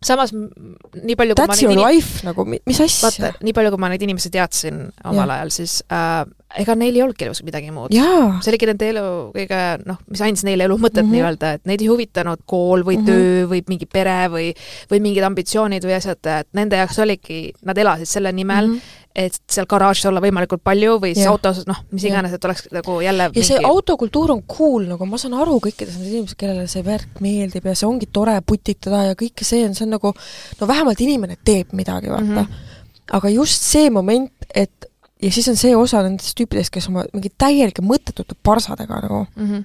samas 0.00 0.32
nii 0.32 1.16
palju 1.18 1.36
That's 1.36 1.60
your 1.62 1.76
life 1.76 2.24
nagu, 2.24 2.46
mis 2.48 2.80
asja? 2.80 3.08
vaata, 3.08 3.32
nii 3.44 3.54
palju, 3.56 3.72
kui 3.74 3.82
ma 3.82 3.90
neid 3.92 4.04
inimesi 4.06 4.32
teadsin 4.32 4.86
omal 5.04 5.28
ja. 5.28 5.40
ajal, 5.40 5.52
siis 5.52 5.74
äh, 5.92 6.22
ega 6.62 6.76
neil 6.78 6.96
ei 6.96 7.02
olnudki 7.04 7.26
elus 7.28 7.42
midagi 7.46 7.68
muud. 7.74 7.92
see 8.40 8.52
oligi 8.52 8.68
nende 8.70 8.88
elu 8.94 9.04
kõige 9.34 9.60
noh, 9.84 10.00
mis 10.08 10.22
andis 10.24 10.46
neile 10.48 10.64
elu 10.66 10.78
mõtet 10.80 11.02
mm 11.02 11.10
-hmm. 11.10 11.18
nii-öelda, 11.18 11.52
et 11.58 11.68
neid 11.68 11.84
ei 11.84 11.90
huvitanud 11.92 12.46
kool 12.46 12.86
või 12.86 12.96
mm 12.96 13.04
-hmm. 13.04 13.10
töö 13.10 13.50
või 13.52 13.62
mingi 13.68 13.86
pere 13.86 14.18
või, 14.32 14.48
või 14.90 15.02
mingid 15.04 15.28
ambitsioonid 15.28 15.84
või 15.84 15.98
asjad, 15.98 16.24
et 16.40 16.48
nende 16.56 16.80
jaoks 16.80 16.98
oligi, 17.04 17.42
nad 17.62 17.78
elasid 17.78 18.08
selle 18.08 18.32
nimel 18.32 18.66
mm, 18.66 18.74
-hmm 18.74 18.98
et 19.14 19.34
seal 19.50 19.66
garaažis 19.66 20.06
olla 20.06 20.20
võimalikult 20.22 20.62
palju 20.62 20.98
või 21.02 21.14
siis 21.16 21.26
autos, 21.26 21.64
noh, 21.66 21.80
mis 21.90 22.04
iganes, 22.06 22.34
et 22.36 22.44
oleks 22.46 22.68
nagu 22.70 22.98
jälle 23.02 23.26
ja 23.26 23.32
mingi... 23.32 23.46
see 23.48 23.62
autokultuur 23.66 24.30
on 24.36 24.42
cool, 24.46 24.84
nagu 24.86 25.06
ma 25.08 25.18
saan 25.18 25.34
aru 25.34 25.56
kõikidest 25.64 25.98
nendest 25.98 26.14
inimestest, 26.14 26.38
kellele 26.38 26.66
see 26.70 26.84
värk 26.86 27.18
meeldib 27.24 27.66
ja 27.66 27.74
see 27.74 27.88
ongi 27.88 28.06
tore 28.06 28.36
putitada 28.46 29.08
ja 29.08 29.16
kõike 29.18 29.46
see 29.46 29.64
on, 29.66 29.74
see 29.74 29.88
on 29.88 29.96
nagu 29.96 30.12
no 30.60 30.68
vähemalt 30.70 31.02
inimene 31.02 31.40
teeb 31.44 31.74
midagi, 31.74 32.12
vaata 32.12 32.28
mm. 32.28 32.36
-hmm. 32.38 33.08
aga 33.18 33.32
just 33.34 33.66
see 33.66 33.90
moment, 33.90 34.30
et 34.54 34.86
ja 35.22 35.32
siis 35.32 35.48
on 35.50 35.58
see 35.58 35.74
osa 35.76 36.04
nendest 36.06 36.36
tüüpidest, 36.38 36.70
kes 36.70 36.86
oma 36.88 37.02
mingi 37.12 37.32
täielike 37.38 37.82
mõttetute 37.82 38.38
parsadega 38.42 39.00
nagu 39.06 39.24
mm 39.34 39.48
-hmm. 39.48 39.64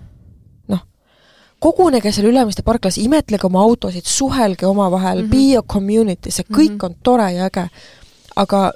kogunege 1.60 2.12
seal 2.12 2.28
Ülemiste 2.28 2.62
parklas, 2.62 2.98
imetlege 2.98 3.48
oma 3.48 3.62
autosid, 3.62 4.06
suhelge 4.06 4.66
omavahel 4.66 5.22
mm, 5.22 5.30
-hmm. 5.30 5.52
be 5.54 5.58
a 5.58 5.62
community, 5.62 6.32
see 6.32 6.46
kõik 6.52 6.72
mm 6.72 6.78
-hmm. 6.78 6.86
on 6.86 6.96
tore 7.04 7.32
ja 7.34 7.46
äge. 7.46 7.70
aga 8.36 8.72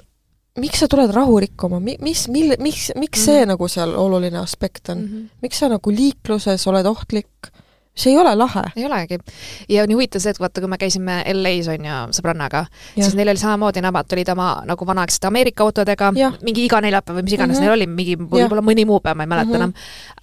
miks 0.60 0.82
sa 0.82 0.88
tuled 0.90 1.12
rahu 1.14 1.40
rikkuma, 1.46 1.80
mi-, 1.80 1.98
mis, 2.04 2.26
mille, 2.28 2.56
miks, 2.60 2.90
miks 2.96 3.18
mm 3.18 3.22
-hmm. 3.22 3.24
see 3.24 3.40
mhm. 3.40 3.48
nagu 3.54 3.68
seal 3.68 3.94
oluline 3.96 4.38
aspekt 4.38 4.88
on 4.88 4.98
mm? 4.98 5.08
-hmm. 5.08 5.28
miks 5.42 5.58
sa 5.58 5.68
nagu 5.68 5.90
liikluses 5.90 6.66
oled 6.66 6.86
ohtlik? 6.86 7.50
see 7.94 8.12
ei 8.12 8.18
ole 8.18 8.34
lahe. 8.34 8.62
ei 8.76 8.84
olegi. 8.84 9.18
ja 9.68 9.86
nii 9.86 9.94
huvitav 9.94 10.22
see, 10.22 10.30
et 10.30 10.40
vaata, 10.40 10.62
kui 10.62 10.70
me 10.70 10.78
käisime 10.78 11.16
LA-s 11.34 11.68
on 11.72 11.88
ju 11.88 11.96
sõbrannaga, 12.16 12.64
siis 12.94 13.16
neil 13.18 13.32
oli 13.32 13.40
samamoodi, 13.40 13.82
nemad 13.84 14.08
tulid 14.10 14.28
oma 14.32 14.50
nagu 14.68 14.86
vanaaegsete 14.86 15.28
Ameerika 15.30 15.66
autodega, 15.66 16.12
mingi 16.46 16.64
iga 16.64 16.80
neljapäev 16.84 17.18
või 17.18 17.26
mis 17.26 17.36
iganes 17.36 17.56
mm 17.56 17.60
-hmm. 17.60 17.66
neil 17.66 17.76
oli, 17.76 17.86
mingi 17.86 18.16
võib-olla 18.20 18.64
mõni 18.64 18.86
muu 18.86 19.00
päev, 19.04 19.18
ma 19.18 19.26
ei 19.26 19.32
mäleta 19.34 19.50
mm 19.50 19.52
-hmm. 19.52 19.56
enam 19.56 19.72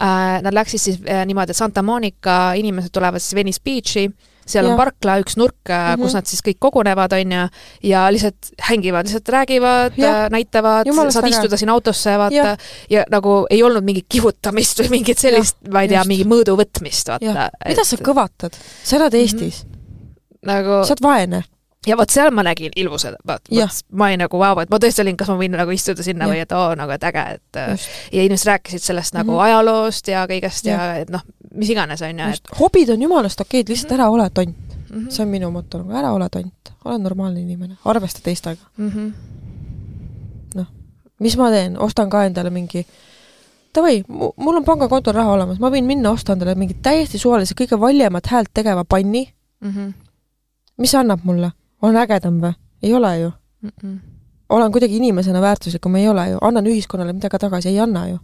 äh,. 0.02 0.42
Nad 0.42 0.54
läksid 0.54 0.80
siis 0.80 0.98
äh, 1.08 1.26
niimoodi, 1.26 1.50
et 1.50 1.56
Santa 1.56 1.82
Monica 1.82 2.52
inimesed 2.54 2.90
tulevad 2.92 3.20
siis 3.20 3.34
Venice 3.34 3.60
Beachi 3.64 4.10
seal 4.48 4.66
ja. 4.66 4.72
on 4.72 4.80
parkla, 4.80 5.18
üks 5.22 5.36
nurk 5.38 5.60
mm, 5.68 5.74
-hmm. 5.74 6.02
kus 6.02 6.16
nad 6.18 6.30
siis 6.30 6.42
kõik 6.46 6.58
kogunevad, 6.66 7.14
on 7.18 7.34
ju, 7.36 7.44
ja 7.90 8.06
lihtsalt 8.12 8.52
hängivad, 8.70 9.08
lihtsalt 9.08 9.28
räägivad, 9.34 9.98
äh, 10.00 10.20
näitavad, 10.34 10.88
saad 11.12 11.28
istuda 11.30 11.60
sinna 11.60 11.76
autosse, 11.76 12.16
vaata, 12.18 12.56
ja. 12.90 13.04
nagu 13.10 13.40
ei 13.50 13.62
olnud 13.62 13.84
mingit 13.84 14.08
kihutamist 14.08 14.82
või 14.84 14.98
mingit 14.98 15.20
sellist, 15.20 15.60
ma 15.70 15.84
ei 15.84 15.92
tea, 15.92 16.04
mingi 16.08 16.26
mõõdu 16.28 16.56
võtmist, 16.58 17.12
vaata. 17.14 17.50
mida 17.68 17.84
sa 17.84 18.00
kõvatad? 18.00 18.58
sa 18.82 18.96
elad 18.96 19.12
mhm. 19.12 19.20
Eestis 19.22 19.64
mm. 19.64 19.70
-hmm. 19.70 20.50
nagu 20.52 20.82
sa 20.84 20.96
oled 20.96 21.04
vaene 21.04 21.44
ja 21.88 21.96
vot 21.98 22.12
seal 22.12 22.30
ma 22.34 22.44
nägin 22.46 22.74
ilmused, 22.76 23.16
vaat, 23.26 23.48
ma 23.90 24.08
olin 24.10 24.22
nagu 24.24 24.40
vau 24.40 24.52
wow,, 24.54 24.62
et 24.62 24.72
ma 24.72 24.80
tõesti 24.82 25.02
olin, 25.04 25.16
kas 25.18 25.30
ma 25.32 25.38
võin 25.40 25.56
nagu 25.56 25.74
istuda 25.74 26.04
sinna 26.04 26.28
ja. 26.28 26.32
või 26.32 26.44
et 26.44 26.54
oo, 26.56 26.68
nagu 26.78 26.94
et 26.94 27.08
äge, 27.08 27.24
et 27.38 27.60
Just. 27.72 27.90
ja 28.12 28.24
inimesed 28.26 28.50
rääkisid 28.52 28.84
sellest 28.84 29.16
nagu 29.16 29.32
mm 29.32 29.36
-hmm. 29.36 29.44
ajaloost 29.48 30.08
ja 30.12 30.24
kõigest 30.30 30.68
ja, 30.68 30.78
ja 30.78 31.02
et 31.04 31.12
noh, 31.12 31.24
mis 31.54 31.70
iganes, 31.72 32.02
on 32.02 32.24
ju, 32.24 32.30
et 32.38 32.54
hobid 32.60 32.90
on 32.94 33.02
jumalast 33.02 33.40
okeid, 33.40 33.68
lihtsalt 33.68 33.96
ära 33.98 34.10
ole 34.10 34.30
tont 34.30 34.56
mm. 34.90 34.98
-hmm. 34.98 35.10
see 35.10 35.22
on 35.22 35.28
minu 35.28 35.50
moto, 35.50 35.78
nagu 35.78 35.92
ära 35.92 36.12
ole 36.12 36.28
tont, 36.28 36.72
ole 36.84 36.98
normaalne 36.98 37.40
inimene, 37.40 37.76
arvesta 37.84 38.20
teistega 38.22 38.62
mm. 38.76 38.90
-hmm. 38.90 39.12
noh, 40.54 40.66
mis 41.20 41.36
ma 41.36 41.50
teen, 41.50 41.78
ostan 41.78 42.10
ka 42.10 42.24
endale 42.24 42.50
mingi 42.50 42.86
davai, 43.74 44.02
mul 44.36 44.56
on 44.56 44.64
pangakontol 44.64 45.14
raha 45.14 45.32
olemas, 45.32 45.58
ma 45.58 45.70
võin 45.70 45.84
minna 45.84 46.10
osta 46.10 46.32
endale 46.32 46.54
mingit 46.54 46.82
täiesti 46.82 47.18
suvalise, 47.18 47.54
kõige 47.54 47.80
valjemat 47.80 48.26
häält 48.26 48.50
tegeva 48.54 48.84
panni 48.84 49.32
mm. 49.60 49.70
-hmm. 49.70 49.92
mis 50.76 50.94
annab 50.94 51.20
mulle? 51.24 51.50
Olen 51.82 52.00
ägedam 52.02 52.40
või? 52.42 52.52
ei 52.82 52.94
ole 52.94 53.18
ju 53.18 53.32
mm. 53.62 53.70
-mm. 53.82 53.98
olen 54.48 54.72
kuidagi 54.72 54.96
inimesena 54.96 55.40
väärtuslikum, 55.40 55.94
ei 55.94 56.08
ole 56.08 56.28
ju, 56.28 56.38
annan 56.40 56.66
ühiskonnale 56.66 57.12
midagi 57.12 57.38
tagasi, 57.38 57.68
ei 57.68 57.80
anna 57.80 58.08
ju. 58.08 58.18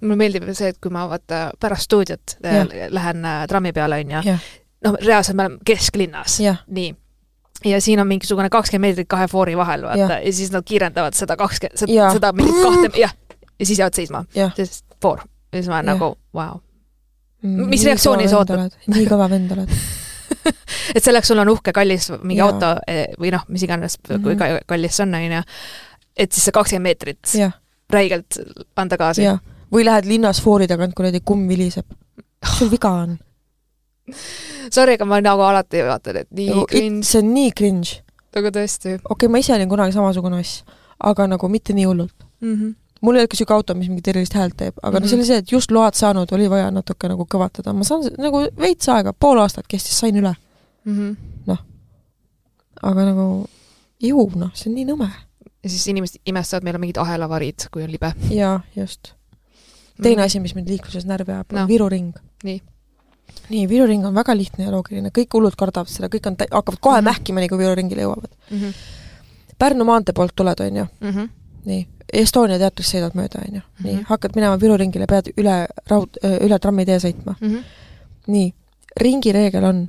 mulle 0.00 0.16
meeldib 0.16 0.48
see, 0.52 0.68
et 0.68 0.78
kui 0.80 0.90
ma 0.90 1.08
vaata 1.08 1.50
pärast 1.60 1.82
stuudiot 1.82 2.36
ja. 2.42 2.66
lähen 2.90 3.24
äh, 3.24 3.46
trammi 3.48 3.72
peale, 3.72 4.00
on 4.04 4.10
ju, 4.10 4.38
noh, 4.84 4.96
reaalselt 5.06 5.36
me 5.36 5.42
oleme 5.42 5.58
kesklinnas, 5.64 6.38
nii 6.66 6.94
ja 7.64 7.80
siin 7.80 8.00
on 8.00 8.06
mingisugune 8.06 8.50
kakskümmend 8.50 8.88
meetrit 8.88 9.08
kahe 9.08 9.28
foori 9.28 9.56
vahel, 9.56 9.82
vaata, 9.82 10.12
ja. 10.12 10.20
ja 10.20 10.32
siis 10.32 10.52
nad 10.52 10.64
kiirendavad 10.64 11.14
seda 11.14 11.36
kakskümmend, 11.36 11.78
seda, 11.78 12.10
seda 12.12 12.32
mingit 12.32 12.62
kahte, 12.62 12.92
jah, 13.00 13.14
ja 13.58 13.66
siis 13.66 13.78
jäävad 13.78 13.94
seisma, 13.94 14.24
sest 14.56 14.84
foor. 15.02 15.20
ja 15.52 15.62
siis 15.62 15.68
ma 15.68 15.80
olen 15.80 15.92
nagu, 15.94 16.14
vau. 16.34 16.60
mis 17.42 17.84
reaktsiooni 17.84 18.28
sa 18.28 18.42
ootad? 18.42 18.76
nii 18.86 19.06
kõva 19.08 19.30
vend 19.30 19.52
oled 19.56 19.72
et 20.96 21.04
selleks 21.04 21.30
sul 21.32 21.42
on 21.42 21.50
uhke, 21.52 21.74
kallis 21.76 22.08
mingi 22.22 22.40
ja. 22.40 22.48
auto 22.48 22.72
eh, 22.86 23.06
või 23.20 23.32
noh, 23.34 23.44
mis 23.48 23.66
iganes 23.66 23.98
mm, 23.98 24.08
-hmm. 24.08 24.22
kui 24.24 24.34
mhm. 24.34 24.64
kallis 24.66 24.96
see 24.96 25.06
on, 25.06 25.14
on 25.18 25.36
ju, 25.36 25.42
et 26.16 26.32
siis 26.32 26.48
see 26.48 26.56
kakskümmend 26.56 26.88
meetrit 26.90 27.36
räigelt 27.92 28.40
anda 28.76 28.96
gaasi. 28.96 29.28
või 29.72 29.84
lähed 29.84 30.06
linnas 30.06 30.40
foori 30.42 30.66
tagant, 30.66 30.94
kuradi 30.94 31.20
kumm 31.24 31.48
viliseb. 31.48 31.86
mis 32.42 32.58
sul 32.58 32.70
viga 32.70 32.90
on? 32.90 33.18
Sorry, 34.76 34.94
aga 34.94 35.04
ma 35.04 35.20
nagu 35.20 35.42
alati 35.42 35.82
vaatan, 35.82 36.16
et 36.16 36.30
nii 36.30 36.48
nagu, 36.50 36.66
cringe. 36.70 37.06
see 37.06 37.22
on 37.22 37.34
nii 37.34 37.52
cringe. 37.52 38.02
aga 38.36 38.50
tõesti. 38.50 38.96
okei 38.96 39.10
okay,, 39.14 39.28
ma 39.28 39.38
ise 39.38 39.54
olin 39.54 39.68
kunagi 39.68 39.92
samasugune 39.92 40.40
oss, 40.40 40.64
aga 40.98 41.26
nagu 41.26 41.48
mitte 41.48 41.72
nii 41.74 41.84
hullult 41.84 42.14
mm. 42.40 42.54
-hmm 42.54 42.74
mul 43.06 43.16
ei 43.16 43.22
olnud 43.22 43.30
ka 43.32 43.36
niisugune 43.36 43.60
auto, 43.60 43.76
mis 43.78 43.90
mingit 43.90 44.10
erilist 44.12 44.36
häält 44.38 44.56
teeb, 44.58 44.74
aga 44.82 44.90
mm 44.90 44.96
-hmm. 44.96 45.06
no 45.06 45.10
see 45.10 45.18
oli 45.18 45.26
see, 45.28 45.38
et 45.44 45.52
just 45.52 45.70
load 45.74 45.94
saanud, 45.98 46.32
oli 46.32 46.50
vaja 46.50 46.70
natuke 46.74 47.08
nagu 47.12 47.26
kõvatada, 47.34 47.74
ma 47.76 47.86
saan 47.86 48.06
nagu 48.18 48.42
veits 48.58 48.88
aega, 48.92 49.12
pool 49.12 49.38
aastat 49.42 49.66
kestis, 49.68 49.98
sain 49.98 50.16
üle 50.16 50.34
mm 50.84 50.96
-hmm.. 50.96 51.16
noh, 51.46 51.62
aga 52.82 53.08
nagu 53.10 53.26
ju, 54.02 54.30
noh, 54.34 54.54
see 54.54 54.70
on 54.70 54.78
nii 54.78 54.86
nõme. 54.92 55.10
ja 55.62 55.70
siis 55.70 55.88
inimesed 55.88 56.20
imestavad, 56.26 56.64
meil 56.64 56.78
on 56.78 56.80
mingid 56.86 57.02
ahelavarid, 57.02 57.68
kui 57.72 57.82
on 57.82 57.92
libe. 57.92 58.12
jaa, 58.30 58.60
just. 58.76 59.12
teine 60.02 60.16
mm 60.16 60.22
-hmm. 60.22 60.26
asi, 60.26 60.40
mis 60.40 60.54
mind 60.54 60.68
liikluses 60.68 61.06
närvi 61.06 61.32
ajab 61.32 61.52
no., 61.52 61.62
on 61.62 61.68
Viru 61.68 61.88
ring. 61.88 62.14
nii 62.44 62.62
nii, 63.48 63.68
Viru 63.68 63.86
ring 63.86 64.06
on 64.06 64.14
väga 64.14 64.36
lihtne 64.36 64.64
ja 64.64 64.70
loogiline, 64.70 65.10
kõik 65.14 65.34
hullud 65.34 65.56
kardavad 65.58 65.90
seda, 65.90 66.08
kõik 66.12 66.26
on, 66.30 66.36
hakkavad 66.50 66.78
kohe 66.80 67.00
mm 67.00 67.00
-hmm. 67.00 67.10
mähkima, 67.10 67.40
nii 67.40 67.48
kui 67.48 67.58
Viru 67.58 67.74
ringile 67.74 68.02
jõuavad 68.02 68.30
mm. 68.50 68.58
-hmm. 68.58 68.72
Pärnu 69.58 69.84
maantee 69.84 70.12
poolt 70.12 70.32
tuled, 70.36 70.60
on 70.60 70.76
ju 70.76 70.86
mm, 71.00 71.10
-hmm. 71.10 71.28
nii, 71.64 71.86
Estonia 72.12 72.58
teatrist 72.58 72.94
sõidad 72.94 73.16
mööda, 73.18 73.42
on 73.42 73.58
ju, 73.58 73.64
nii, 73.82 73.94
mhm. 73.94 74.06
hakkad 74.10 74.36
minema 74.38 74.60
Viru 74.60 74.76
ringile, 74.78 75.08
pead 75.10 75.32
üle 75.36 75.56
raud, 75.90 76.20
üle 76.22 76.58
trammitee 76.62 77.00
sõitma 77.02 77.34
mm. 77.40 77.48
-hmm. 77.50 77.64
nii, 78.34 78.52
ringi 79.02 79.32
reegel 79.34 79.64
on, 79.64 79.82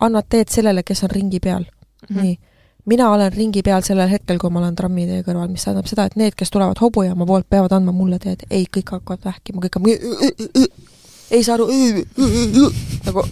annad 0.00 0.28
teed 0.28 0.48
sellele, 0.48 0.82
kes 0.82 1.04
on 1.04 1.10
ringi 1.10 1.40
peal 1.40 1.64
mm. 1.64 2.16
-hmm. 2.16 2.22
nii. 2.22 2.38
mina 2.86 3.10
olen 3.10 3.32
ringi 3.32 3.62
peal 3.62 3.82
sellel 3.82 4.08
hetkel, 4.08 4.38
kui 4.38 4.50
ma 4.50 4.60
olen 4.60 4.76
trammitee 4.76 5.22
kõrval, 5.22 5.48
mis 5.52 5.64
tähendab 5.64 5.86
seda, 5.86 6.04
et 6.04 6.16
need, 6.16 6.34
kes 6.36 6.50
tulevad 6.50 6.80
hobujaama 6.80 7.26
poolt, 7.26 7.48
peavad 7.48 7.72
andma 7.72 7.92
mulle 7.92 8.18
teed. 8.18 8.46
ei, 8.50 8.64
kõik 8.76 8.90
hakkavad 8.90 9.24
vähkima, 9.24 9.60
kõik 9.60 9.76
on 9.76 9.82
ei 11.30 11.44
saa 11.44 11.54
aru, 11.54 11.68
nagu 13.06 13.24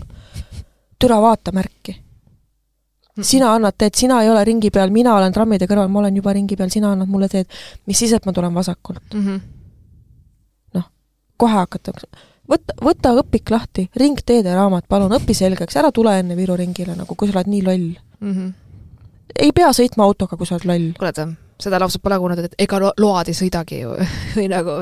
türa 0.99 1.21
vaata 1.23 1.53
märki. 1.53 1.97
Sina 3.21 3.53
annad 3.55 3.77
teed, 3.79 3.95
sina 3.97 4.23
ei 4.23 4.31
ole 4.31 4.45
ringi 4.45 4.71
peal, 4.71 4.91
mina 4.91 5.15
olen 5.17 5.33
trammide 5.33 5.67
kõrval, 5.69 5.91
ma 5.93 6.01
olen 6.01 6.17
juba 6.17 6.33
ringi 6.33 6.57
peal, 6.57 6.71
sina 6.73 6.93
annad 6.93 7.11
mulle 7.13 7.29
teed. 7.29 7.47
mis 7.87 7.99
siis, 7.99 8.13
et 8.13 8.27
ma 8.27 8.33
tulen 8.33 8.55
vasakult 8.55 9.15
mm 9.15 9.27
-hmm.? 9.27 9.41
noh, 10.75 10.87
kohe 11.37 11.53
hakatakse 11.53 12.09
võta, 12.49 12.77
võta 12.83 13.13
õpik 13.21 13.53
lahti, 13.53 13.87
ringteede 13.97 14.55
raamat, 14.55 14.89
palun, 14.89 15.13
õpi 15.19 15.35
selgeks, 15.37 15.77
ära 15.77 15.93
tule 15.93 16.19
enne 16.19 16.37
Viru 16.39 16.57
ringile 16.59 16.97
nagu, 16.97 17.15
kui 17.15 17.31
sa 17.31 17.39
oled 17.39 17.53
nii 17.53 17.63
loll 17.63 17.89
mm. 18.21 18.33
-hmm. 18.33 18.53
ei 19.47 19.53
pea 19.53 19.73
sõitma 19.73 20.05
autoga, 20.09 20.37
kui 20.37 20.47
sa 20.47 20.57
oled 20.59 20.69
loll. 20.71 20.93
kuule, 20.99 21.13
seda 21.63 21.79
lauset 21.79 22.03
pole 22.03 22.19
kuulnud, 22.19 22.39
et 22.39 22.55
ega 22.59 22.81
load 22.81 23.29
ei 23.29 23.39
sõidagi 23.39 23.83
ju 23.85 23.97
või 24.37 24.49
nagu 24.53 24.81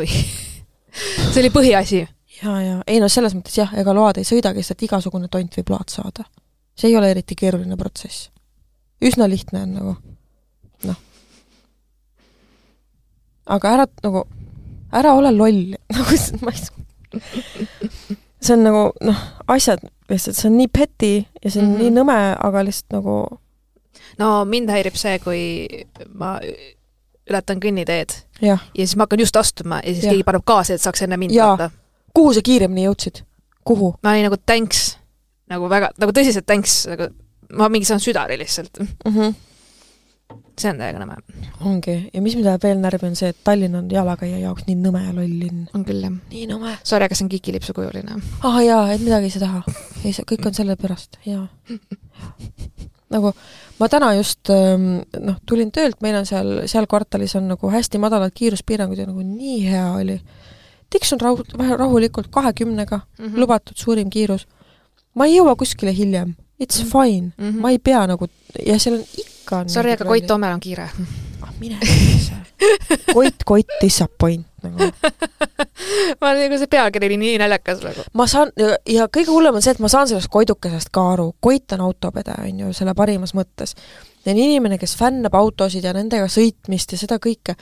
see 1.30 1.42
oli 1.42 1.50
põhiasi. 1.54 2.06
ja, 2.42 2.60
ja 2.62 2.76
ei 2.86 3.00
no 3.00 3.08
selles 3.08 3.34
mõttes 3.34 3.58
jah, 3.58 3.74
ega 3.78 3.94
load 3.94 4.18
ei 4.18 4.28
sõidagi, 4.28 4.62
sest 4.62 4.82
igasugune 4.82 5.28
tont 5.28 5.60
võib 5.60 5.74
load 5.76 5.92
saada. 5.92 6.24
See 6.80 6.90
ei 6.90 6.96
ole 6.96 7.10
eriti 7.12 7.36
keeruline 7.36 7.76
protsess. 7.76 8.30
üsna 9.04 9.28
lihtne 9.28 9.64
on 9.66 9.76
nagu, 9.76 9.94
noh. 10.88 10.98
aga 13.46 13.76
ära 13.76 13.86
nagu, 14.04 14.24
ära 14.92 15.14
ole 15.18 15.32
loll, 15.36 15.62
nagu 15.96 16.20
ma 16.44 16.56
ei 16.56 18.16
see 18.40 18.56
on 18.56 18.64
nagu 18.64 18.82
noh, 19.04 19.22
asjad 19.52 19.82
lihtsalt, 20.10 20.38
see 20.38 20.48
on 20.50 20.58
nii 20.58 20.68
petty 20.72 21.12
ja 21.20 21.50
see 21.50 21.62
on 21.62 21.68
mm 21.68 21.74
-hmm. 21.74 21.82
nii 21.82 21.96
nõme, 21.98 22.18
aga 22.48 22.64
lihtsalt 22.64 22.98
nagu 22.98 23.16
no 24.18 24.44
mind 24.44 24.70
häirib 24.70 24.96
see, 24.96 25.18
kui 25.22 25.42
ma 26.14 26.38
ületan 27.30 27.60
kõnniteed 27.62 28.16
ja, 28.40 28.56
ja 28.56 28.86
siis 28.86 28.96
ma 28.96 29.06
hakkan 29.06 29.20
just 29.20 29.36
astuma 29.36 29.80
ja 29.84 29.92
siis 29.92 30.04
ja. 30.04 30.14
keegi 30.14 30.26
paneb 30.26 30.46
gaasi, 30.46 30.76
et 30.76 30.82
saaks 30.82 31.02
enne 31.06 31.16
mind 31.20 31.36
vaata. 31.36 31.70
kuhu 32.14 32.34
sa 32.34 32.42
kiiremini 32.42 32.86
jõudsid? 32.88 33.22
kuhu? 33.64 33.94
ma 34.02 34.14
olin 34.14 34.28
nagu 34.30 34.40
tänks, 34.46 34.96
nagu 35.50 35.70
väga, 35.70 35.92
nagu 36.00 36.16
tõsiselt 36.16 36.46
tänks, 36.48 36.82
nagu 36.90 37.10
ma 37.58 37.70
mingi 37.72 37.88
saan 37.88 38.02
südari 38.02 38.38
lihtsalt 38.40 38.82
mm. 38.82 39.14
-hmm 39.14 39.38
see 40.60 40.70
on 40.70 40.80
täiega 40.80 41.00
nõme. 41.00 41.16
ongi, 41.66 41.94
ja 42.12 42.20
mis 42.22 42.34
mind 42.36 42.48
ajab 42.50 42.66
veel 42.66 42.80
närvi, 42.82 43.08
on 43.08 43.16
see, 43.18 43.30
et 43.32 43.38
Tallinn 43.44 43.78
on 43.78 43.88
jalakäija 43.90 44.40
jaoks 44.42 44.66
nii 44.66 44.76
nõme 44.80 45.02
ja 45.04 45.14
loll 45.16 45.38
linn. 45.42 45.62
on 45.74 45.84
küll, 45.88 46.02
jah. 46.04 46.12
nii 46.32 46.46
nõme. 46.50 46.74
Sorry, 46.84 47.06
aga 47.06 47.16
see 47.16 47.26
on 47.26 47.32
kikilipsu 47.32 47.74
kujuline. 47.76 48.18
ah, 48.46 48.60
jaa, 48.64 48.84
et 48.94 49.02
midagi 49.04 49.30
ei 49.30 49.34
saa 49.34 49.46
teha. 49.46 49.80
ei 50.04 50.12
saa, 50.16 50.28
kõik 50.28 50.46
on 50.50 50.56
selle 50.56 50.76
pärast, 50.80 51.18
jaa. 51.26 51.46
nagu 53.14 53.32
ma 53.80 53.88
täna 53.90 54.12
just 54.18 54.52
ähm, 54.54 55.02
noh, 55.18 55.40
tulin 55.48 55.72
töölt, 55.74 55.98
meil 56.04 56.20
on 56.20 56.28
seal, 56.28 56.60
seal 56.70 56.86
kvartalis 56.90 57.34
on 57.40 57.48
nagu 57.50 57.72
hästi 57.72 58.00
madalad 58.02 58.34
kiiruspiirangud 58.36 59.00
ja 59.00 59.08
nagu 59.08 59.24
nii 59.24 59.58
hea 59.66 59.86
oli. 59.96 60.20
tiksun 60.90 61.20
rahu, 61.22 61.44
rahulikult 61.56 62.30
kahekümnega 62.34 63.00
mm, 63.00 63.26
-hmm. 63.26 63.38
lubatud 63.38 63.76
suurim 63.76 64.10
kiirus. 64.10 64.46
Ma 65.14 65.26
ei 65.26 65.38
jõua 65.38 65.56
kuskile 65.58 65.94
hiljem, 65.96 66.34
it's 66.60 66.82
mhm. 66.82 66.90
fine 66.92 67.26
mm, 67.36 67.48
-hmm. 67.48 67.60
ma 67.60 67.70
ei 67.70 67.78
pea 67.78 68.06
nagu, 68.10 68.28
ja 68.66 68.78
seal 68.78 69.00
on 69.00 69.04
ikka 69.24 69.64
Sorry, 69.66 69.92
aga 69.96 70.04
Koit 70.04 70.26
Toomel 70.26 70.52
on 70.54 70.60
kiire. 70.60 70.90
ah 71.42 71.52
mine 71.60 71.78
Koit, 73.14 73.44
Koit 73.44 73.66
disappoint 73.82 74.46
nagu 74.62 74.90
ma 76.20 76.32
nagu 76.36 76.58
see 76.60 76.70
pealkiri 76.70 77.08
oli 77.08 77.18
nii 77.20 77.38
naljakas 77.42 77.82
nagu. 77.84 78.04
ma 78.12 78.26
saan, 78.30 78.52
ja 78.88 79.08
kõige 79.12 79.32
hullem 79.32 79.58
on 79.58 79.64
see, 79.64 79.74
et 79.74 79.82
ma 79.82 79.90
saan 79.92 80.08
sellest 80.10 80.30
Koidukesest 80.32 80.92
ka 80.94 81.06
aru, 81.14 81.30
Koit 81.40 81.72
on 81.76 81.84
autopede, 81.88 82.36
on 82.44 82.64
ju, 82.66 82.72
selle 82.76 82.94
parimas 82.98 83.34
mõttes. 83.36 83.74
ja 84.24 84.34
on 84.34 84.42
inimene, 84.42 84.78
kes 84.78 84.96
fännab 85.00 85.34
autosid 85.38 85.84
ja 85.84 85.94
nendega 85.96 86.28
sõitmist 86.30 86.92
ja 86.92 87.00
seda 87.00 87.20
kõike, 87.22 87.56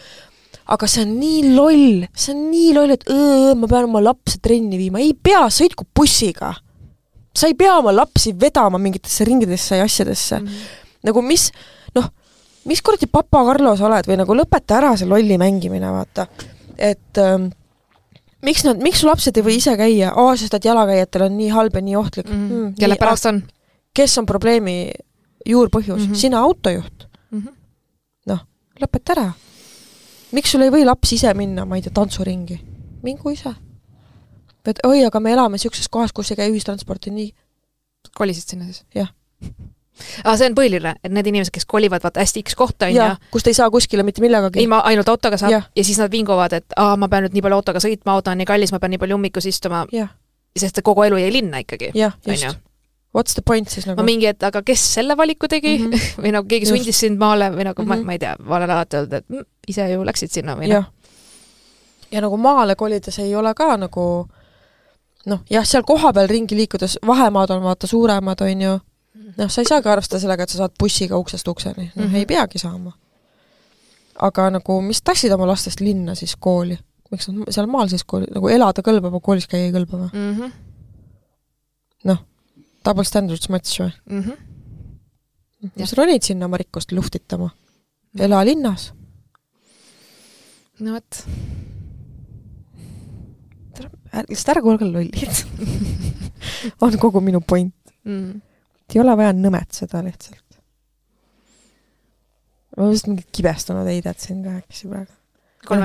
aga 0.75 0.89
see 0.91 1.05
on 1.07 1.15
nii 1.21 1.43
loll, 1.55 2.07
see 2.15 2.35
on 2.35 2.49
nii 2.53 2.73
loll, 2.77 2.95
et 2.97 3.07
õõ, 3.13 3.55
ma 3.59 3.71
pean 3.71 3.89
oma 3.89 4.03
lapse 4.05 4.41
trenni 4.43 4.81
viima, 4.81 5.03
ei 5.03 5.15
pea, 5.15 5.47
sõitku 5.53 5.89
bussiga. 5.97 6.55
Sa 7.39 7.49
ei 7.51 7.55
pea 7.59 7.76
oma 7.78 7.95
lapsi 7.95 8.34
vedama 8.41 8.80
mingitesse 8.82 9.26
ringidesse 9.28 9.78
ja 9.78 9.86
asjadesse 9.86 10.41
mm. 10.41 10.47
-hmm. 10.47 11.05
nagu 11.09 11.22
mis, 11.22 11.51
noh, 11.95 12.11
mis 12.64 12.82
kuradi 12.82 13.07
papa 13.07 13.45
Carlo 13.47 13.76
sa 13.76 13.86
oled 13.86 14.11
või 14.11 14.18
nagu 14.20 14.36
lõpeta 14.36 14.78
ära 14.80 14.97
see 14.97 15.09
lolli 15.09 15.39
mängimine, 15.39 15.93
vaata. 15.93 16.26
et 16.78 17.18
ähm, 17.22 17.51
miks 18.43 18.64
nad, 18.64 18.80
miks 18.82 19.03
su 19.03 19.09
lapsed 19.09 19.36
ei 19.36 19.45
või 19.47 19.59
ise 19.59 19.74
käia, 19.78 20.12
aa, 20.14 20.36
sest 20.36 20.55
et 20.55 20.64
jalakäijatel 20.64 21.26
on 21.28 21.36
nii 21.39 21.51
halb 21.55 21.74
ja 21.74 21.82
nii 21.82 21.97
ohtlik 21.97 22.28
mm. 22.30 22.49
-hmm. 22.49 22.74
kelle 22.78 22.97
pärast 22.97 23.26
on? 23.26 23.43
kes 23.95 24.18
on 24.18 24.26
probleemi 24.26 24.91
juurpõhjus 25.47 26.03
mm, 26.03 26.11
-hmm. 26.12 26.14
sina 26.14 26.41
autojuht 26.41 27.07
mm 27.30 27.39
-hmm.. 27.39 27.55
noh, 28.26 28.41
lõpeta 28.82 29.14
ära. 29.16 29.32
miks 30.32 30.51
sul 30.51 30.62
ei 30.62 30.70
või 30.70 30.84
laps 30.84 31.12
ise 31.12 31.34
minna, 31.34 31.64
ma 31.64 31.76
ei 31.76 31.82
tea, 31.82 31.93
tantsuringi? 31.95 32.61
mingu 33.03 33.30
ise. 33.30 33.55
Et 34.69 34.81
oi, 34.87 35.03
aga 35.09 35.21
me 35.21 35.33
elame 35.33 35.59
niisuguses 35.59 35.89
kohas, 35.89 36.12
kus 36.12 36.31
ei 36.33 36.41
käi 36.41 36.53
ühistransporti, 36.53 37.11
nii. 37.14 37.33
kolisid 38.19 38.55
sinna 38.55 38.69
siis? 38.69 38.85
jah 38.95 39.12
aga 40.25 40.35
see 40.39 40.49
on 40.51 40.57
põhiline, 40.59 40.93
et 41.03 41.12
need 41.14 41.29
inimesed, 41.31 41.53
kes 41.55 41.66
kolivad 41.69 42.05
vaata 42.05 42.23
hästi 42.23 42.43
X 42.47 42.57
kohta, 42.59 42.89
on 42.89 42.95
ju. 42.95 43.09
kust 43.35 43.51
ei 43.51 43.57
saa 43.57 43.71
kuskile 43.75 44.05
mitte 44.07 44.23
millegagi. 44.25 44.62
ilma 44.62 44.81
ainult 44.89 45.11
autoga 45.11 45.39
saab 45.41 45.55
ja. 45.55 45.62
ja 45.77 45.85
siis 45.85 45.99
nad 46.01 46.12
vinguvad, 46.12 46.55
et 46.61 46.77
aa, 46.77 46.97
ma 47.01 47.09
pean 47.11 47.27
nüüd 47.27 47.37
nii 47.37 47.45
palju 47.47 47.59
autoga 47.61 47.83
sõitma, 47.83 48.14
auto 48.14 48.33
on 48.33 48.41
nii 48.41 48.49
kallis, 48.49 48.73
ma 48.75 48.81
pean 48.83 48.95
nii 48.95 49.03
palju 49.03 49.19
ummikus 49.19 49.49
istuma. 49.51 49.85
sest 50.59 50.81
kogu 50.83 51.05
elu 51.07 51.21
jäi 51.23 51.33
linna 51.33 51.62
ikkagi. 51.64 51.93
jah, 51.99 52.16
just. 52.27 52.64
What's 53.16 53.35
the 53.35 53.43
point 53.43 53.71
siis 53.73 53.87
nagu? 53.87 53.97
ma 53.97 54.05
mingi, 54.05 54.29
et 54.29 54.43
aga 54.45 54.61
kes 54.62 54.83
selle 54.99 55.16
valiku 55.16 55.49
tegi 55.49 55.79
mm 55.79 55.91
-hmm. 55.91 56.09
või 56.23 56.33
nagu 56.33 56.49
keegi 56.49 56.66
just. 56.66 56.77
sundis 56.77 57.01
sind 57.01 57.19
maale 57.19 57.51
või 57.51 57.64
nagu 57.64 57.83
mm 57.83 57.85
-hmm. 57.85 57.89
ma, 57.89 57.97
mhm. 57.97 58.07
ma 58.07 58.12
ei 58.12 58.19
tea, 58.19 58.37
ma 58.39 58.57
olen 58.57 58.71
alati 58.71 58.97
öelnud, 58.97 59.12
et 59.12 59.29
mm, 59.29 59.45
ise 59.69 59.91
ju 59.91 60.05
läksid 60.05 60.31
sinna 60.31 60.57
või 60.57 60.69
noh. 60.69 60.85
ja 62.11 62.21
nagu 62.21 62.37
maale 62.37 62.77
kolides 62.77 63.19
ei 63.19 63.35
ole 63.35 63.55
ka 63.55 63.77
nagu 63.77 64.29
noh, 65.29 65.43
jah, 65.51 65.66
seal 65.66 65.85
kohapeal 65.87 66.29
ringi 66.31 66.57
liikudes, 66.57 66.99
vahemaad 67.07 67.53
on 67.57 67.62
vaata 67.66 67.87
suuremad, 67.91 68.41
on 68.47 68.64
ju, 68.64 68.74
noh, 69.37 69.51
sa 69.51 69.62
ei 69.62 69.68
saagi 69.68 69.91
arvestada 69.93 70.22
sellega, 70.22 70.47
et 70.47 70.55
sa 70.55 70.62
saad 70.62 70.74
bussiga 70.81 71.18
uksest 71.20 71.49
ukseni, 71.49 71.91
noh 71.95 72.05
mm 72.05 72.11
-hmm. 72.11 72.16
ei 72.16 72.26
peagi 72.26 72.59
saama. 72.59 72.93
aga 74.18 74.51
nagu, 74.51 74.81
mis 74.83 75.03
tassid 75.03 75.33
oma 75.33 75.47
lastest 75.47 75.81
linna 75.81 76.14
siis 76.14 76.37
kooli? 76.37 76.79
miks 77.11 77.29
nad 77.29 77.53
seal 77.53 77.66
maal 77.66 77.89
siis 77.89 78.05
kooli, 78.05 78.26
nagu 78.35 78.49
elada 78.49 78.83
kõlbab, 78.85 79.14
aga 79.14 79.20
koolis 79.24 79.47
käia 79.47 79.68
ei 79.68 79.72
kõlba 79.72 80.03
või 80.03 80.11
mm 80.12 80.35
-hmm.? 80.35 80.53
noh, 82.05 82.18
double 82.85 83.05
standards 83.05 83.49
match 83.49 83.81
või 83.81 83.93
mm? 84.11 84.22
-hmm. 84.22 85.70
mis 85.76 85.93
ronid 85.93 86.22
sinna 86.22 86.47
oma 86.47 86.57
rikkust 86.57 86.93
luhtitama? 86.93 87.51
ela 88.18 88.45
linnas. 88.45 88.93
no 90.81 90.93
vot. 90.93 91.24
Lihtsalt 94.29 94.55
ära 94.57 94.65
kuulge 94.65 94.89
lollid 94.89 95.43
on 96.85 96.99
kogu 96.99 97.21
minu 97.25 97.41
point 97.41 97.75
mm 98.05 98.49
ei 98.95 99.03
ole 99.03 99.15
vaja 99.17 99.35
nõmetseda 99.37 100.03
lihtsalt. 100.05 100.59
ma 102.79 102.89
vist 102.93 103.09
mingit 103.11 103.29
kibestunud 103.35 103.89
heidet 103.89 104.21
siin 104.23 104.43
ka 104.45 104.57
äkki 104.61 104.89
praegu. 104.89 105.13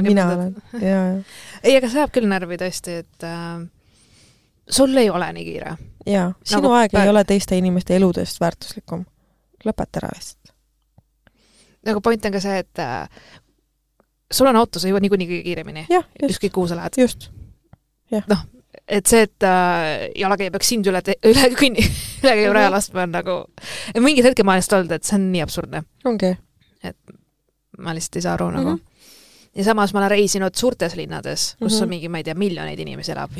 mina 0.01 0.27
olen, 0.31 0.55
jaa, 0.73 0.89
jaa. 0.89 1.21
ei, 1.65 1.75
aga 1.77 1.89
see 1.89 2.01
ajab 2.01 2.13
küll 2.15 2.29
närvi 2.29 2.59
tõesti, 2.61 2.99
et 3.03 3.27
äh, 3.27 3.65
sul 4.69 4.95
ei 4.97 5.09
ole 5.09 5.31
nii 5.35 5.45
kiire. 5.49 5.75
jaa, 6.07 6.31
sinu 6.43 6.61
nagu 6.61 6.75
aeg 6.79 6.97
ei 7.01 7.11
ole 7.11 7.25
teiste 7.27 7.57
inimeste 7.59 7.97
eludest 7.97 8.41
väärtuslikum. 8.43 9.05
lõpeta 9.65 10.03
ära 10.03 10.13
lihtsalt. 10.15 10.53
nagu 11.89 12.01
point 12.01 12.25
on 12.25 12.37
ka 12.37 12.43
see, 12.43 12.63
et 12.63 12.83
äh, 12.83 13.07
sul 14.31 14.47
on 14.47 14.61
auto, 14.61 14.79
sa 14.79 14.91
jõuad 14.91 15.03
niikuinii 15.03 15.31
kõige 15.31 15.47
kiiremini. 15.49 15.87
ükskõik 16.29 16.55
kuhu 16.55 16.71
sa 16.71 16.79
lähed. 16.79 17.01
just. 17.03 17.31
Noh, 18.27 18.45
et 18.87 19.09
see, 19.09 19.25
et 19.27 19.45
äh, 19.47 20.09
jalakäija 20.19 20.53
peaks 20.53 20.71
sind 20.73 20.87
üle, 20.89 21.01
üle 21.31 21.49
kõnni, 21.57 21.83
üle 22.23 22.37
käiva 22.39 22.55
raja 22.57 22.71
laskma, 22.73 23.05
on 23.07 23.13
nagu, 23.15 23.37
mingid 23.99 24.27
hetked 24.27 24.45
ma 24.45 24.55
olen 24.55 24.63
lihtsalt 24.63 24.79
olnud, 24.79 24.95
et 24.97 25.07
see 25.07 25.19
on 25.19 25.29
nii 25.33 25.43
absurdne. 25.45 25.83
ongi. 26.09 26.33
et 26.83 26.97
ma 27.79 27.95
lihtsalt 27.95 28.19
ei 28.19 28.25
saa 28.25 28.33
aru 28.37 28.49
mm 28.49 28.55
-hmm. 28.55 28.63
nagu. 28.63 28.77
Mhm. 28.77 29.55
ja 29.55 29.63
samas 29.63 29.93
ma 29.93 29.99
olen 29.99 30.11
reisinud 30.11 30.55
suurtes 30.55 30.95
linnades, 30.95 31.55
kus 31.59 31.73
mm 31.73 31.77
-hmm. 31.77 31.83
on 31.83 31.89
mingi, 31.89 32.09
ma 32.09 32.17
ei 32.17 32.23
tea, 32.23 32.35
miljoneid 32.35 32.79
inimesi 32.79 33.11
elab. 33.11 33.31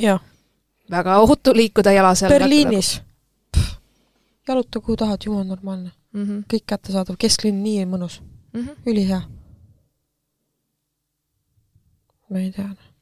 väga 0.92 1.18
ohutu 1.18 1.54
liikuda 1.54 1.92
jala 1.92 2.16
seal. 2.16 2.32
Berliinis 2.32 3.02
nagu.... 3.56 3.68
jaluta 4.48 4.80
kuhu 4.80 4.98
tahad, 4.98 5.20
jumal 5.26 5.44
normaalne 5.44 5.92
mm. 6.14 6.24
-hmm. 6.24 6.44
kõik 6.54 6.64
kättesaadav, 6.68 7.16
kesklinn 7.20 7.64
nii 7.64 7.86
mõnus 7.86 8.22
mm 8.54 8.62
-hmm., 8.62 8.76
ülihea. 8.86 9.22
ma 12.30 12.40
ei 12.40 12.52
tea 12.52 12.93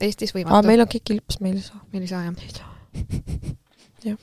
Eestis 0.00 0.34
võimatu. 0.34 0.66
meil 0.66 0.82
on 0.82 0.90
kikilips, 0.90 1.40
meil 1.44 1.58
ei 1.60 1.62
saa. 1.62 1.80
meil 1.92 2.02
ei 2.06 2.10
saa, 2.10 2.24
jah? 2.24 2.34
ei 2.42 2.50
saa. 2.50 2.70
jah, 4.10 4.18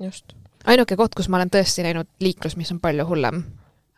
just. 0.00 0.36
ainuke 0.68 0.96
koht, 0.96 1.16
kus 1.16 1.30
ma 1.32 1.40
olen 1.40 1.52
tõesti 1.52 1.84
näinud 1.86 2.10
liiklust, 2.22 2.60
mis 2.60 2.72
on 2.74 2.80
palju 2.82 3.06
hullem 3.08 3.42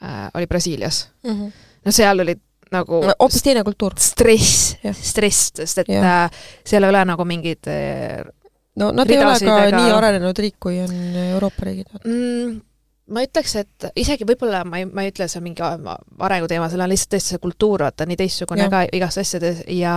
äh,, 0.02 0.28
oli 0.34 0.46
Brasiilias 0.50 1.08
mm. 1.24 1.30
-hmm. 1.30 1.66
no 1.84 1.92
seal 1.92 2.20
oli 2.26 2.36
nagu 2.74 3.02
hoopis 3.02 3.40
no, 3.42 3.44
teine 3.44 3.64
kultuur. 3.64 3.94
stress, 3.98 4.76
stress, 4.92 5.52
sest 5.56 5.84
et 5.84 5.92
äh, 5.98 6.30
seal 6.64 6.86
ei 6.86 6.94
ole 6.94 7.04
nagu 7.04 7.26
mingid 7.28 7.70
äh, 7.70 8.24
no 8.80 8.90
nad 8.92 9.10
ei 9.10 9.18
ole 9.22 9.34
ka 9.40 9.58
nii 9.76 9.90
arenenud 9.98 10.38
riik, 10.38 10.56
kui 10.60 10.80
on 10.82 10.94
Euroopa 11.30 11.68
riigid 11.68 11.90
mm, 12.04 12.60
ma 13.12 13.24
ütleks, 13.24 13.56
et 13.60 13.88
isegi 14.00 14.26
võib-olla 14.28 14.64
ma 14.64 14.80
ei, 14.80 14.88
ma 14.88 15.04
ei 15.04 15.12
ütle, 15.12 15.28
see 15.28 15.40
on 15.40 15.48
mingi 15.48 15.64
arenguteema, 15.64 16.68
seal 16.72 16.84
on 16.84 16.92
lihtsalt 16.92 17.16
tõesti 17.16 17.34
see 17.34 17.42
kultuur, 17.42 17.84
vaata, 17.84 18.06
nii 18.08 18.20
teistsugune 18.20 18.68
ka 18.72 18.84
igast 18.96 19.20
asjades 19.20 19.64
ja 19.68 19.94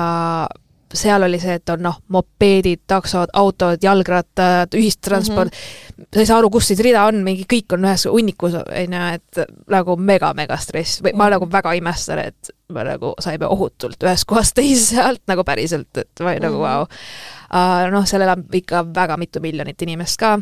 seal 0.93 1.23
oli 1.23 1.39
see, 1.39 1.57
et 1.59 1.69
on 1.69 1.81
noh, 1.83 1.97
mopeedid, 2.15 2.85
taksod, 2.87 3.31
autod, 3.35 3.81
jalgrattad, 3.83 4.75
ühistransport 4.77 5.51
mm, 5.51 5.57
-hmm. 5.57 6.07
sa 6.13 6.19
ei 6.19 6.29
saa 6.29 6.37
aru, 6.39 6.49
kus 6.49 6.67
siis 6.67 6.79
rida 6.79 7.03
on, 7.09 7.19
mingi 7.23 7.43
kõik 7.53 7.75
on 7.75 7.87
ühes 7.87 8.05
hunnikus, 8.07 8.55
on 8.55 8.95
ju, 8.95 9.01
et 9.13 9.41
nagu 9.71 9.97
mega-mega 9.99 10.57
stress 10.57 11.01
või 11.01 11.11
mm 11.11 11.13
-hmm. 11.13 11.17
ma 11.17 11.29
nagu 11.35 11.49
väga 11.51 11.73
imestan, 11.73 12.19
et 12.19 12.51
me 12.71 12.83
nagu 12.83 13.13
saime 13.19 13.47
ohutult 13.47 14.03
ühest 14.03 14.25
kohast 14.27 14.55
teise 14.55 14.95
sealt 14.95 15.21
nagu 15.27 15.43
päriselt, 15.43 15.91
et 15.97 16.09
ma 16.19 16.29
olin 16.29 16.41
mm 16.41 16.45
-hmm. 16.45 16.51
nagu 16.51 16.59
vau 16.59 16.87
wow.. 16.87 17.91
noh, 17.91 18.07
seal 18.07 18.21
elab 18.21 18.55
ikka 18.55 18.85
väga 18.95 19.17
mitu 19.17 19.39
miljonit 19.39 19.81
inimest 19.81 20.19
ka 20.19 20.39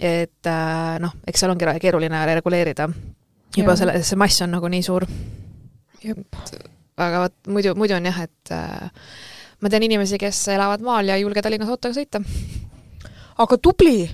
et 0.00 0.48
äh, 0.48 0.94
noh, 1.02 1.16
eks 1.28 1.42
seal 1.42 1.52
ongi 1.52 1.68
keeruline 1.80 2.24
reguleerida. 2.34 2.88
juba 3.56 3.76
selle, 3.76 3.98
see 4.02 4.16
mass 4.16 4.42
on 4.42 4.54
nagu 4.56 4.68
nii 4.68 4.82
suur. 4.82 5.06
aga 6.96 7.26
vot 7.26 7.36
muidu, 7.48 7.74
muidu 7.78 7.96
on 7.98 8.08
jah, 8.08 8.22
et 8.24 8.54
äh, 8.54 8.88
ma 9.60 9.70
tean 9.70 9.86
inimesi, 9.86 10.18
kes 10.18 10.48
elavad 10.54 10.82
maal 10.84 11.08
ja 11.08 11.16
ei 11.16 11.26
julge 11.26 11.42
Tallinnas 11.42 11.70
autoga 11.70 11.96
sõita. 11.98 12.22
aga 13.38 13.58
tubli! 13.58 14.10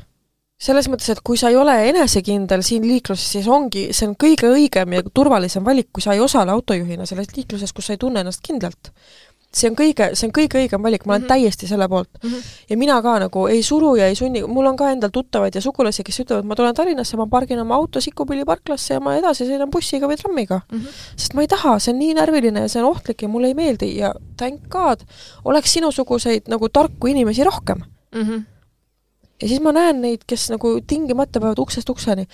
selles 0.58 0.88
mõttes, 0.90 1.06
et 1.12 1.20
kui 1.22 1.38
sa 1.38 1.52
ei 1.52 1.56
ole 1.56 1.74
enesekindel 1.92 2.64
siin 2.66 2.82
liikluses, 2.82 3.28
siis 3.36 3.46
ongi, 3.46 3.92
see 3.94 4.08
on 4.08 4.16
kõige 4.18 4.48
õigem 4.50 4.96
ja 4.96 5.04
turvalisem 5.06 5.62
valik, 5.62 5.92
kui 5.94 6.02
sa 6.02 6.16
ei 6.16 6.22
osale 6.24 6.50
autojuhina 6.50 7.06
selles 7.06 7.30
liikluses, 7.36 7.70
kus 7.72 7.86
sa 7.86 7.94
ei 7.94 8.00
tunne 8.02 8.24
ennast 8.24 8.42
kindlalt 8.42 8.90
see 9.58 9.70
on 9.70 9.76
kõige, 9.78 10.08
see 10.18 10.28
on 10.28 10.34
kõige 10.34 10.60
õigem 10.60 10.84
valik, 10.84 11.04
ma 11.06 11.14
olen 11.14 11.22
mm 11.22 11.26
-hmm. 11.26 11.44
täiesti 11.44 11.68
selle 11.68 11.88
poolt 11.88 12.10
mm. 12.22 12.30
-hmm. 12.30 12.42
ja 12.70 12.76
mina 12.76 13.00
ka 13.02 13.18
nagu 13.24 13.46
ei 13.46 13.62
suru 13.62 13.94
ja 13.96 14.06
ei 14.06 14.14
sunni, 14.14 14.42
mul 14.46 14.66
on 14.66 14.76
ka 14.76 14.90
endal 14.90 15.10
tuttavaid 15.12 15.54
ja 15.54 15.60
sugulasi, 15.60 16.04
kes 16.04 16.20
ütlevad, 16.24 16.44
ma 16.44 16.54
tulen 16.54 16.74
Tallinnasse, 16.74 17.16
ma 17.16 17.26
pargin 17.26 17.60
oma 17.60 17.74
auto 17.74 18.00
Sikupilli 18.00 18.44
parklasse 18.44 18.94
ja 18.94 19.00
ma 19.00 19.16
edasi 19.16 19.46
sõidan 19.48 19.70
bussiga 19.70 20.06
või 20.06 20.16
trammiga 20.16 20.60
mm. 20.72 20.78
-hmm. 20.78 21.00
sest 21.16 21.34
ma 21.34 21.42
ei 21.42 21.48
taha, 21.48 21.78
see 21.78 21.92
on 21.92 21.98
nii 21.98 22.14
närviline 22.14 22.60
ja 22.60 22.68
see 22.68 22.82
on 22.82 22.90
ohtlik 22.90 23.22
ja 23.22 23.28
mulle 23.28 23.46
ei 23.46 23.54
meeldi 23.54 23.96
ja 23.96 24.14
thank 24.36 24.68
god, 24.68 25.04
oleks 25.44 25.72
sinusuguseid 25.72 26.48
nagu 26.48 26.68
tarku 26.68 27.06
inimesi 27.06 27.44
rohkem 27.44 27.82
mm. 28.14 28.22
-hmm 28.22 28.46
ja 29.42 29.48
siis 29.48 29.60
ma 29.60 29.72
näen 29.72 30.00
neid, 30.00 30.24
kes 30.26 30.50
nagu 30.50 30.80
tingimata 30.86 31.40
peavad 31.40 31.58
uksest 31.58 31.90
ukseni 31.90 32.26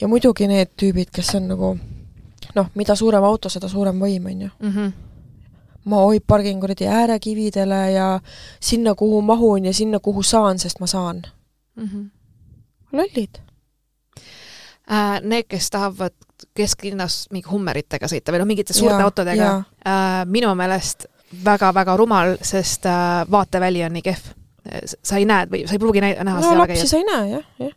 ja 0.00 0.08
muidugi 0.08 0.46
need 0.46 0.70
tüübid, 0.82 1.10
kes 1.12 1.34
on 1.34 1.48
nagu 1.48 1.78
noh, 2.54 2.68
mida 2.74 2.94
suurem 2.94 3.24
auto, 3.24 3.48
seda 3.48 3.68
suurem 3.68 3.98
võim, 3.98 4.26
on 4.30 4.40
ju 4.46 4.50
mhm 4.60 5.11
ma 5.84 6.02
oi, 6.06 6.20
pargin 6.26 6.60
kuradi 6.60 6.86
äärekividele 6.86 7.90
ja 7.92 8.20
sinna, 8.60 8.94
kuhu 8.94 9.22
mahun 9.22 9.64
ja 9.64 9.72
sinna, 9.74 9.98
kuhu 9.98 10.22
saan, 10.22 10.58
sest 10.58 10.80
ma 10.80 10.86
saan 10.86 11.22
mm. 11.76 11.88
-hmm. 11.88 12.10
lollid 12.92 13.40
äh,. 14.90 15.20
Need, 15.22 15.44
kes 15.48 15.70
tahavad 15.70 16.14
kesklinnas 16.54 17.26
mingi 17.30 17.48
Hummeritega 17.48 18.08
sõita 18.10 18.32
või 18.32 18.42
noh, 18.42 18.46
mingite 18.46 18.74
suurte 18.74 18.98
ja, 18.98 19.04
autodega, 19.04 19.50
äh, 19.86 20.22
minu 20.26 20.54
meelest 20.54 21.06
väga-väga 21.44 21.96
rumal, 21.96 22.36
sest 22.42 22.86
äh, 22.86 23.22
vaateväli 23.30 23.84
on 23.84 23.92
nii 23.92 24.02
kehv. 24.02 24.32
sa 25.02 25.16
ei 25.18 25.24
näe 25.26 25.48
või 25.50 25.64
sa 25.66 25.74
ei 25.74 25.80
pruugi 25.82 26.00
näha 26.00 26.22
no 26.22 26.50
lapsi 26.54 26.86
sa 26.86 27.00
ei 27.00 27.02
näe 27.02 27.30
jah, 27.32 27.46
jah. 27.58 27.72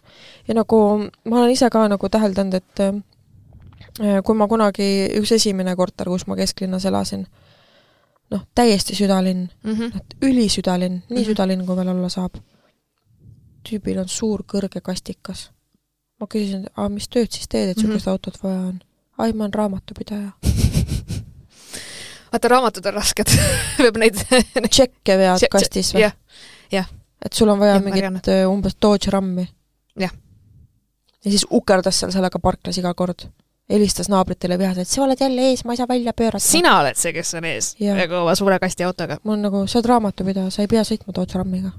ja 0.47 0.53
nagu 0.53 0.77
ma 1.25 1.39
olen 1.39 1.49
ise 1.49 1.69
ka 1.73 1.87
nagu 1.89 2.09
täheldanud, 2.09 2.53
et 2.53 2.83
äh, 2.85 4.19
kui 4.25 4.37
ma 4.37 4.47
kunagi, 4.47 4.89
üks 5.17 5.31
esimene 5.33 5.75
korter, 5.75 6.11
kus 6.13 6.27
ma 6.27 6.37
kesklinnas 6.37 6.85
elasin, 6.85 7.25
noh, 8.31 8.41
täiesti 8.55 8.95
südalinn 8.95 9.49
mm, 9.63 9.73
-hmm. 9.73 10.01
ülisüdalinn, 10.21 10.93
nii 10.93 11.09
mm 11.09 11.21
-hmm. 11.21 11.25
südalinn, 11.25 11.65
kui 11.65 11.75
veel 11.75 11.87
olla 11.87 12.09
saab. 12.09 12.35
tüübil 13.69 13.99
on 13.99 14.07
suur 14.07 14.43
kõrge 14.53 14.81
kastikas. 14.81 15.51
ma 16.19 16.27
küsisin, 16.27 16.67
aa, 16.75 16.89
mis 16.89 17.09
tööd 17.09 17.31
siis 17.31 17.47
teed, 17.47 17.69
et 17.69 17.77
niisugust 17.77 18.05
mm 18.05 18.09
-hmm. 18.09 18.11
autot 18.11 18.43
vaja 18.43 18.59
on? 18.59 18.79
ai, 19.17 19.33
ma 19.33 19.43
olen 19.43 19.53
raamatupidaja 19.53 20.31
vaata, 22.31 22.47
raamatud 22.47 22.85
on 22.85 22.93
rasked 22.93 23.37
peab 23.77 23.97
neid 23.97 24.19
tšekke 24.69 25.17
vead 25.17 25.47
kastis 25.51 25.93
või? 25.95 26.01
jah, 26.01 26.13
jah. 26.71 26.89
et 27.25 27.33
sul 27.33 27.49
on 27.49 27.59
vaja 27.59 27.79
ja, 27.79 27.81
mingit 27.81 28.27
äh, 28.27 28.45
umbes 28.49 28.77
Dodge 28.81 29.11
Rammi? 29.11 29.47
jah. 29.99 30.11
ja 31.25 31.31
siis 31.31 31.45
ukerdas 31.49 31.99
seal 31.99 32.11
sellega 32.11 32.39
parklas 32.39 32.77
iga 32.81 32.93
kord 32.93 33.27
helistas 33.69 34.09
naabritele 34.09 34.57
vihaselt, 34.59 34.87
sa 34.87 35.01
oled 35.03 35.19
jälle 35.19 35.49
ees, 35.49 35.65
ma 35.65 35.73
ei 35.73 35.77
saa 35.77 35.87
välja 35.89 36.13
pöörata. 36.13 36.39
sina 36.39 36.79
oled 36.79 36.97
see, 36.99 37.13
kes 37.13 37.33
on 37.33 37.45
ees 37.49 37.71
nagu 37.81 38.19
oma 38.21 38.35
suure 38.35 38.59
kasti 38.61 38.85
autoga. 38.85 39.17
mul 39.23 39.33
on 39.33 39.41
nagu, 39.47 39.63
sa 39.67 39.79
oled 39.79 39.89
raamatupidaja, 39.89 40.51
sa 40.53 40.61
ei 40.61 40.69
pea 40.69 40.83
sõitma 40.85 41.15
Dodge 41.15 41.39
Rammiga. 41.39 41.71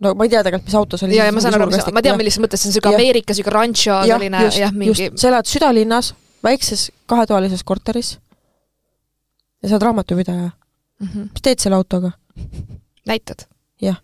no 0.00 0.14
ma 0.14 0.26
ei 0.26 0.32
tea 0.32 0.42
tegelikult, 0.42 0.66
mis 0.66 0.78
auto 0.80 0.98
see 0.98 1.06
oli. 1.06 1.20
ja, 1.20 1.28
ja 1.28 1.34
ma 1.34 1.42
saan 1.44 1.54
aru, 1.54 1.68
mis, 1.70 1.86
ma 1.94 2.02
tean, 2.02 2.18
millises 2.18 2.42
mõttes, 2.42 2.62
see 2.62 2.70
on 2.70 2.74
niisugune 2.74 2.98
Ameerika 2.98 3.30
niisugune 3.34 3.54
rancho 3.54 4.00
selline 4.08 4.42
jah, 4.56 4.74
mingi 4.74 4.90
just, 4.90 5.22
sa 5.22 5.30
elad 5.30 5.50
südalinnas, 5.50 6.12
väikses 6.46 6.88
kahetoalises 7.10 7.62
korteris 7.68 8.16
ja 9.62 9.68
sa 9.68 9.76
oled 9.76 9.86
raamatupidaja 9.86 10.48
mm. 10.48 11.06
-hmm. 11.06 11.28
mis 11.30 11.42
teed 11.46 11.62
selle 11.62 11.78
autoga? 11.78 12.10
näitad. 13.06 13.46
jah. 13.82 14.02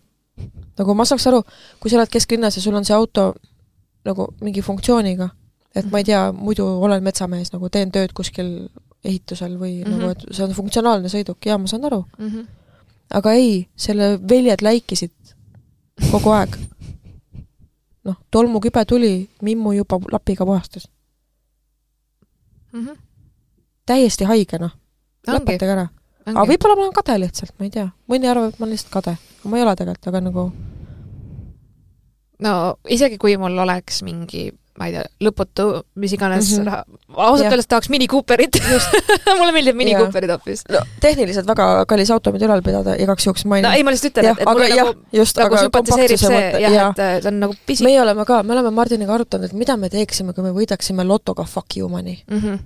nagu 0.79 0.95
ma 0.95 1.05
saaks 1.05 1.27
aru, 1.27 1.43
kui 1.79 1.91
sa 1.91 1.99
elad 1.99 2.13
kesklinnas 2.13 2.55
ja 2.55 2.63
sul 2.63 2.79
on 2.79 2.85
see 2.85 2.95
auto 2.95 3.33
nagu 4.05 4.31
mingi 4.39 4.61
funktsiooniga 4.61 5.27
et 5.77 5.89
ma 5.91 6.01
ei 6.01 6.07
tea, 6.07 6.21
muidu 6.33 6.65
olen 6.65 7.03
metsamees, 7.05 7.51
nagu 7.53 7.69
teen 7.73 7.91
tööd 7.93 8.13
kuskil 8.17 8.51
ehitusel 9.05 9.57
või 9.59 9.79
mm 9.79 9.83
-hmm. 9.91 9.99
nagu, 10.01 10.11
et 10.15 10.35
see 10.35 10.45
on 10.45 10.55
funktsionaalne 10.57 11.11
sõiduk, 11.11 11.39
jaa, 11.45 11.57
ma 11.57 11.67
saan 11.67 11.85
aru 11.85 12.03
mm. 12.17 12.29
-hmm. 12.29 12.47
aga 13.19 13.33
ei, 13.37 13.67
selle 13.75 14.17
väljad 14.29 14.63
läikisid 14.65 15.13
kogu 16.11 16.33
aeg. 16.35 16.57
noh, 18.03 18.15
tolmukübe 18.31 18.85
tuli, 18.85 19.29
Mimmu 19.41 19.71
juba 19.71 19.99
lapiga 20.11 20.45
puhastas 20.45 20.89
mm. 22.73 22.85
-hmm. 22.85 22.97
täiesti 23.85 24.23
haige, 24.23 24.59
noh. 24.59 24.71
lõpetage 25.27 25.71
ära. 25.71 25.87
aga 26.25 26.47
võib-olla 26.47 26.75
ma 26.75 26.81
olen 26.81 26.93
kade 26.93 27.19
lihtsalt, 27.19 27.53
ma 27.59 27.65
ei 27.65 27.71
tea. 27.71 27.89
mõni 28.07 28.29
arvab, 28.29 28.49
et 28.49 28.59
ma 28.59 28.65
olen 28.65 28.73
lihtsalt 28.73 28.93
kade. 28.93 29.17
ma 29.43 29.57
ei 29.57 29.63
ole 29.63 29.75
tegelikult, 29.75 30.07
aga 30.07 30.21
nagu 30.21 30.51
no 32.39 32.53
isegi 32.89 33.17
kui 33.17 33.37
mul 33.37 33.57
oleks 33.57 34.03
mingi 34.03 34.51
ma 34.77 34.87
ei 34.87 34.93
tea, 34.93 35.03
lõputu, 35.25 35.65
mis 35.97 36.13
iganes 36.13 36.51
mm 36.51 36.59
-hmm. 36.59 36.67
raha, 36.69 37.25
ausalt 37.29 37.49
öeldes 37.49 37.67
tahaks 37.67 37.89
Mini 37.89 38.07
Cooperit 38.07 38.59
mulle 39.39 39.51
meeldib 39.55 39.77
Mini. 39.77 39.95
Cooperid 39.97 40.29
hoopis. 40.29 40.61
no 40.69 40.81
tehniliselt 41.01 41.47
väga 41.49 41.85
kallis 41.89 42.11
auto, 42.13 42.31
mida 42.35 42.45
ülal 42.45 42.61
pidada, 42.65 42.95
igaks 43.01 43.25
juhuks 43.25 43.45
mainin. 43.45 43.67
no 43.67 43.73
ei, 43.75 43.83
ma 43.83 43.93
lihtsalt 43.93 44.13
ütlen, 44.13 44.29
et, 44.31 44.41
et 44.43 44.51
mulle 44.51 44.67
jah, 44.69 44.91
nagu, 44.91 45.17
just, 45.19 45.41
nagu 45.41 45.57
sümpatiseerib 45.63 46.21
see 46.21 46.43
jah 46.61 46.75
ja., 46.77 46.87
et 46.93 47.23
see 47.23 47.31
on 47.31 47.39
nagu 47.45 47.57
pisi. 47.65 47.85
meie 47.87 48.01
oleme 48.01 48.25
ka, 48.25 48.43
me 48.43 48.53
oleme 48.53 48.73
Mardiniga 48.77 49.15
arutanud, 49.17 49.49
et 49.49 49.57
mida 49.57 49.77
me 49.77 49.89
teeksime, 49.93 50.35
kui 50.37 50.45
me 50.45 50.53
võidaksime 50.53 51.05
lotoga 51.07 51.47
fuck 51.49 51.77
you 51.77 51.89
money 51.89 52.19
mm. 52.27 52.37
-hmm. 52.37 52.59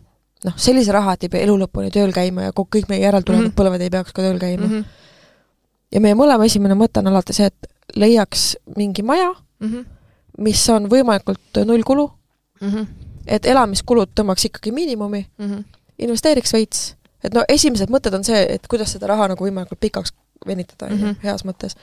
noh, 0.49 0.57
sellise 0.57 0.91
raha, 0.91 1.16
et 1.16 1.24
ei 1.24 1.30
pea 1.30 1.47
elu 1.47 1.57
lõpuni 1.64 1.93
tööl 1.95 2.12
käima 2.12 2.49
ja 2.49 2.57
kõik 2.57 2.91
meie 2.91 3.05
järeltulevad 3.05 3.45
mm 3.45 3.53
-hmm. 3.53 3.62
põlved 3.62 3.88
ei 3.88 3.95
peaks 3.95 4.12
ka 4.12 4.28
tööl 4.28 4.39
käima 4.39 4.68
mm. 4.68 4.74
-hmm. 4.74 4.86
ja 5.91 6.03
meie 6.03 6.16
mõlema 6.16 6.45
esimene 6.45 6.76
mõte 6.76 6.99
on 6.99 7.07
alati 7.07 7.34
see, 7.34 7.47
et 7.47 7.74
leiaks 7.95 8.57
mingi 8.76 9.03
maja 9.03 9.32
mm, 9.59 9.68
-hmm 9.68 10.00
mis 10.41 10.63
on 10.69 10.89
võimalikult 10.89 11.61
null 11.65 11.83
kulu 11.87 12.07
mm, 12.61 12.69
-hmm. 12.69 12.87
et 13.27 13.45
elamiskulud 13.45 14.11
tõmbaks 14.19 14.47
ikkagi 14.49 14.71
miinimumi 14.71 15.25
mm, 15.37 15.51
-hmm. 15.51 15.63
investeeriks 15.99 16.53
veits, 16.53 16.95
et 17.23 17.33
no 17.33 17.43
esimesed 17.49 17.89
mõtted 17.89 18.15
on 18.15 18.23
see, 18.23 18.45
et 18.55 18.67
kuidas 18.67 18.91
seda 18.91 19.07
raha 19.07 19.27
nagu 19.33 19.45
võimalikult 19.45 19.79
pikaks 19.79 20.13
venitada, 20.47 20.89
ju, 20.89 20.97
mhm. 20.97 21.21
heas 21.23 21.45
mõttes. 21.45 21.75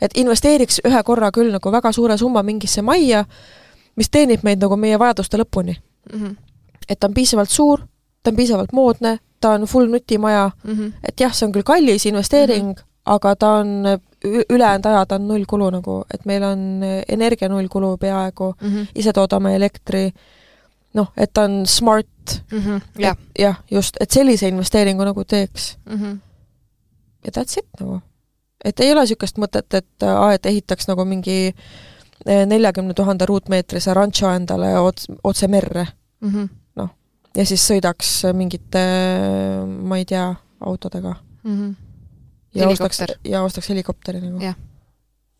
et 0.00 0.16
investeeriks 0.16 0.80
ühe 0.84 1.02
korra 1.04 1.30
küll 1.32 1.52
nagu 1.52 1.72
väga 1.72 1.92
suure 1.92 2.16
summa 2.18 2.42
mingisse 2.42 2.82
majja, 2.82 3.24
mis 3.96 4.10
teenib 4.10 4.42
meid 4.42 4.62
nagu 4.62 4.76
meie 4.76 4.98
vajaduste 4.98 5.36
lõpuni 5.36 5.76
mm. 6.12 6.20
-hmm. 6.20 6.36
et 6.88 7.00
ta 7.00 7.06
on 7.06 7.14
piisavalt 7.14 7.50
suur, 7.50 7.80
ta 8.22 8.30
on 8.30 8.36
piisavalt 8.36 8.72
moodne, 8.72 9.18
ta 9.40 9.50
on 9.50 9.64
full 9.64 9.88
nutimaja 9.88 10.50
mm, 10.64 10.72
-hmm. 10.72 10.92
et 11.08 11.20
jah, 11.20 11.34
see 11.34 11.46
on 11.46 11.52
küll 11.52 11.62
kallis 11.62 12.06
investeering 12.06 12.66
mm, 12.66 12.72
-hmm. 12.72 12.92
aga 13.04 13.36
ta 13.36 13.50
on 13.50 13.84
ülejäänud 14.26 14.86
ajad 14.86 15.12
on 15.16 15.28
nullkulu 15.28 15.70
nagu, 15.70 15.96
et 16.14 16.24
meil 16.24 16.42
on 16.42 16.82
energia 17.08 17.48
nullkulu 17.48 17.96
peaaegu 17.96 18.54
mm, 18.60 18.68
-hmm. 18.68 18.86
ise 18.94 19.12
toodame 19.12 19.54
elektri, 19.56 20.12
noh, 20.94 21.12
et 21.16 21.32
ta 21.32 21.42
on 21.42 21.66
smart 21.66 22.42
mm, 22.52 22.58
-hmm. 22.58 22.80
jah 22.98 23.16
ja,, 23.38 23.54
just, 23.70 23.96
et 24.00 24.10
sellise 24.10 24.48
investeeringu 24.48 25.04
nagu 25.04 25.24
teeks 25.24 25.78
mm. 25.84 25.96
-hmm. 25.96 26.18
ja 27.24 27.30
that's 27.38 27.58
it 27.58 27.66
nagu. 27.80 28.00
et 28.64 28.80
ei 28.80 28.92
ole 28.92 29.00
niisugust 29.00 29.38
mõtet, 29.38 29.74
et 29.74 30.02
aa, 30.02 30.32
et 30.32 30.46
ehitaks 30.46 30.88
nagu 30.88 31.04
mingi 31.04 31.54
eh, 32.26 32.46
neljakümne 32.46 32.94
tuhande 32.94 33.26
ruutmeetrise 33.26 33.94
rancho 33.94 34.30
endale 34.30 34.74
ots-, 34.78 35.18
otse 35.24 35.48
merre 35.48 35.86
mm 36.20 36.30
-hmm.. 36.30 36.48
noh, 36.76 36.90
ja 37.36 37.46
siis 37.46 37.70
sõidaks 37.70 38.32
mingite, 38.32 38.84
ma 39.82 39.96
ei 39.96 40.04
tea, 40.04 40.34
autodega 40.60 41.14
mm. 41.42 41.58
-hmm 41.58 41.85
ja 42.56 42.68
ostaks, 42.68 43.02
ja 43.24 43.42
ostaks 43.42 43.68
helikopteri 43.72 44.20
nagu. 44.20 44.40
jah 44.42 44.56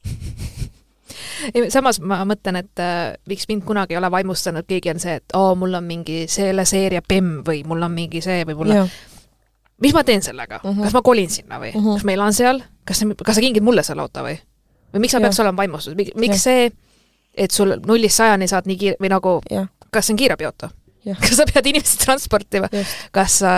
ei, 1.55 1.71
samas 1.71 2.01
ma 2.01 2.21
mõtlen, 2.29 2.61
et 2.63 2.83
äh, 2.83 3.17
miks 3.29 3.49
mind 3.51 3.65
kunagi 3.67 3.95
ei 3.97 4.01
ole 4.01 4.11
vaimustanud 4.11 4.67
keegi, 4.69 4.93
on 4.95 5.03
see, 5.03 5.19
et 5.21 5.37
oo 5.37 5.51
oh,, 5.51 5.59
mul 5.59 5.75
on 5.79 5.85
mingi 5.85 6.25
selle 6.31 6.65
seeria 6.69 7.03
BEM 7.03 7.41
või 7.47 7.63
mul 7.67 7.83
on 7.87 7.95
mingi 7.95 8.23
see 8.25 8.45
või 8.49 8.59
mul 8.61 8.75
on 8.77 8.91
mis 9.83 9.95
ma 9.97 10.05
teen 10.05 10.23
sellega 10.25 10.61
uh, 10.63 10.71
-huh. 10.71 10.87
kas 10.87 10.97
ma 10.97 11.03
kolin 11.03 11.31
sinna 11.31 11.61
või 11.61 11.73
uh, 11.75 11.83
-huh. 11.83 11.99
kas 11.99 12.07
ma 12.09 12.17
elan 12.17 12.37
seal, 12.37 12.63
kas, 12.85 13.03
kas 13.25 13.39
sa 13.39 13.45
kingid 13.45 13.65
mulle 13.65 13.83
selle 13.87 14.03
auto 14.03 14.25
või? 14.25 14.39
või 14.95 15.05
miks 15.05 15.15
ja. 15.15 15.21
peaks 15.21 15.41
olema 15.41 15.63
vaimustatud, 15.63 16.13
miks 16.17 16.37
ja. 16.37 16.43
see, 16.43 16.71
et 17.35 17.51
sul 17.51 17.77
nullist 17.87 18.17
sajani 18.17 18.49
saad 18.49 18.67
nii 18.67 18.77
kiire, 18.77 18.97
või 19.01 19.13
nagu, 19.13 19.41
kas 19.91 20.07
see 20.07 20.15
on 20.15 20.23
kiirabiauto? 20.23 20.71
Kas 21.15 21.39
sa 21.39 21.47
pead 21.49 21.71
inimesi 21.73 21.99
transportima, 22.03 22.71
kas 23.15 23.41
sa 23.43 23.55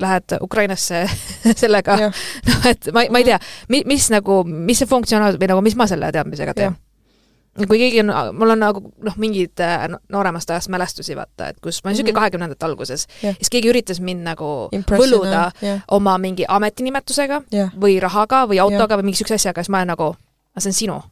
lähed 0.00 0.38
Ukrainasse 0.40 1.04
sellega, 1.62 1.98
noh 2.48 2.68
et 2.70 2.90
ma, 2.94 3.06
ma 3.12 3.22
ei 3.22 3.30
tea, 3.32 3.38
mi-, 3.68 3.84
mis 3.88 4.10
nagu, 4.14 4.42
mis 4.48 4.82
see 4.82 4.90
funktsionaal- 4.90 5.40
või 5.40 5.50
nagu 5.52 5.64
mis 5.64 5.76
ma 5.78 5.88
selle 5.90 6.12
teadmisega 6.14 6.56
teen? 6.56 6.78
kui 7.66 7.78
keegi 7.80 8.00
on, 8.04 8.12
mul 8.38 8.54
on 8.54 8.60
nagu 8.62 8.82
noh, 9.02 9.16
mingeid 9.18 9.60
äh, 9.64 9.86
nooremast 10.12 10.50
ajast 10.50 10.70
mälestusi 10.70 11.16
vaata, 11.18 11.50
et 11.50 11.60
kus 11.64 11.80
ma 11.82 11.90
olin 11.90 11.96
niisugune 11.96 12.14
kahekümnendate 12.14 12.58
mm 12.60 12.68
-hmm. 12.68 12.70
alguses 12.70 13.06
yeah., 13.24 13.36
siis 13.36 13.50
keegi 13.50 13.70
üritas 13.72 14.00
mind 14.00 14.22
nagu 14.22 14.68
võluda 14.90 15.50
yeah. 15.62 15.80
oma 15.88 16.18
mingi 16.18 16.44
ametinimetusega 16.48 17.42
yeah. 17.52 17.70
või 17.80 18.00
rahaga 18.00 18.44
või 18.46 18.60
autoga 18.62 18.94
yeah. 18.94 18.98
või 19.00 19.08
mingi 19.08 19.18
niisuguse 19.18 19.34
asjaga, 19.34 19.62
siis 19.62 19.70
ma 19.74 19.82
olen 19.82 19.94
nagu, 19.94 20.14
see 20.58 20.70
on 20.70 20.72
sinu 20.72 21.02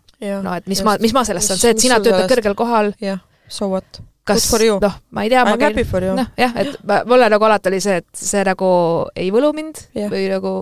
no 0.43 0.55
et 0.55 0.67
mis 0.67 0.79
Just. 0.79 0.85
ma, 0.85 0.97
mis 1.01 1.13
ma 1.13 1.25
sellest 1.25 1.49
saan, 1.49 1.59
see, 1.59 1.71
et 1.71 1.79
sina 1.79 2.01
töötad 2.01 2.31
kõrgel 2.31 2.55
kohal 2.55 2.93
jah, 3.01 3.19
so 3.49 3.69
what 3.69 4.01
kas 4.27 4.49
noh, 4.83 4.97
ma 5.15 5.27
ei 5.27 5.31
tea, 5.33 5.45
ma 5.47 5.55
käin, 5.61 5.79
noh 6.19 6.33
jah, 6.39 6.57
et 6.63 6.75
ma, 6.87 7.03
mulle 7.09 7.29
nagu 7.33 7.47
alati 7.47 7.71
oli 7.71 7.79
see, 7.85 8.01
et 8.03 8.11
see 8.19 8.43
nagu 8.47 8.71
ei 9.15 9.31
võlu 9.35 9.53
mind 9.57 9.87
yeah. 9.95 10.11
või 10.13 10.27
nagu 10.33 10.57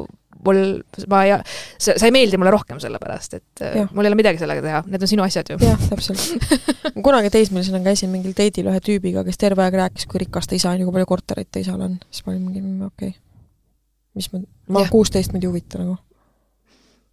mul, 0.44 0.60
ma 1.10 1.22
ei, 1.24 1.34
sa, 1.78 1.94
sa 1.96 2.08
ei 2.08 2.14
meeldi 2.14 2.38
mulle 2.40 2.52
rohkem 2.54 2.80
sellepärast, 2.82 3.36
et 3.38 3.64
äh, 3.64 3.78
Jah. 3.80 3.90
mul 3.94 4.06
ei 4.06 4.12
ole 4.12 4.18
midagi 4.18 4.40
sellega 4.40 4.64
teha, 4.64 4.82
need 4.90 5.04
on 5.04 5.10
sinu 5.10 5.24
asjad 5.24 5.50
ju. 5.54 5.58
jah, 5.62 5.80
täpselt. 5.90 6.48
kunagi 7.06 7.32
teismelisena 7.34 7.80
käisin 7.84 8.12
mingil 8.12 8.36
date'il 8.36 8.68
ühe 8.70 8.82
tüübiga, 8.84 9.24
kes 9.26 9.40
terve 9.40 9.64
aeg 9.64 9.78
rääkis, 9.80 10.08
kui 10.10 10.22
rikas 10.22 10.50
ta 10.50 10.58
isa 10.58 10.72
on 10.72 10.82
ja 10.82 10.88
kui 10.88 10.96
palju 10.96 11.10
korterit 11.10 11.50
ta 11.54 11.62
isal 11.64 11.80
on. 11.84 11.96
siis 12.10 12.26
ma 12.26 12.34
olin 12.34 12.44
mingi, 12.48 12.64
mm, 12.64 12.90
okei 12.90 13.14
okay.. 13.14 13.20
mis 14.18 14.30
ma, 14.34 14.42
ma 14.78 14.86
kuusteist, 14.92 15.34
mind 15.34 15.46
ei 15.46 15.52
huvita 15.52 15.82
nagu. 15.82 15.96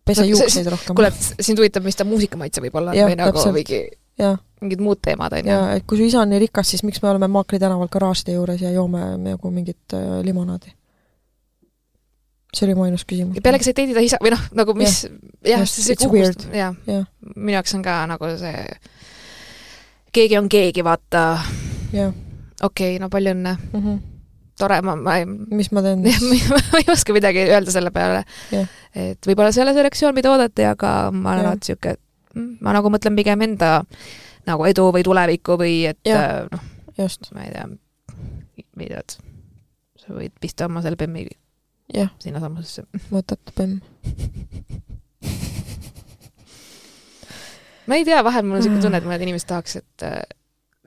pese 0.05 0.25
No, 0.25 0.27
see- 0.27 0.35
juukseid 0.35 0.71
rohkem. 0.73 0.97
kuule, 0.97 1.11
sind 1.15 1.61
huvitab, 1.61 1.87
mis 1.87 1.99
ta 1.99 2.07
muusikamaitse 2.07 2.63
võib 2.63 2.79
olla 2.81 2.95
Jah, 2.97 3.11
või 3.11 3.19
nagu 3.21 3.47
mingi, 3.55 3.85
jah, 4.19 4.39
mingid 4.61 4.83
muud 4.83 4.99
teemad, 5.01 5.33
on 5.33 5.47
ju. 5.47 5.53
ja 5.53 5.77
et 5.77 5.87
kui 5.89 5.97
su 5.97 6.05
isa 6.05 6.21
on 6.21 6.29
nii 6.29 6.43
rikas, 6.45 6.69
siis 6.73 6.83
miks 6.85 7.01
me 7.01 7.09
oleme 7.09 7.27
Maakri 7.31 7.59
tänaval 7.59 7.89
garaažide 7.91 8.35
juures 8.37 8.61
ja 8.61 8.71
joome 8.71 9.01
nagu 9.17 9.51
mingit 9.51 9.97
äh, 9.97 10.21
limonaadi? 10.25 10.75
see 12.51 12.67
oli 12.67 12.75
mu 12.75 12.83
ainus 12.83 13.05
küsimus. 13.07 13.39
pealegi 13.43 13.65
sa 13.65 13.71
ei 13.71 13.77
teedi 13.79 13.95
ta 13.95 14.03
isa 14.03 14.19
või 14.21 14.33
noh, 14.33 14.41
nagu 14.59 14.75
mis, 14.77 15.05
jah, 15.47 15.63
see 15.67 15.95
kuhust, 15.99 16.47
jah 16.55 16.75
minu 16.85 17.55
jaoks 17.55 17.75
on 17.77 17.85
ka 17.85 18.01
nagu 18.11 18.31
see, 18.41 18.65
keegi 20.15 20.39
on 20.39 20.49
keegi, 20.51 20.83
vaata, 20.83 21.25
okei 22.67 22.99
no 22.99 23.09
palju 23.11 23.35
õnne, 23.37 23.55
mm 23.55 23.83
-hmm. 23.85 24.01
tore, 24.59 24.81
ma, 24.83 24.97
ma 24.99 25.17
ei 25.21 25.27
mis 25.29 25.71
ma 25.71 25.83
teen 25.85 26.03
jah, 26.11 26.19
ma 26.51 26.81
ei 26.83 26.91
oska 26.91 27.15
midagi 27.15 27.47
öelda 27.47 27.71
selle 27.71 27.93
peale 27.95 28.25
Jah. 28.51 28.67
et 28.95 29.27
võib-olla 29.27 29.55
see 29.55 29.63
ei 29.63 29.69
ole 29.69 29.77
see 29.77 29.87
reaktsioon, 29.87 30.15
mida 30.15 30.33
oodati, 30.33 30.67
aga 30.67 31.11
ma 31.11 31.37
olen 31.37 31.53
alati 31.53 31.71
sihuke, 31.71 31.95
ma 32.35 32.75
nagu 32.75 32.91
mõtlen 32.91 33.15
pigem 33.15 33.47
enda 33.47 33.85
nagu 34.47 34.65
edu 34.69 34.87
või 34.93 35.03
tulevikku 35.05 35.57
või 35.61 35.75
et 35.91 36.09
äh, 36.09 36.47
noh, 36.51 36.65
ma 37.35 37.45
ei 37.45 37.53
tea, 37.53 37.67
ei 38.85 38.89
tea, 38.93 39.03
et 39.03 39.17
sa 40.01 40.15
võid 40.15 40.33
pista 40.41 40.67
oma 40.69 40.83
selle 40.83 40.99
bemmi 40.99 41.27
sinnasamusesse. 42.23 42.85
võtate 43.11 43.55
bemm. 43.57 43.79
ma 47.87 47.99
ei 47.99 48.05
tea, 48.07 48.21
vahel 48.25 48.45
mul 48.47 48.59
on 48.59 48.63
niisugune 48.63 48.83
tunne, 48.85 49.01
et 49.01 49.09
mõned 49.09 49.25
inimesed 49.27 49.49
tahaks, 49.51 49.81
et 49.81 50.07
äh, 50.07 50.21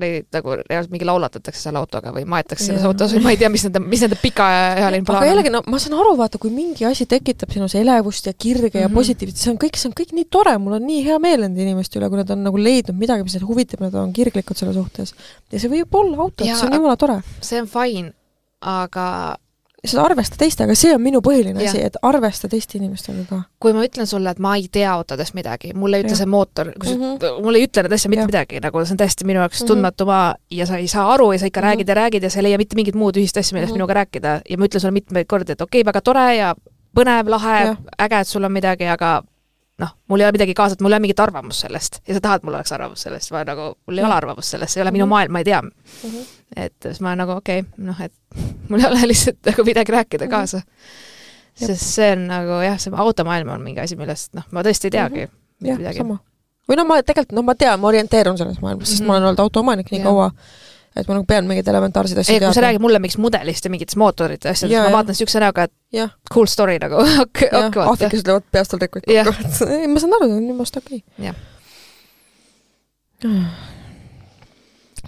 neid 0.02 0.26
nagu 0.34 0.56
reaalselt 0.58 0.90
mingi 0.90 1.06
laulatatakse 1.06 1.60
seal 1.68 1.76
autoga 1.78 2.10
või 2.10 2.24
maetakse 2.26 2.64
selles 2.66 2.82
autos 2.88 3.12
või 3.14 3.20
ma 3.22 3.30
ei 3.30 3.36
tea, 3.38 3.48
mis 3.52 3.62
nende, 3.68 3.78
mis 3.78 4.00
nende 4.02 4.16
pikaajaline 4.18 5.04
aga 5.04 5.06
plaan 5.06 5.22
on. 5.22 5.28
jällegi, 5.28 5.52
no 5.54 5.60
ma 5.70 5.78
saan 5.78 5.94
aru, 6.00 6.16
vaata, 6.18 6.40
kui 6.42 6.50
mingi 6.50 6.82
asi 6.88 7.06
tekitab 7.06 7.52
sinus 7.54 7.76
elevust 7.78 8.26
ja 8.26 8.32
kirge 8.34 8.66
mm 8.66 8.72
-hmm. 8.72 8.80
ja 8.82 8.88
Mhm. 8.88 8.94
positiivset, 8.94 9.38
see 9.38 9.50
on 9.52 9.58
kõik, 9.58 9.76
see 9.78 9.88
on 9.88 9.94
kõik 10.00 10.12
nii 10.18 10.24
tore, 10.30 10.56
mul 10.58 10.72
on 10.80 10.86
nii 10.86 11.04
hea 11.04 11.18
meel 11.18 11.40
nende 11.46 11.62
inimeste 11.62 11.98
üle, 12.00 12.08
kui 12.08 12.18
nad 12.18 12.30
on 12.30 12.42
nagu 12.42 12.56
leidnud 12.58 12.98
midagi, 12.98 13.22
mis 13.22 13.34
neid 13.34 13.44
huvitab, 13.46 13.80
nad 13.80 13.94
on 13.94 14.12
kirglikud 14.12 14.56
selle 14.56 14.72
suhtes. 14.74 15.14
ja 15.52 15.58
see 15.60 15.70
võib 15.70 15.88
olla 15.94 16.16
auto, 16.22 16.44
see 16.44 16.52
on 16.52 16.66
aga- 16.66 16.76
jumala 16.76 16.96
tore. 16.96 17.22
see 17.40 17.60
on 17.60 17.66
fine, 17.68 18.12
aga 18.60 19.36
seda 19.84 20.02
arvesta 20.04 20.36
teistega, 20.40 20.74
see 20.74 20.94
on 20.94 21.02
minu 21.02 21.20
põhiline 21.20 21.60
asi, 21.66 21.80
et 21.82 21.96
arvesta 22.02 22.48
teiste 22.48 22.78
inimestega 22.78 23.24
ka. 23.28 23.42
kui 23.60 23.72
ma 23.76 23.84
ütlen 23.84 24.06
sulle, 24.06 24.30
et 24.30 24.38
ma 24.38 24.54
ei 24.56 24.68
tea 24.72 24.90
autodest 24.92 25.34
midagi, 25.34 25.72
mulle 25.74 25.96
ei 25.98 26.02
ütle 26.04 26.10
Jah. 26.14 26.18
see 26.18 26.26
mootor, 26.26 26.72
Mhm. 26.72 27.02
mm, 27.20 27.42
mulle 27.44 27.58
ei 27.58 27.66
ütle 27.66 27.82
need 27.82 27.92
asjad 27.92 28.10
mitte 28.10 28.22
Jah. 28.22 28.30
midagi, 28.32 28.60
nagu 28.60 28.84
see 28.84 28.92
on 28.92 28.98
täiesti 28.98 29.24
minu 29.24 29.40
jaoks 29.40 29.60
Mhm. 29.62 29.68
tundmatu 29.68 30.06
maa 30.06 30.34
ja 30.50 30.66
sa 30.66 30.76
ei 30.76 30.88
saa 30.88 31.12
aru 31.14 31.32
ja 31.32 31.38
sa 31.38 31.46
ikka 31.46 31.60
Mhm. 31.60 31.68
räägid 31.68 31.88
ja 31.88 31.94
räägid 31.94 32.22
ja 32.22 32.30
sa 32.30 32.38
ei 32.40 32.42
leia 32.44 32.58
mitte 32.58 32.76
mingit 32.76 32.94
muud 32.94 33.14
ühist 33.16 33.36
asja, 33.36 33.54
millest 33.56 33.72
Mhm. 33.72 33.78
minuga 33.78 33.94
rääkida 33.94 34.40
ja 34.50 34.56
ma 34.58 34.64
ütlen 34.66 34.80
sulle 34.80 34.92
mitmeid 34.92 35.26
kordi, 35.26 35.52
et 35.52 35.60
okei 35.60 35.80
okay,, 35.80 35.92
väga 35.92 36.00
tore 36.00 36.36
ja 36.36 36.54
põnev, 36.96 37.28
lahe 37.28 37.76
äge, 37.98 38.20
et 38.20 38.26
sul 38.28 38.44
on 38.44 38.52
midagi, 38.52 38.84
aga 38.86 39.22
noh, 39.78 39.88
mul 40.08 40.20
ei 40.20 40.24
ole 40.26 40.32
midagi 40.32 40.54
kaasa, 40.54 40.72
et 40.74 40.80
mul 40.80 40.92
ei 40.92 40.96
ole 40.96 41.00
mingit 41.02 41.18
arvamust 41.20 41.60
sellest 41.60 41.98
ja 42.06 42.14
sa 42.14 42.20
tahad, 42.20 42.44
mul 42.44 42.54
oleks 42.54 42.70
arvamus 42.72 43.02
sellest, 43.02 43.32
ma 43.32 43.42
nagu, 43.44 43.74
mul 43.86 43.98
ei 43.98 44.04
ole 44.04 44.14
arvamust 44.14 44.48
sellest, 44.54 44.72
see 44.72 44.80
ei 44.80 44.84
ole 44.86 44.92
minu 44.92 45.04
Mhm. 45.04 45.10
maailm, 45.10 45.32
ma 45.32 45.38
ei 45.40 45.44
tea. 45.44 45.60
Et 46.56 46.74
siis 46.82 47.00
ma 47.00 47.14
nagu 47.18 47.32
okei 47.38 47.60
okay,, 47.64 47.84
noh 47.84 48.00
et 48.00 48.12
mul 48.68 48.80
ei 48.80 48.86
ole 48.86 49.06
lihtsalt 49.10 49.40
nagu 49.46 49.64
midagi 49.66 49.92
rääkida 49.92 50.24
Mhm. 50.26 50.30
kaasa. 50.30 50.62
Jep. 51.54 51.68
sest 51.70 51.86
see 51.94 52.12
on 52.12 52.26
nagu 52.26 52.60
jah, 52.64 52.78
see 52.82 52.90
automaailm 52.98 53.48
on 53.54 53.62
mingi 53.62 53.80
asi, 53.80 53.94
millest 53.96 54.32
noh, 54.34 54.42
ma 54.50 54.62
tõesti 54.66 54.88
ei 54.90 54.94
teagi 54.96 55.26
Mhm. 55.26 55.66
jah, 55.68 55.78
midagi. 55.78 55.98
sama. 55.98 56.18
või 56.68 56.76
no 56.76 56.84
ma 56.84 57.02
tegelikult, 57.02 57.32
no 57.36 57.42
ma 57.42 57.54
tean, 57.54 57.80
ma 57.80 57.88
orienteerun 57.88 58.38
selles 58.38 58.60
maailmas, 58.62 58.88
sest 58.88 59.00
Mhm. 59.02 59.06
ma 59.06 59.12
olen 59.16 59.28
olnud 59.28 59.38
autoomanik 59.44 59.90
nii 59.92 60.00
Jah. 60.00 60.06
kaua, 60.08 60.30
et 60.96 61.06
ma 61.08 61.14
nagu 61.14 61.26
pean 61.26 61.46
mingeid 61.46 61.68
elementaarseid 61.68 62.18
asju 62.18 62.32
ei, 62.34 62.38
kui 62.40 62.46
sa 62.48 62.54
teadma. 62.54 62.66
räägid 62.68 62.80
mulle 62.80 62.98
mingist 62.98 63.18
mudelist 63.18 63.64
ja 63.64 63.70
mingitest 63.70 63.96
mootorite 63.96 64.48
asjadest, 64.48 64.78
ma 64.78 64.84
jah. 64.88 64.92
vaatan 64.92 65.12
niisuguse 65.14 65.40
näoga, 65.44 65.62
et 65.68 65.72
jah, 65.92 66.10
cool 66.32 66.46
story 66.46 66.78
nagu, 66.78 66.94
okei, 66.96 67.48
jah, 67.52 67.66
okei, 67.68 67.82
vaata. 67.82 67.90
aafriklased 67.90 68.26
löövad 68.26 68.42
peast 68.50 68.70
tal 68.70 68.80
Jah. 68.80 69.26
kokku, 69.26 69.44
et 69.44 69.80
ei, 69.80 69.86
ma 69.86 70.00
saan 70.00 70.12
aru, 70.18 70.26
see 70.28 70.36
on 70.36 70.48
jumala 70.48 70.82
okei. 70.82 71.04
Jah. 71.18 71.34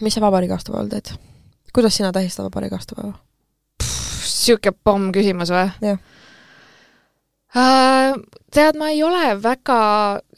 mis 0.00 0.14
sa 0.14 0.20
vabariigi 0.20 0.52
aastapäeval 0.56 0.88
teed? 0.92 1.10
Kuidas 1.76 1.96
sina 1.96 2.12
tähistad 2.12 2.48
vabariigi 2.48 2.74
aastapäeva? 2.78 3.18
sihuke 4.26 4.72
pomm 4.84 5.10
küsimus 5.12 5.52
või 5.52 5.66
Jah.? 5.84 5.98
tead, 8.52 8.78
ma 8.80 8.88
ei 8.92 9.02
ole 9.04 9.34
väga 9.42 9.78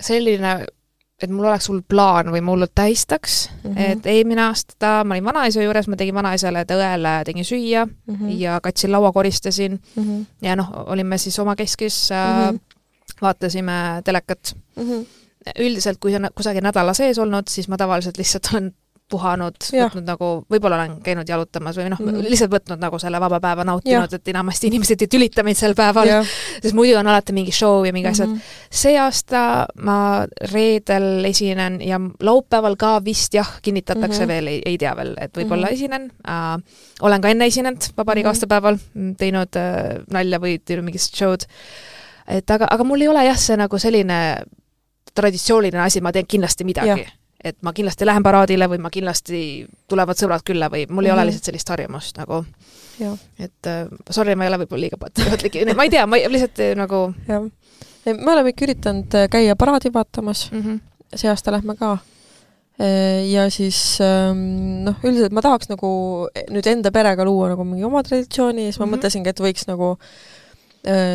selline, 0.00 0.52
et 1.22 1.30
mul 1.30 1.48
oleks 1.48 1.68
hull 1.70 1.82
plaan 1.82 2.30
või 2.34 2.42
ma 2.44 2.54
hullult 2.54 2.74
tähistaks 2.78 3.38
mm. 3.50 3.70
-hmm. 3.70 3.92
et 3.92 4.06
eelmine 4.06 4.44
aasta 4.48 4.92
ma 5.04 5.16
olin 5.16 5.28
vanaisa 5.30 5.62
juures, 5.62 5.88
ma 5.90 5.98
tegin 5.98 6.14
vanaisale, 6.14 6.64
õele 6.78 7.14
tegin 7.26 7.46
süüa 7.46 7.86
mm. 7.86 8.14
-hmm. 8.14 8.34
ja 8.38 8.60
katsin 8.62 8.92
laua 8.92 9.12
koristasin 9.12 9.80
ja 10.42 10.56
noh, 10.56 10.72
olime 10.86 11.18
siis 11.18 11.38
omakeskis 11.38 12.12
äh, 12.12 12.26
mm. 12.28 12.58
-hmm. 12.58 12.60
vaatasime 13.22 14.02
telekat. 14.04 14.56
üldiselt, 15.58 15.98
kui 15.98 16.10
see 16.10 16.18
on 16.20 16.28
kusagil 16.34 16.62
nädala 16.62 16.92
sees 16.94 17.18
olnud, 17.18 17.48
siis 17.48 17.68
ma 17.68 17.76
tavaliselt 17.76 18.18
lihtsalt 18.18 18.48
olen 18.52 18.74
puhanud, 19.10 19.56
võtnud 19.72 20.06
nagu, 20.06 20.28
võib-olla 20.52 20.78
olen 20.78 20.98
käinud 21.04 21.28
jalutamas 21.28 21.78
või 21.78 21.88
noh 21.88 22.00
mm. 22.00 22.12
-hmm. 22.12 22.30
lihtsalt 22.32 22.52
võtnud 22.52 22.82
nagu 22.82 22.98
selle 23.00 23.20
vaba 23.20 23.40
päeva 23.40 23.64
nautinud, 23.64 24.12
et 24.12 24.28
enamasti 24.28 24.70
inimesed 24.70 25.04
ei 25.04 25.10
tülita 25.10 25.44
meid 25.46 25.56
sel 25.56 25.74
päeval, 25.78 26.10
sest 26.62 26.76
muidu 26.76 26.98
on 27.00 27.08
alati 27.08 27.32
mingi 27.36 27.52
show 27.54 27.86
ja 27.86 27.92
mingi 27.92 28.10
asjad. 28.10 28.28
Mhm. 28.28 28.40
see 28.70 28.98
aasta 29.00 29.66
ma 29.82 30.26
reedel 30.52 31.24
esinen 31.24 31.80
ja 31.82 32.00
laupäeval 32.20 32.76
ka 32.76 32.98
vist 33.04 33.34
jah, 33.34 33.58
kinnitatakse 33.62 34.20
mm. 34.20 34.24
-hmm. 34.24 34.28
veel, 34.28 34.46
ei, 34.46 34.62
ei 34.66 34.78
tea 34.78 34.96
veel, 34.96 35.14
et 35.20 35.36
võib-olla 35.36 35.66
mm 35.66 35.70
-hmm. 35.70 35.74
esinen 35.74 36.12
äh,. 36.28 36.62
olen 37.00 37.20
ka 37.20 37.28
enne 37.28 37.46
esinenud 37.46 37.90
vabariigi 37.96 38.28
Mhm. 38.28 38.28
mm 38.28 38.32
-hmm. 38.32 38.34
aastapäeval, 38.34 38.76
teinud 39.18 39.56
äh, 39.56 40.04
nalja 40.10 40.38
või 40.38 40.58
teinud 40.64 40.84
mingit 40.84 41.00
show'd. 41.00 41.46
et 42.28 42.50
aga, 42.50 42.66
aga 42.70 42.84
mul 42.84 43.00
ei 43.00 43.08
ole 43.08 43.24
jah, 43.24 43.38
see 43.38 43.56
nagu 43.56 43.78
selline 43.78 44.44
traditsiooniline 45.14 45.82
asi, 45.82 46.00
ma 46.00 46.12
teen 46.12 46.26
kindlasti 46.26 46.64
midagi 46.64 46.88
Jah. 46.88 47.12
Et 47.44 47.56
ma 47.62 47.72
kindlasti 47.72 48.06
lähen 48.06 48.22
paraadile 48.22 48.66
või 48.68 48.78
ma 48.82 48.90
kindlasti 48.90 49.66
tulevad 49.88 50.16
sõbrad 50.18 50.42
külla 50.44 50.68
või 50.72 50.86
mul 50.90 51.04
ei 51.06 51.12
mm 51.12 51.14
-hmm. 51.14 51.14
Mhm. 51.14 51.18
ole 51.18 51.26
lihtsalt 51.26 51.44
sellist 51.44 51.68
harjumust 51.68 52.18
nagu, 52.18 52.44
et 53.38 53.66
äh, 53.66 53.86
sorry, 54.10 54.34
ma 54.34 54.44
ei 54.44 54.48
ole 54.50 54.58
võib-olla 54.64 54.80
liiga 54.80 54.96
patriootlik, 54.98 55.54
ma 55.76 55.84
ei 55.84 55.90
tea, 55.90 56.06
ma 56.06 56.16
ei, 56.16 56.28
lihtsalt 56.28 56.58
äh, 56.58 56.74
nagu 56.76 57.14
me 58.08 58.32
oleme 58.32 58.48
ikka 58.50 58.64
üritanud 58.64 59.14
äh, 59.14 59.28
käia 59.30 59.56
paraadi 59.56 59.92
vaatamas, 59.94 60.50
mm. 60.52 60.62
-hmm. 60.62 60.80
see 61.14 61.30
aasta 61.30 61.52
lähme 61.52 61.76
ka. 61.76 61.98
ja 63.32 63.50
siis 63.50 63.98
ähm, 64.00 64.84
noh, 64.84 64.94
üldiselt 65.02 65.32
ma 65.32 65.42
tahaks 65.42 65.68
nagu 65.68 66.28
nüüd 66.50 66.66
enda 66.66 66.90
perega 66.94 67.24
luua 67.24 67.48
nagu 67.48 67.64
mingi 67.64 67.84
oma 67.84 68.02
traditsiooni 68.02 68.64
ja 68.66 68.72
siis 68.72 68.78
ma 68.78 68.86
Mhm. 68.86 68.94
mõtlesingi, 68.94 69.28
et 69.28 69.40
võiks 69.40 69.66
nagu 69.66 69.98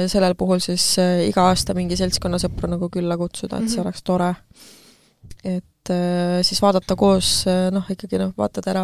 sellel 0.07 0.35
puhul 0.35 0.59
siis 0.59 0.97
iga 1.27 1.41
aasta 1.47 1.73
mingi 1.73 1.95
seltskonna 1.95 2.37
sõpru 2.37 2.67
nagu 2.67 2.89
külla 2.89 3.17
kutsuda, 3.17 3.57
et 3.57 3.69
see 3.69 3.79
Mhm. 3.79 3.85
oleks 3.87 4.03
tore. 4.03 4.35
Et 5.43 5.89
äh, 5.91 6.39
siis 6.47 6.61
vaadata 6.63 6.95
koos 6.95 7.43
äh, 7.47 7.69
noh, 7.75 7.83
ikkagi 7.91 8.17
noh, 8.21 8.31
vaatad 8.37 8.67
ära 8.71 8.83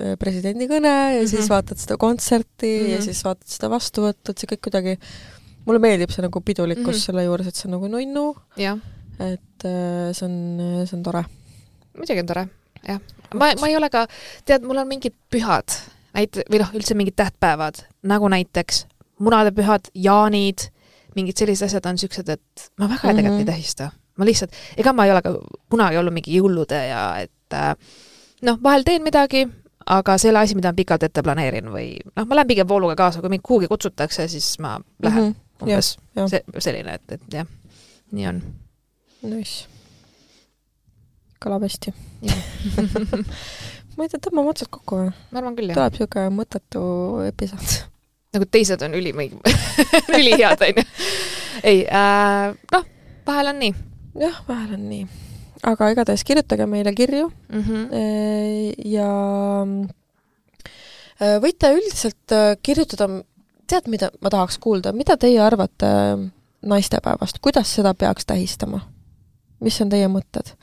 äh, 0.00 0.14
presidendi 0.20 0.66
kõne 0.70 0.88
ja 0.88 1.10
mm 1.12 1.20
-hmm. 1.24 1.28
siis 1.28 1.40
Mhm. 1.44 1.50
vaatad 1.52 1.78
seda 1.78 1.96
kontserti 1.96 2.70
mm 2.78 2.84
-hmm. 2.84 2.90
ja 2.90 2.96
Mhm. 2.98 3.04
siis 3.04 3.24
vaatad 3.24 3.48
seda 3.48 3.68
vastuvõttu, 3.70 4.30
et 4.30 4.38
see 4.38 4.48
kõik 4.52 4.62
kuidagi 4.62 4.98
mulle 5.66 5.78
meeldib 5.78 6.10
see 6.10 6.22
nagu 6.22 6.40
pidulikkus 6.40 6.84
mm 6.84 6.90
Mhm. 6.90 6.96
-hmm. 6.96 7.04
selle 7.06 7.24
juures, 7.24 7.46
et 7.46 7.54
see 7.56 7.68
on 7.68 7.72
nagu 7.80 7.88
nunnu 7.88 8.34
et 9.20 9.62
see 9.62 10.24
on, 10.26 10.86
see 10.86 10.96
on 10.96 11.02
tore. 11.02 11.24
muidugi 11.98 12.20
on 12.20 12.26
tore, 12.26 12.48
jah. 12.88 13.00
ma, 13.34 13.52
ma 13.60 13.66
ei 13.68 13.76
ole 13.76 13.90
ka, 13.90 14.06
tead, 14.44 14.62
mul 14.62 14.76
on 14.78 14.88
mingid 14.88 15.12
pühad, 15.30 15.68
näit-, 16.14 16.42
või 16.50 16.58
noh, 16.58 16.70
üldse 16.74 16.94
mingid 16.94 17.14
tähtpäevad, 17.16 17.84
nagu 18.02 18.28
näiteks 18.28 18.86
munadepühad, 19.20 19.80
jaanid, 19.94 20.58
mingid 21.14 21.36
sellised 21.38 21.66
asjad 21.66 21.86
on 21.86 21.94
niisugused, 21.94 22.28
et 22.28 22.70
ma 22.78 22.88
väga 22.88 22.94
mm 22.94 23.10
-hmm. 23.10 23.16
tegelikult 23.16 23.40
Mhm. 23.40 23.48
ei 23.48 23.54
tähista. 23.54 23.90
Ma 24.18 24.26
lihtsalt, 24.28 24.54
ega 24.78 24.92
ma 24.94 25.06
ei 25.06 25.12
ole 25.14 25.22
ka 25.24 25.34
kunagi 25.72 25.98
olnud 26.00 26.14
mingi 26.14 26.38
jõulude 26.38 26.80
ja 26.88 27.02
et 27.22 27.56
äh, 27.56 27.74
noh, 28.46 28.58
vahel 28.62 28.86
teen 28.86 29.04
midagi, 29.06 29.44
aga 29.90 30.16
see 30.18 30.30
ei 30.30 30.34
ole 30.34 30.44
asi, 30.44 30.56
mida 30.58 30.72
ma 30.72 30.78
pikalt 30.78 31.06
ette 31.06 31.24
planeerin 31.24 31.70
või 31.72 31.88
noh, 32.12 32.26
ma 32.26 32.38
lähen 32.38 32.50
pigem 32.50 32.68
vooluga 32.70 32.96
kaasa, 32.98 33.22
kui 33.22 33.32
mind 33.32 33.44
kuhugi 33.46 33.70
kutsutakse, 33.70 34.28
siis 34.32 34.54
ma 34.62 34.76
lähen 35.02 35.30
mm 35.30 35.30
-hmm. 35.30 35.62
umbes 35.66 35.94
jah. 36.16 36.28
see, 36.30 36.42
selline, 36.58 36.98
et, 37.00 37.16
et 37.18 37.38
jah, 37.40 37.46
nii 38.12 38.28
on. 38.30 38.42
Nice. 39.24 39.66
kõlab 41.44 41.64
hästi. 41.64 41.92
Ma 43.94 44.04
ei 44.04 44.10
tea, 44.10 44.18
tõmbame 44.18 44.50
otsad 44.50 44.68
kokku 44.74 44.96
või? 44.98 45.10
ma 45.30 45.38
arvan 45.38 45.54
küll, 45.54 45.70
jah. 45.70 45.76
tuleb 45.76 45.92
niisugune 45.92 46.30
mõttetu 46.34 46.80
episood. 47.28 47.74
nagu 48.34 48.46
teised 48.50 48.82
on 48.82 48.94
üli, 48.98 49.12
ülihead, 50.18 50.64
onju. 50.66 50.84
ei 51.62 51.84
äh,, 51.86 52.56
noh, 52.72 52.88
vahel 53.26 53.52
on 53.52 53.60
nii 53.62 53.74
jah, 54.20 54.40
vahel 54.48 54.74
on 54.76 54.88
nii. 54.88 55.06
aga 55.64 55.90
igatahes 55.94 56.24
kirjutage 56.26 56.66
meile 56.66 56.92
kirju 56.94 57.28
mm. 57.28 57.62
-hmm. 57.62 57.88
ja 58.84 59.10
äh, 61.20 61.38
võite 61.42 61.72
üldiselt 61.74 62.32
äh, 62.32 62.56
kirjutada 62.62 63.08
tead, 63.66 63.88
mida 63.88 64.10
ma 64.20 64.30
tahaks 64.30 64.58
kuulda, 64.58 64.92
mida 64.92 65.16
teie 65.16 65.40
arvate 65.40 65.86
naistepäevast, 66.62 67.38
kuidas 67.40 67.74
seda 67.74 67.94
peaks 67.94 68.26
tähistama? 68.26 68.80
mis 69.60 69.80
on 69.80 69.88
teie 69.88 70.08
mõtted? 70.08 70.54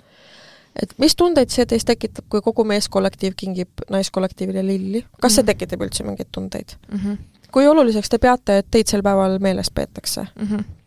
et 0.76 0.94
mis 0.98 1.16
tundeid 1.16 1.50
see 1.50 1.66
teis 1.66 1.86
tekitab, 1.86 2.26
kui 2.30 2.42
kogu 2.42 2.64
meeskollektiiv 2.64 3.34
kingib 3.36 3.70
naiskollektiivile 3.90 4.66
lilli, 4.66 5.06
kas 5.22 5.36
see 5.36 5.44
mhm. 5.44 5.52
tekitab 5.54 5.82
üldse 5.82 6.04
mingeid 6.04 6.30
tundeid 6.32 6.78
mm? 6.92 6.98
-hmm. 6.98 7.18
kui 7.52 7.68
oluliseks 7.68 8.10
te 8.10 8.18
peate, 8.18 8.58
et 8.58 8.68
teid 8.72 8.88
sel 8.88 9.04
päeval 9.04 9.40
meeles 9.40 9.72
peetakse 9.72 10.28
mm? 10.36 10.48
-hmm 10.48 10.81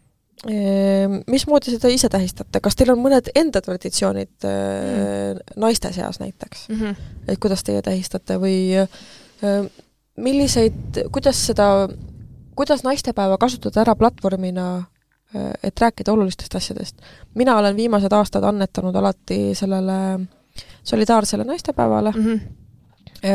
mismoodi 0.47 1.73
seda 1.73 1.89
ise 1.93 2.09
tähistate, 2.13 2.61
kas 2.61 2.77
teil 2.77 2.93
on 2.93 3.01
mõned 3.01 3.31
enda 3.35 3.63
traditsioonid 3.65 4.45
mm. 4.45 5.55
naiste 5.61 5.93
seas 5.95 6.21
näiteks? 6.21 6.69
Mm, 6.69 6.81
-hmm. 6.81 6.97
et 7.29 7.41
kuidas 7.41 7.65
teie 7.65 7.83
tähistate 7.83 8.37
või 8.41 8.87
milliseid, 10.17 11.05
kuidas 11.13 11.47
seda, 11.47 11.89
kuidas 12.57 12.85
naistepäeva 12.85 13.39
kasutada 13.39 13.81
ära 13.81 13.95
platvormina, 13.97 14.67
et 15.63 15.81
rääkida 15.81 16.13
olulistest 16.13 16.55
asjadest? 16.55 17.01
mina 17.35 17.57
olen 17.59 17.77
viimased 17.77 18.13
aastad 18.13 18.45
annetanud 18.45 18.95
alati 18.95 19.55
sellele 19.55 20.27
solidaarsele 20.83 21.45
naistepäevale. 21.45 22.13
Mm, 22.17 22.25
-hmm 22.25 22.41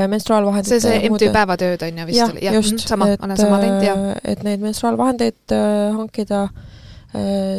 menstruaalvahendite 0.07 0.79
see, 0.79 0.99
see 0.99 1.09
MTÜ 1.09 1.31
Päevatööd 1.33 1.81
on 1.81 1.97
ju 1.97 2.05
vist 2.05 2.41
jah, 2.41 2.53
just, 2.53 2.83
sama, 2.87 3.05
olen 3.05 3.37
sama 3.37 3.57
teinud 3.61 3.83
ja 3.83 3.95
et 4.23 4.43
neid 4.45 4.61
menstruaalvahendeid 4.61 5.55
äh, 5.55 5.95
hankida. 5.95 6.43
äh, 6.43 6.78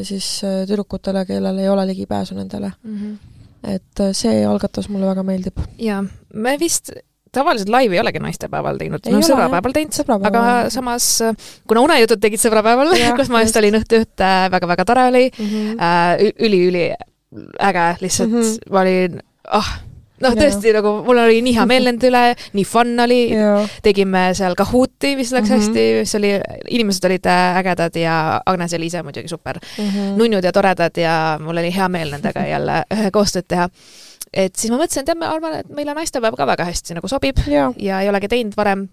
siis 0.06 0.44
äh, 0.44 0.62
tüdrukutele, 0.68 1.24
kellel 1.26 1.58
ei 1.58 1.68
ole 1.68 1.86
ligipääsu 1.90 2.34
nendele 2.34 2.72
mm. 2.82 2.96
-hmm. 2.96 3.14
et 3.74 4.02
see 4.16 4.44
algatus 4.46 4.88
mulle 4.88 5.06
väga 5.06 5.22
meeldib. 5.22 5.58
jaa, 5.78 6.04
me 6.34 6.56
vist 6.60 6.92
tavaliselt 7.32 7.68
laivi 7.68 7.94
ei 7.94 8.00
olegi 8.00 8.18
naistepäeval 8.22 8.78
teinud, 8.78 9.06
no 9.12 9.20
sõbrapäeval 9.26 9.74
teinud, 9.74 10.14
aga 10.30 10.44
samas 10.70 11.08
kuna 11.68 11.84
Unejutud 11.86 12.22
tegid 12.22 12.42
sõbrapäeval, 12.42 12.94
kus 13.18 13.30
ma 13.32 13.42
just 13.44 13.58
olin 13.60 13.78
õhtu 13.80 14.00
ühte, 14.02 14.30
väga-väga 14.54 14.86
tore 14.88 15.06
oli 15.12 15.26
mm 15.30 15.46
-hmm. 15.46 15.76
äh,, 15.78 16.32
üli-üli 16.46 16.86
äge, 17.60 17.86
lihtsalt 18.00 18.30
mm 18.30 18.40
-hmm. 18.40 18.72
ma 18.72 18.80
olin, 18.80 19.20
ah, 19.60 19.70
noh, 20.24 20.36
tõesti 20.36 20.74
nagu 20.76 20.92
mul 21.06 21.22
oli 21.24 21.40
nii 21.44 21.54
hea 21.56 21.66
meel 21.70 21.88
nende 21.88 22.10
üle, 22.10 22.24
nii 22.56 22.66
fun 22.68 22.92
oli, 23.06 23.20
tegime 23.82 24.28
seal 24.38 24.54
Kahooti, 24.58 25.14
mis 25.16 25.32
läks 25.32 25.48
mm 25.48 25.56
-hmm. 25.56 25.60
hästi, 25.60 25.86
mis 26.00 26.14
oli, 26.14 26.34
inimesed 26.76 27.08
olid 27.08 27.26
äh, 27.26 27.58
ägedad 27.62 27.96
ja 27.96 28.40
Agnes 28.46 28.72
ja 28.72 28.80
Liise 28.80 29.02
muidugi 29.02 29.28
super 29.28 29.58
mm, 29.58 29.88
-hmm. 29.88 30.14
nunnud 30.18 30.44
ja 30.44 30.52
toredad 30.52 30.96
ja 30.96 31.38
mul 31.40 31.56
oli 31.56 31.74
hea 31.74 31.88
meel 31.88 32.10
nendega 32.10 32.46
jälle 32.46 32.84
koostööd 33.16 33.48
teha 33.48 33.68
et 34.32 34.56
siis 34.56 34.70
ma 34.70 34.78
mõtlesin, 34.78 35.04
et 35.04 35.12
jah, 35.12 35.18
ma 35.18 35.32
arvan, 35.34 35.58
et 35.60 35.74
meile 35.74 35.94
naistepäev 35.96 36.38
ka 36.38 36.46
väga 36.48 36.66
hästi 36.68 36.96
nagu 36.98 37.10
sobib 37.10 37.42
ja, 37.50 37.70
ja 37.80 38.00
ei 38.04 38.10
olegi 38.12 38.30
teinud 38.30 38.56
varem. 38.58 38.88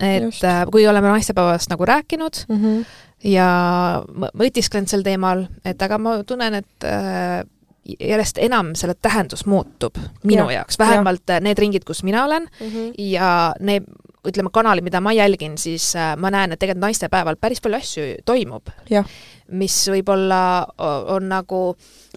et 0.00 0.22
Just. 0.22 0.44
Äh, 0.44 0.64
kui 0.72 0.86
oleme 0.88 1.08
naistepäevast 1.12 1.70
nagu 1.70 1.84
rääkinud 1.84 2.44
mm 2.48 2.60
-hmm. 2.60 2.84
ja 3.28 4.02
mõtisklenud 4.34 4.88
sel 4.88 5.02
teemal, 5.02 5.46
et 5.64 5.82
aga 5.82 5.98
ma 5.98 6.22
tunnen, 6.24 6.54
et 6.54 6.84
äh, 6.84 7.44
järjest 7.84 8.38
enam 8.38 8.74
selle 8.78 8.94
tähendus 9.02 9.46
muutub 9.46 9.98
minu 10.24 10.44
ja, 10.50 10.60
jaoks, 10.60 10.78
vähemalt 10.78 11.28
ja. 11.28 11.40
need 11.40 11.58
ringid, 11.58 11.84
kus 11.86 12.02
mina 12.02 12.24
olen 12.24 12.48
mm 12.60 12.66
-hmm. 12.66 12.92
ja 12.98 13.54
need, 13.60 13.88
ütleme, 14.28 14.50
kanalid, 14.52 14.84
mida 14.84 15.00
ma 15.00 15.12
jälgin, 15.12 15.58
siis 15.58 15.96
äh, 15.96 16.16
ma 16.16 16.30
näen, 16.30 16.52
et 16.52 16.58
tegelikult 16.58 16.82
naistepäeval 16.82 17.36
päris 17.36 17.60
palju 17.60 17.76
asju 17.76 18.02
toimub. 18.24 18.70
Mis 19.52 19.76
võib-olla 19.92 20.42
on 21.14 21.28
nagu, 21.28 21.62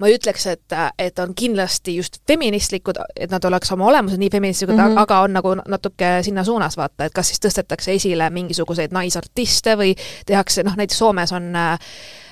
ma 0.01 0.09
ei 0.09 0.17
ütleks, 0.17 0.47
et, 0.51 0.75
et 0.99 1.19
on 1.19 1.33
kindlasti 1.35 1.95
just 1.97 2.21
feministlikud, 2.27 2.99
et 3.15 3.31
nad 3.31 3.45
oleks 3.45 3.71
oma 3.75 3.87
olemuselt 3.91 4.19
nii 4.19 4.31
feministlikud 4.31 4.75
mm, 4.75 4.81
-hmm. 4.81 5.01
aga 5.01 5.21
on 5.21 5.33
nagu 5.33 5.55
natuke 5.67 6.11
sinna 6.23 6.43
suunas 6.43 6.77
vaata, 6.77 7.05
et 7.05 7.13
kas 7.13 7.27
siis 7.27 7.41
tõstetakse 7.45 7.95
esile 7.95 8.29
mingisuguseid 8.29 8.91
naisartiste 8.91 9.77
või 9.77 9.95
tehakse, 10.25 10.63
noh 10.63 10.75
näiteks 10.75 10.97
Soomes 10.97 11.31
on 11.35 11.55
äh, 11.55 11.79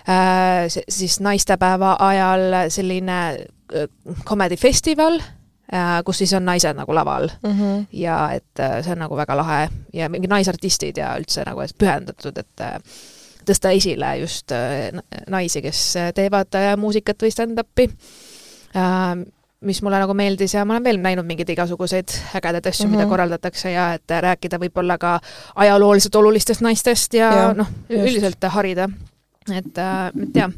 Äh, 0.09 0.83
siis 0.89 1.19
naistepäeva 1.19 1.95
ajal 1.99 2.39
selline 2.67 3.29
äh, 3.29 3.87
komedifestival, 4.25 5.15
äh, 5.73 6.03
kus 6.05 6.17
siis 6.17 6.33
on 6.33 6.43
naised 6.45 6.75
nagu 6.75 6.95
laval 6.95 7.29
mm. 7.43 7.51
-hmm. 7.51 7.85
ja 7.91 8.31
et 8.31 8.59
see 8.81 8.91
on 8.91 8.99
nagu 8.99 9.15
väga 9.15 9.37
lahe 9.37 9.69
ja 9.93 10.09
mingid 10.09 10.29
naisartistid 10.29 10.97
ja 10.97 11.15
üldse 11.15 11.45
nagu 11.47 11.63
pühendatud, 11.77 12.37
et 12.37 12.83
tõsta 13.47 13.71
esile 13.75 14.17
just 14.21 14.51
naisi, 15.29 15.61
kes 15.61 15.85
teevad 16.15 16.59
muusikat 16.79 17.23
või 17.23 17.31
stand-up'i 17.33 17.87
mis 19.63 19.79
mulle 19.83 19.99
nagu 20.01 20.13
meeldis 20.17 20.53
ja 20.57 20.65
ma 20.67 20.75
olen 20.75 20.83
veel 20.83 20.99
näinud 20.99 21.27
mingeid 21.27 21.49
igasuguseid 21.53 22.11
ägedaid 22.35 22.65
asju 22.67 22.83
mm, 22.83 22.87
-hmm. 22.87 22.95
mida 22.95 23.03
mhm. 23.03 23.09
korraldatakse 23.09 23.71
ja 23.71 23.93
et 23.93 24.15
rääkida 24.25 24.59
võib-olla 24.59 24.97
ka 24.97 25.19
ajalooliselt 25.55 26.15
olulistest 26.15 26.61
naistest 26.61 27.13
ja, 27.13 27.31
ja 27.37 27.53
noh, 27.57 27.69
üldiselt 27.89 28.43
harida 28.57 28.89
et, 29.51 29.77
äh, 29.77 30.07
et 30.23 30.37
jah, 30.37 30.53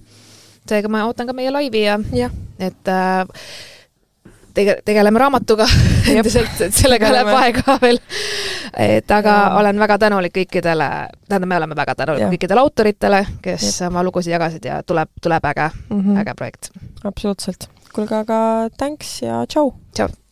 seega 0.70 0.92
ma 0.92 1.06
ootan 1.08 1.30
ka 1.30 1.36
meie 1.38 1.54
laivi 1.54 1.86
ja, 1.86 1.98
ja. 2.14 2.30
et 2.60 2.92
äh, 2.92 3.26
tege-, 4.56 4.78
tegeleme 4.86 5.22
raamatuga 5.22 5.68
endiselt, 6.16 6.60
et 6.68 6.76
sellega 6.76 7.12
läheb 7.14 7.32
aega 7.36 7.78
veel. 7.84 8.01
et 8.88 9.16
aga 9.18 9.38
ja. 9.38 9.53
olen 9.62 9.80
väga 9.86 9.99
tänulik 10.08 10.36
kõikidele, 10.39 10.89
tähendab, 11.30 11.49
me 11.51 11.62
oleme 11.62 11.78
väga 11.78 11.95
tänulikud 12.01 12.36
kõikidele 12.36 12.66
autoritele, 12.66 13.24
kes 13.45 13.70
ja. 13.72 13.89
oma 13.91 14.03
lugusid 14.08 14.36
jagasid 14.36 14.68
ja 14.72 14.82
tuleb, 14.84 15.12
tuleb 15.22 15.49
äge 15.53 15.70
mm, 15.72 16.01
-hmm. 16.01 16.22
äge 16.24 16.36
projekt. 16.36 16.72
absoluutselt. 17.03 17.70
kuulge, 17.93 18.16
aga 18.16 18.70
thanks 18.78 19.22
ja 19.22 19.45
tšau! 19.47 19.74
tšau! 19.93 20.24